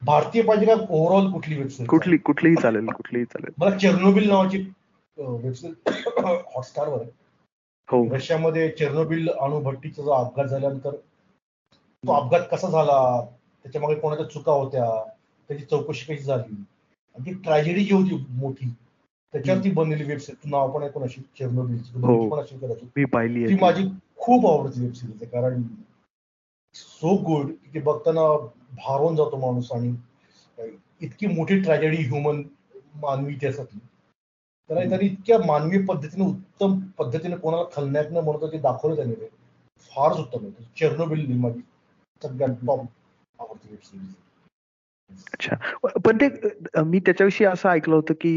[0.02, 3.52] भारतीय पाहिजे का ओव्हरऑल कुठली वेब सिरीज कुठली कुठलीही चालेल कुठलीही चालेल.
[3.58, 4.58] मला चेर्नोबिल नावाची
[5.18, 5.92] वेब सिरीज
[6.24, 7.10] हॉटस्टारवर आहे.
[7.90, 8.14] हो.
[8.14, 10.90] रशियामध्ये चेर्नोबिल अणुभट्टीचा जो अपघात झाल्यानंतर
[12.04, 13.26] तो अपघात कसा झाला?
[13.62, 15.12] त्याच्यामागे कोणाच्या चुका होत्या?
[15.48, 16.54] त्याची चौकशी कशी झाली?
[17.26, 18.74] ती ट्रॅजेडी जी होती मोठी
[19.32, 21.98] त्याच्यावरती बनलेली वेबसाईट नाव पण ऐकून अशी चेर्नोबिलची.
[21.98, 22.28] हो.
[22.28, 23.04] पण अशी
[23.48, 23.82] ती माझी
[24.16, 25.62] खूप आवडती वेबसिरीज आहे कारण
[26.76, 28.26] सो गुड की बघताना
[28.76, 29.94] भारून जातो माणूस आणि
[31.00, 32.42] इतकी मोठी ट्रॅजेडी ह्युमन
[33.02, 33.78] मानवी इतिहासातली.
[34.70, 39.28] तर त्यांनी इतक्या मानवी पद्धतीने उत्तम पद्धतीने कोणाला खलनायक न म्हणतो ते दाखवलं त्यांनी ते.
[39.92, 40.64] फारच उत्तम आहे.
[40.78, 41.60] चेर्नोबिल माझी
[42.22, 42.80] सगळ्यात टॉप
[43.38, 44.14] आवडती वेब सिरीज
[45.34, 45.56] अच्छा.
[46.04, 46.28] पण ते
[46.82, 48.32] मी त्याच्याविषयी असं ऐकलं होतं की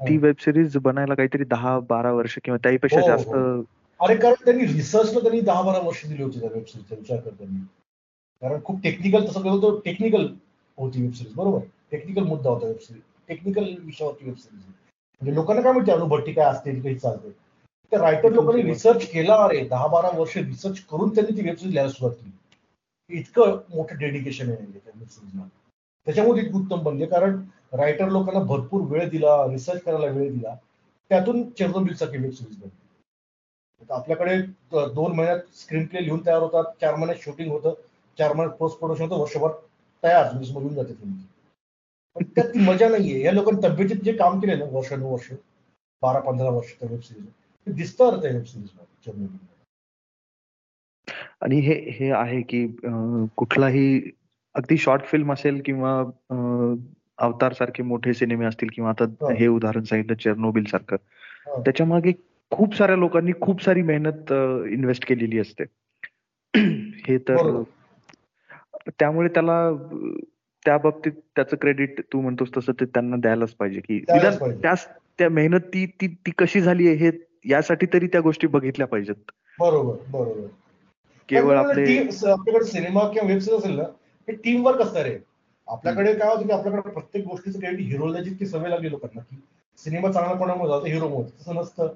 [0.00, 3.62] ती वेब सिरीज बनायला काहीतरी दहा बारा वर्ष किंवा त्याहीपेक्षा हो, जास्त हो.
[4.00, 7.64] अरे कारण त्यांनी रिसर्चला त्यांनी दहा बारा वर्ष दिली होती त्या वेब सिरीजचा विचार करताना.
[8.42, 10.26] कारण खूप टेक्निकल तसं होतं टेक्निकल
[10.78, 11.60] होती वेब सिरीज बरोबर?
[11.90, 16.44] टेक्निकल मुद्दा होता वेब सिरीज टेक्निकल विषयावरती वेब सिरीज म्हणजे लोकांना काय माहिती अनुभट्टी काय
[16.50, 17.30] असते काही चालते.
[17.92, 21.72] त्या रायटर लोकांनी रिसर्च केला अरे दहा बारा वर्ष रिसर्च करून त्यांनी ती वेब सिरीज
[21.72, 23.18] लिहायला सुरुवात केली.
[23.18, 25.44] इतकं मोठं डेडिकेशन आहे म्हणजे त्या वेब सिरीजला
[26.06, 27.40] त्याच्यामुळे इतकं उत्तम बनले कारण
[27.78, 30.54] रायटर लोकांना भरपूर वेळ दिला रिसर्च करायला वेळ दिला.
[31.10, 32.78] त्यातून चेरनोबिलसारखी वेब सिरीज बनली.
[33.90, 34.36] आपल्याकडे
[34.94, 37.74] दोन महिन्यात स्क्रीन प्ले लिहून तयार होतात चार महिन्यात शूटिंग होतं.
[38.18, 39.52] चार महिन्यात पोस्ट प्रोडक्शन होतं वर्षभर
[40.02, 41.14] तयार म्हणजे जाते फिल्म
[42.16, 43.22] पण त्यात ती मजा नाहीये.
[43.24, 45.32] या लोकांनी तब्येतीत जे काम केले ना वर्षानुवर्ष
[46.02, 47.26] बारा पंधरा वर्ष त्या वेब सिरीज
[47.66, 48.68] ते दिसतं त्या वेब सिरीज
[51.40, 52.66] आणि हे हे आहे की
[53.36, 54.10] कुठलाही
[54.54, 55.92] अगदी शॉर्ट फिल्म असेल किंवा
[57.18, 59.46] अवतार सारखे मोठे सिनेमे असतील किंवा आता हे.
[59.46, 60.96] उदाहरण सांगितलं चेरनोबिल सारखं.
[61.62, 62.12] त्याच्यामागे
[62.50, 64.32] खूप साऱ्या लोकांनी खूप सारी मेहनत
[64.72, 65.64] इन्व्हेस्ट केलेली असते.
[67.08, 67.62] हे तर
[68.88, 69.72] त्यामुळे त्याला
[70.64, 74.04] त्या बाबतीत त्याचं क्रेडिट तू म्हणतोस तसं ते त्यांना द्यायलाच पाहिजे की
[74.62, 74.86] त्यास
[75.18, 77.10] त्या मेहनत ती ती ती कशी झाली आहे हे
[77.44, 79.30] यासाठी तरी त्या गोष्टी बघितल्या पाहिजेत.
[79.60, 80.46] बरोबर बरोबर.
[81.28, 81.98] केवळ आपले
[82.30, 83.82] आपल्याकडे सिनेमा किंवा वेब सिरीज असेल ना
[84.28, 85.18] हे टीम वर्क असणार आहे.
[85.68, 89.36] आपल्याकडे काय होतं की आपल्याकडे प्रत्येक गोष्टीचं क्रेडिट हिरोला जितकी सवय लागली लोकांना की
[89.78, 91.88] सिनेमा चांगला कोणामुळे जातो हिरो मध्ये तसं नसतं.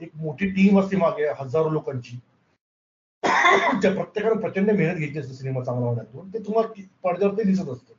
[0.00, 2.18] एक मोठी टीम असते मागे हजारो लोकांची.
[3.82, 7.92] प्रत्येकाने प्रचंड मेहनत घेतली असते सिनेमा चांगला होण्यातून ते तुम्हाला पडद्यावर ते दिसत असतं.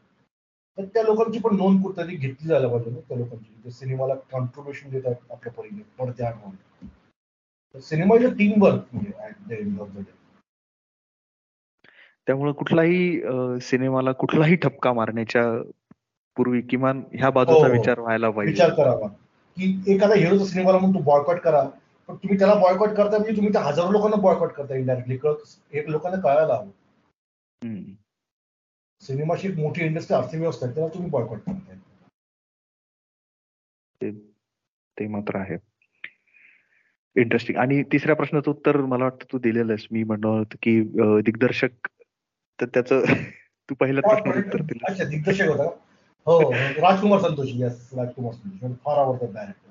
[0.77, 3.53] तर त्या लोकांची पण नोंद कुठतरी घेतली जायला पाहिजे ना त्या लोकांची.
[3.65, 7.79] ते सिनेमाला कॉन्ट्रीब्युशन देत आहेत आपल्या परीने पडद्या म्हणून.
[7.79, 10.01] सिनेमा इज टीम वर्क म्हणजे
[12.27, 13.21] त्यामुळे कुठलाही
[13.61, 15.43] सिनेमाला कुठलाही ठपका मारण्याच्या
[16.37, 17.71] पूर्वी किमान ह्या बाजूचा हो, हो.
[17.71, 18.51] विचार व्हायला पाहिजे.
[18.51, 19.07] विचार करावा
[19.57, 21.63] की एखादा हिरोचा सिनेमाला म्हणून तू बॉयकॉट करा.
[22.07, 26.21] पण तुम्ही त्याला बॉयकॉट करता म्हणजे तुम्ही त्या हजारो लोकांना बॉयकॉट करता इंडायरेक्टली एक लोकांना
[26.21, 27.81] कळायला हवं.
[29.01, 31.77] सिनेमाची एक मोठी इंडस्ट्री अर्थव्यवस्था आहे त्याला तुम्ही बॉयकॉट करताय.
[34.99, 35.57] ते मात्र आहे.
[37.15, 40.81] इंटरेस्टिंग आणि तिसऱ्या प्रश्नाचं उत्तर मला वाटतं तू दिलेलंस मी म्हणणार होतो की
[41.21, 41.87] दिग्दर्शक
[42.61, 43.03] तर त्याचं
[43.69, 45.63] तू पहिल्या प्रश्नाचं उत्तर दिलं अच्छा दिग्दर्शक होता
[46.25, 48.73] हो राजकुमार संतोषी यस राजकुमार संतोषी.
[48.73, 49.66] फार आवडतात डायरेक्टर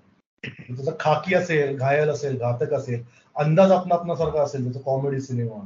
[0.48, 3.02] त्याचं खाकी असेल घायल असेल घातक असेल
[3.36, 5.64] अंदाज आपणा आपणासारखा असेल त्याचा कॉमेडी सिनेमा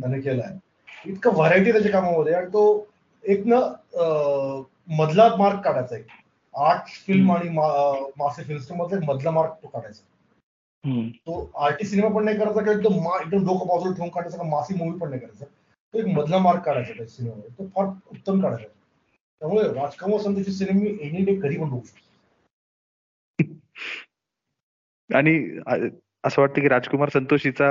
[0.00, 0.56] त्याने केलाय.
[1.06, 2.86] इतकं व्हरायटी त्याच्या कामामध्ये आणि तो
[3.24, 3.60] एक ना
[4.88, 6.06] मधला मार्क काढायचा एक
[6.54, 10.02] आर्ट फिल्म आणि मासे फिल्म मधला मधला मार्क तो काढायचा
[11.26, 14.98] तो आर्टी सिनेमा पण नाही करायचा किंवा एकदम एकदम डोकं बाजूला ठेवून काढायचा मासी मूवी
[14.98, 15.44] पण नाही करायचा.
[15.44, 18.68] तो एक मधला मार्क काढायचा त्या सिनेमामध्ये तो फार उत्तम काढायचा
[19.40, 22.04] त्यामुळे Rajkamal Santoshi cinema any day कधी पण बघू शकतो.
[25.10, 25.36] आणि
[26.24, 27.68] असं वाटतं की राजकुमार संतोषीचा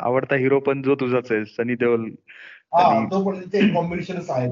[0.00, 2.08] आवडता हिरो पण जो तुझाच आहे सनी देओल
[2.74, 4.48] हा तो पण ते कॉम्बिनेशनच आहे.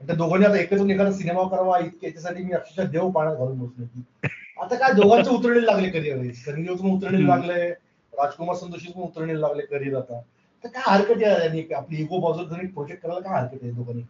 [0.00, 3.84] त्या दोघांनी आता एकत्र एखादा सिनेमा करावा इतके याच्यासाठी मी अक्षरशः देव पाण्यात घालून बसलो
[3.86, 4.28] की
[4.62, 7.68] आता काय दोघांचे उतरणे लागले करिअर सनी पण उतरणे लागले
[8.12, 10.20] राजकुमार संतोषी पण उतरणे लागले करिअर आता.
[10.64, 14.02] तर काय हरकत आहे आपली इगो बाजूला प्रोजेक्ट करायला काय हरकत आहे दोघांनी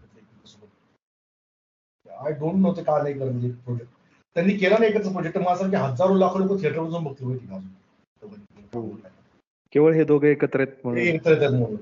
[2.06, 3.90] आय डोंट नो ते का नाही करत प्रोजेक्ट
[4.36, 8.90] त्यांनी केला नाही एकच प्रोजेक्ट मला की हजारो लाख लोक थिएटरवर जाऊन बघतील माहिती
[9.72, 11.76] केवळ हे दोघे एकत्र आहेत म्हणून.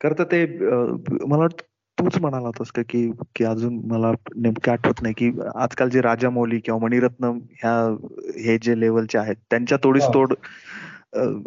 [0.00, 1.64] करत ते मला वाटतं
[1.98, 6.30] तूच म्हणाला होतास का की की अजून मला नेमकं आठवत नाही की आजकाल जे राजा
[6.30, 7.74] मौली किंवा मणिरत्नम ह्या
[8.44, 10.34] हे जे लेवलचे आहेत त्यांच्या तोडीस तोड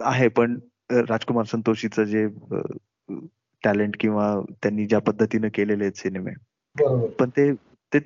[0.01, 0.27] आहे.
[0.29, 0.57] पण
[1.09, 2.27] राजकुमार संतोषीचं जे
[3.63, 4.33] टॅलेंट किंवा
[4.63, 6.31] त्यांनी ज्या पद्धतीने केलेले आहेत सिनेमे
[7.19, 7.51] पण ते
[7.91, 7.99] ते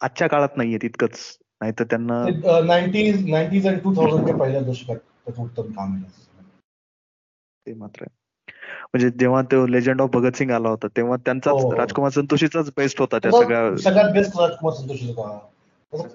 [0.00, 1.18] आजच्या काळात नाहीये तितकंच
[1.60, 2.24] नाही तर त्यांना
[2.62, 5.96] नाईन्टीज नाईन्टीज आणि टू थाउजंडच्या पहिल्या दशकात उत्तम काम
[7.66, 8.04] ते मात्र
[8.86, 11.70] म्हणजे जेव्हा तो लेजंड ऑफ भगत सिंग आला होता तेव्हा त्यांचा हो, हो.
[11.72, 15.38] राजकुमार संतोषीचाच बेस्ट होता त्या सगळ्या सगळ्यात बेस्ट राजकुमार संतोषीचा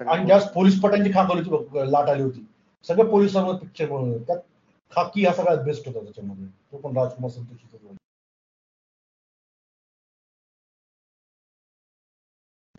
[0.05, 2.45] आणि ज्या पोलीस पटांची खाक होती लाट आली होती.
[2.85, 4.39] सगळ्या पोलिसांवर पिक्चर बनवले त्यात
[4.91, 6.45] खाकी हा सगळ्यात बेस्ट होता त्याच्यामध्ये.
[6.71, 7.77] तो पण राजकुमार संतोषीचा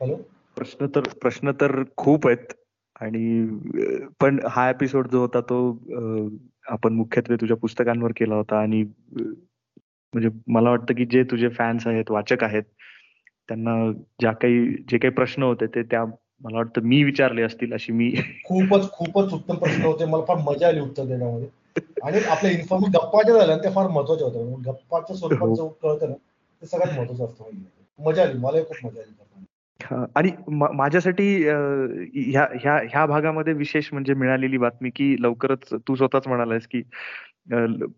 [0.02, 0.14] हॅलो?
[0.56, 2.52] प्रश्न तर प्रश्न तर खूप आहेत.
[3.00, 3.44] आणि
[4.20, 5.58] पण हा एपिसोड जो होता तो
[6.66, 8.60] आपण मुख्यत्वे तुझ्या पुस्तकांवर केला होता.
[8.60, 8.82] आणि
[10.14, 12.62] म्हणजे मला वाटतं की जे तुझे फॅन्स आहेत वाचक आहेत
[13.48, 13.76] त्यांना
[14.20, 18.10] ज्या काही जे काही प्रश्न होते ते त्या मला वाटतं मी विचारले असतील अशी मी
[18.44, 20.04] खूपच खूपच उत्तम प्रश्न होते.
[20.04, 21.48] मला फार मजा आली उत्तर देण्यामध्ये.
[22.02, 25.54] आणि आपल्या इन्फॉर्मल गप्पा ज्या झाल्या त्या फार महत्त्वाच्या होत्या गप्पाच्या स्वरूपात हो.
[25.54, 26.14] जो कळतं ना
[26.62, 27.44] ते सगळ्यात महत्वाचं असतं.
[27.98, 28.38] मजा आली.
[28.38, 29.10] मला खूप मजा आली.
[29.90, 36.66] आणि माझ्यासाठी ह्या ह्या ह्या भागामध्ये विशेष म्हणजे मिळालेली बातमी की लवकरच तू स्वतःच म्हणालास
[36.66, 36.82] की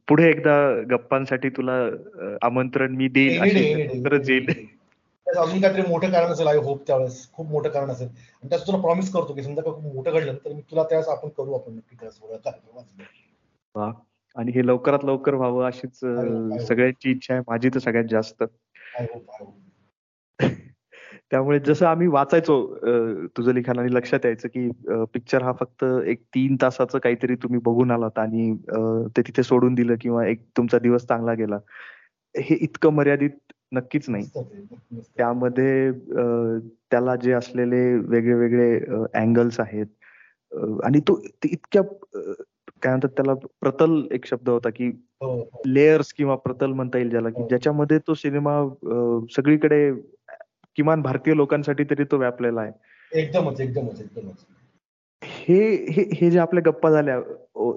[0.08, 0.54] पुढे एकदा
[0.90, 1.88] गप्पांसाठी तुला
[2.42, 4.46] आमंत्रण मी देईन खरंच येईल.
[5.26, 8.06] अजून काहीतरी मोठं कारण असेल आय होप त्यावेळेस खूप मोठं कारण असेल.
[8.06, 11.28] आणि त्याचं तुला प्रॉमिस करतो की समजा खूप मोठं घडलं तर मी तुला त्यावेळेस आपण
[11.28, 13.94] करू आपण नक्की त्यावेळेस
[14.36, 15.98] आणि हे लवकरात लवकर व्हावं अशीच
[16.66, 17.42] सगळ्यांची इच्छा आहे.
[17.48, 18.44] माझी तर सगळ्यात जास्त.
[21.30, 22.56] त्यामुळे जसं आम्ही वाचायचो
[23.36, 24.68] तुझं लिखाण आणि लक्षात यायचं की
[25.12, 28.52] पिक्चर हा फक्त एक तीन तासाचं काहीतरी तुम्ही बघून आलात आणि
[29.16, 31.58] ते तिथे सोडून दिलं किंवा एक तुमचा दिवस चांगला गेला
[32.34, 33.30] हे इतकं मर्यादित
[33.72, 34.24] नक्कीच नाही
[35.18, 35.92] त्यामध्ये
[36.90, 38.78] त्याला जे असलेले वेगळे वेगळे
[39.14, 39.86] अँगल्स आहेत
[40.84, 41.82] आणि तो इतक्या
[42.82, 44.90] काय म्हणतात त्याला प्रतल एक शब्द होता की
[45.66, 46.14] लेयर्स हो, हो.
[46.16, 47.48] किंवा प्रतल म्हणता येईल ज्याला की हो.
[47.48, 48.62] ज्याच्यामध्ये तो सिनेमा
[49.36, 49.90] सगळीकडे
[50.76, 52.72] किमान भारतीय लोकांसाठी तरी तो व्यापलेला आहे.
[53.12, 54.46] एकदमच एकदमच एकदमच.
[55.24, 55.74] हे
[56.14, 57.20] हे जे आपल्या गप्पा झाल्या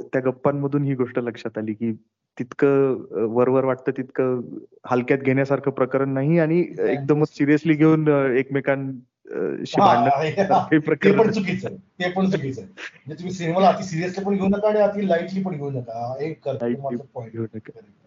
[0.03, 1.91] त्या गप्पांमधून ही गोष्ट लक्षात आली की
[2.39, 4.41] तितकं वरवर वाटतं तितकं
[4.85, 12.29] हलक्यात घेण्यासारखं प्रकरण नाही आणि एकदमच सिरियसली घेऊन एकमेकांशी भांडण प्रकरण पण चुकीचं ते पण
[12.29, 16.15] चुकीचं म्हणजे तुम्ही सिनेमाला अति सिरियसली पण घेऊ नका आणि अति लाईटली पण घेऊ नका.
[16.19, 16.47] एक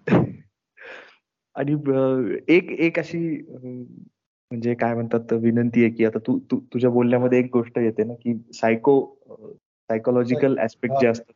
[1.54, 1.76] आणि
[2.48, 3.36] एक एक अशी
[4.50, 8.34] म्हणजे काय म्हणतात विनंती आहे की आता तू तुझ्या बोलण्यामध्ये एक गोष्ट येते ना की
[8.54, 9.00] सायको
[9.90, 11.32] सायकोलॉजिकल ऍस्पेक्ट जे असतात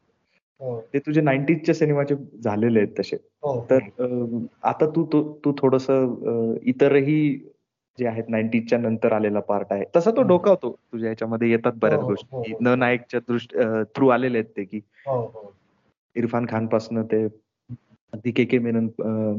[0.61, 0.81] हो.
[0.95, 3.17] ते तुझे नाईन्टीजच्या सिनेमाचे झालेले आहेत तसे.
[3.43, 3.61] हो.
[3.71, 5.05] तर आता तू
[5.45, 5.87] तू थोडस
[6.65, 7.35] इतरही
[7.99, 12.07] जे आहेत नाईन्टीजच्या नंतर आलेला पार्ट आहे तसा तो डोकावतो तुझ्या याच्यामध्ये येतात बऱ्याच हो,
[12.09, 12.55] गोष्टी.
[12.61, 13.59] न नायकच्या दृष्टी
[13.95, 14.81] थ्रू आलेले आहेत ते की
[16.17, 17.27] इरफान खान पासन ते
[18.31, 18.89] के के मेनन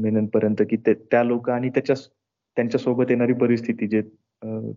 [0.00, 1.96] मेनन पर्यंत की त्या लोक आणि त्याच्या
[2.56, 4.02] त्यांच्यासोबत येणारी परिस्थिती जे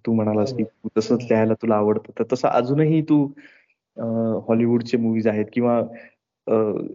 [0.06, 0.64] तू म्हणालास की
[0.98, 3.26] तसंच लिहायला तुला आवडतं तर तसं अजूनही तू
[4.48, 5.82] हॉलिवूडचे मूवीज आहेत किंवा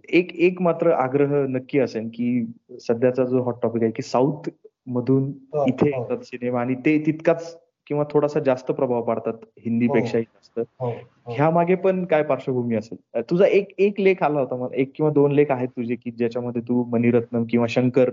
[0.09, 2.45] एक एक मात्र आग्रह नक्की असेल की
[2.81, 4.49] सध्याचा जो हॉट टॉपिक आहे की साऊथ
[4.87, 5.23] मधून
[5.53, 6.03] हो, इथे हो.
[6.03, 7.57] येतात सिनेमा आणि ते तितकाच
[7.87, 10.39] किंवा थोडासा जास्त प्रभाव पाडतात हिंदीपेक्षाही हो.
[10.39, 10.83] जास्त.
[11.29, 13.21] ह्या मागे पण काय पार्श्वभूमी असेल?
[13.21, 14.77] तुझा एक एक लेख आला होता मला.
[14.77, 18.11] एक किंवा दोन लेख आहेत तुझे की ज्याच्यामध्ये तू मणिरत्नम किंवा शंकर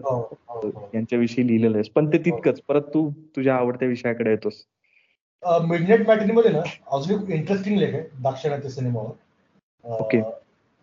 [0.94, 1.90] यांच्याविषयी लिहिलेलं आहेस.
[1.90, 2.62] पण ते तितकंच.
[2.68, 4.54] परत तू तुझ्या आवडत्या विषयाकडे येतोस.
[5.44, 6.62] मिडनेटमध्ये ना
[6.92, 9.92] अजून एक इंटरेस्टिंग लेख आहे दाक्षिणात्य सिनेमावर.
[10.00, 10.22] ओके.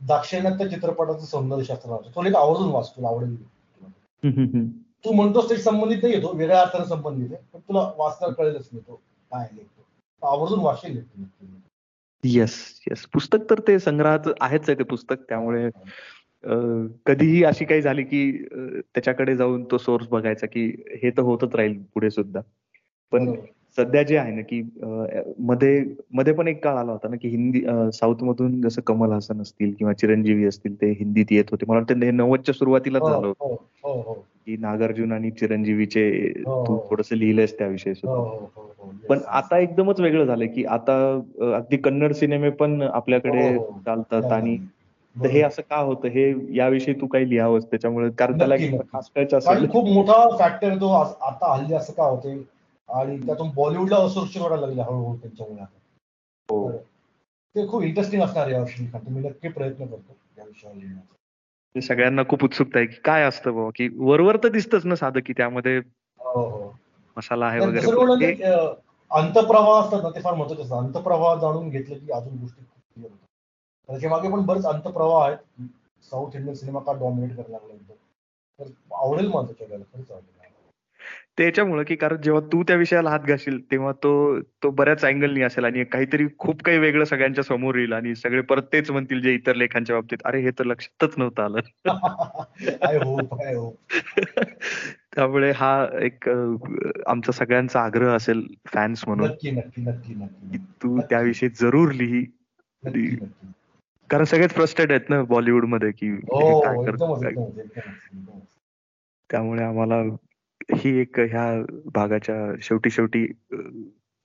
[0.07, 4.88] दाक्षिणात्य चित्रपटाचं सौंदर्य शास्त्र तो लेख आवर्जून वाच तुला आवडेल.
[5.05, 8.83] तू म्हणतोस ते संबंधित नाही येतो वेगळ्या अर्थाने संबंधित आहे पण तुला वाचता कळेलच नाही
[8.89, 9.01] तो
[9.33, 11.01] काय लेख आवर्जून वाचेल
[12.25, 12.55] येस
[12.91, 15.69] येस पुस्तक तर ते संग्रहाचं आहेच आहे ते पुस्तक त्यामुळे
[17.07, 20.67] कधीही अशी काही झाली की त्याच्याकडे जाऊन तो सोर्स बघायचा की
[21.03, 22.41] हे तर होतच राहील पुढे सुद्धा.
[23.13, 23.35] पण
[23.79, 24.61] सध्या जे आहे ना की
[25.39, 27.61] मध्ये मध्ये पण एक काळ आला होता ना की हिंदी
[27.93, 31.67] साऊथ मधून जसं कमल हासन असतील किंवा चिरंजीवी असतील ते हिंदीत येत होते.
[31.69, 34.21] मला वाटतं हे नव्वदच्या सुरुवातीलाच हो, झालं होतं.
[34.49, 36.03] की नागार्जुन आणि चिरंजीवीचे
[36.39, 40.95] तू थोडस लिहिलंयस त्याविषयी सुद्धा पण आता एकदमच वेगळं झालं की आता
[41.57, 43.43] अगदी कन्नड सिनेमे पण आपल्याकडे
[43.87, 44.57] चालतात आणि
[45.17, 46.09] हे असं का होतं?
[46.09, 47.65] हे याविषयी तू काही लिहावंस?
[47.65, 48.57] त्याच्यामुळे कारण त्याला
[49.73, 52.33] खूप मोठा फॅक्टर तो आता हल्ली असं का होते
[52.89, 55.63] आणि त्यातून बॉलिवूडला असुरक्षित वाटायला लागले हळूहळू त्यांच्यामुळे
[56.49, 56.71] हो.
[57.55, 61.17] ते खूप इंटरेस्टिंग असणार या वर्षी तुम्ही नक्की प्रयत्न करतो या विषयावर
[61.75, 65.33] सगळ्यांना खूप उत्सुकता आहे की काय असतं बाबा की वरवर तर दिसतच ना साधं की
[65.33, 66.73] त्यामध्ये हो, हो.
[67.17, 68.43] मसाला आहे वगैरे.
[69.11, 70.79] अंतप्रवाह असतात ना ते फार महत्त्वाचे असतात.
[70.79, 72.63] अंतप्रवाह जाणून घेतलं की अजून गोष्टी
[73.03, 75.39] त्याच्यामागे पण बरेच अंतप्रवाह आहेत.
[76.11, 77.95] साऊथ इंडियन सिनेमा का डॉमिनेट करायला लागला
[78.59, 80.38] तर आवडेल माझं जगाला खरंच आवडेल.
[81.39, 85.65] त्याच्यामुळे की कारण जेव्हा तू त्या विषयाला हात घाशील तेव्हा तो तो बऱ्याच अँगलनी असेल
[85.65, 89.55] आणि काहीतरी खूप काही वेगळं सगळ्यांच्या समोर येईल आणि सगळे परत तेच म्हणतील जे इतर
[89.55, 90.19] लेखांच्या बाबतीत.
[90.25, 91.61] अरे हे तर लक्षातच नव्हतं आलं.
[95.15, 96.29] त्यामुळे हा एक
[97.07, 99.31] आमचा सगळ्यांचा आग्रह असेल फॅन्स म्हणून.
[100.83, 102.25] तू त्याविषयी जरूर लिही.
[104.11, 107.21] कारण सगळेच फ्रस्टेड आहेत ना बॉलिवूडमध्ये की हो, काय करतो
[109.31, 110.03] त्यामुळे आम्हाला
[110.77, 111.65] ही एक ह्या
[111.95, 113.27] भागाच्या शेवटी शेवटी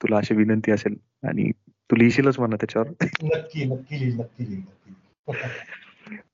[0.02, 2.88] तुला अशी विनंती असेल आणि तू लिहिशीलच म्हणा त्याच्यावर.
[3.24, 4.64] नक्की नक्की नक्की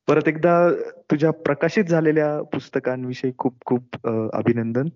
[0.08, 0.72] परत एकदा
[1.12, 4.88] तुझ्या प्रकाशित झालेल्या पुस्तकांविषयी खूप खूप अभिनंदन.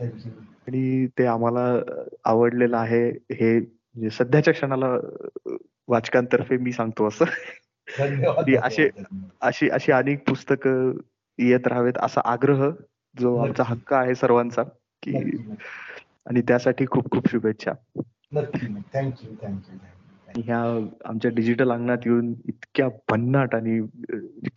[0.00, 1.80] आणि ते आम्हाला
[2.24, 4.96] आवडलेलं आहे हे म्हणजे सध्याच्या क्षणाला
[5.88, 7.24] वाचकांतर्फे मी सांगतो असं.
[7.98, 8.88] धन्यवाद.
[9.42, 10.92] अशी अशी अनेक पुस्तकं
[11.38, 12.70] येत राहावेत असा आग्रह
[13.18, 13.62] जो आमचा.
[13.66, 14.62] हक्क आहे सर्वांचा
[15.02, 15.46] की.
[16.26, 17.72] आणि त्यासाठी खूप खूप शुभेच्छा.
[18.94, 19.34] थँक्यू
[20.36, 23.86] ह्या आमच्या डिजिटल अंगणात येऊन इतक्या भन्नाट आणि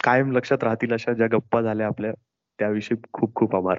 [0.04, 2.12] कायम लक्षात राहतील अशा ज्या गप्पा झाल्या आपल्या
[2.60, 3.78] त्याविषयी खूप खूप आभार.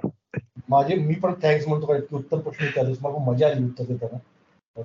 [0.69, 3.83] माझे मी पण थँक्स म्हणतो कारण की उत्तर प्रश्न विचारलेस मला खूप मजा आली उत्तर
[3.83, 4.17] देताना.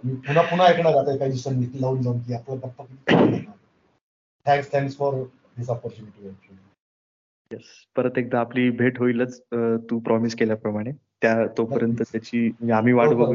[0.04, 2.84] मी पुन्हा पुन्हा ऐकणार आता काही दिवसांनी लावून जाऊन की आपला गप्पा
[4.46, 5.14] thanks thanks for
[5.58, 6.28] this opportunity
[7.52, 7.62] yes
[7.96, 9.40] परत एकदा आपली भेट होईलच
[9.90, 10.90] तू प्रॉमिस केल्याप्रमाणे.
[11.22, 11.96] त्या तोपर्यंत.
[12.12, 13.34] त्याची म्हणजे आम्ही वाट बघू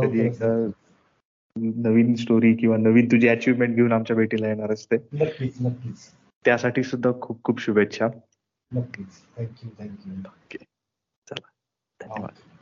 [0.00, 0.68] कधी एकदा
[1.56, 4.96] नवीन स्टोरी किंवा नवीन तुझी अचिव्हमेंट घेऊन आमच्या भेटीला येणार असते.
[4.96, 6.10] नक्कीच नक्कीच.
[6.44, 8.08] त्यासाठी सुद्धा खूप खूप शुभेच्छा.
[8.72, 9.06] नक्कीच.
[9.38, 10.12] थँक्यू थँक्यू
[11.28, 11.46] चला.
[12.00, 12.53] धन्यवाद.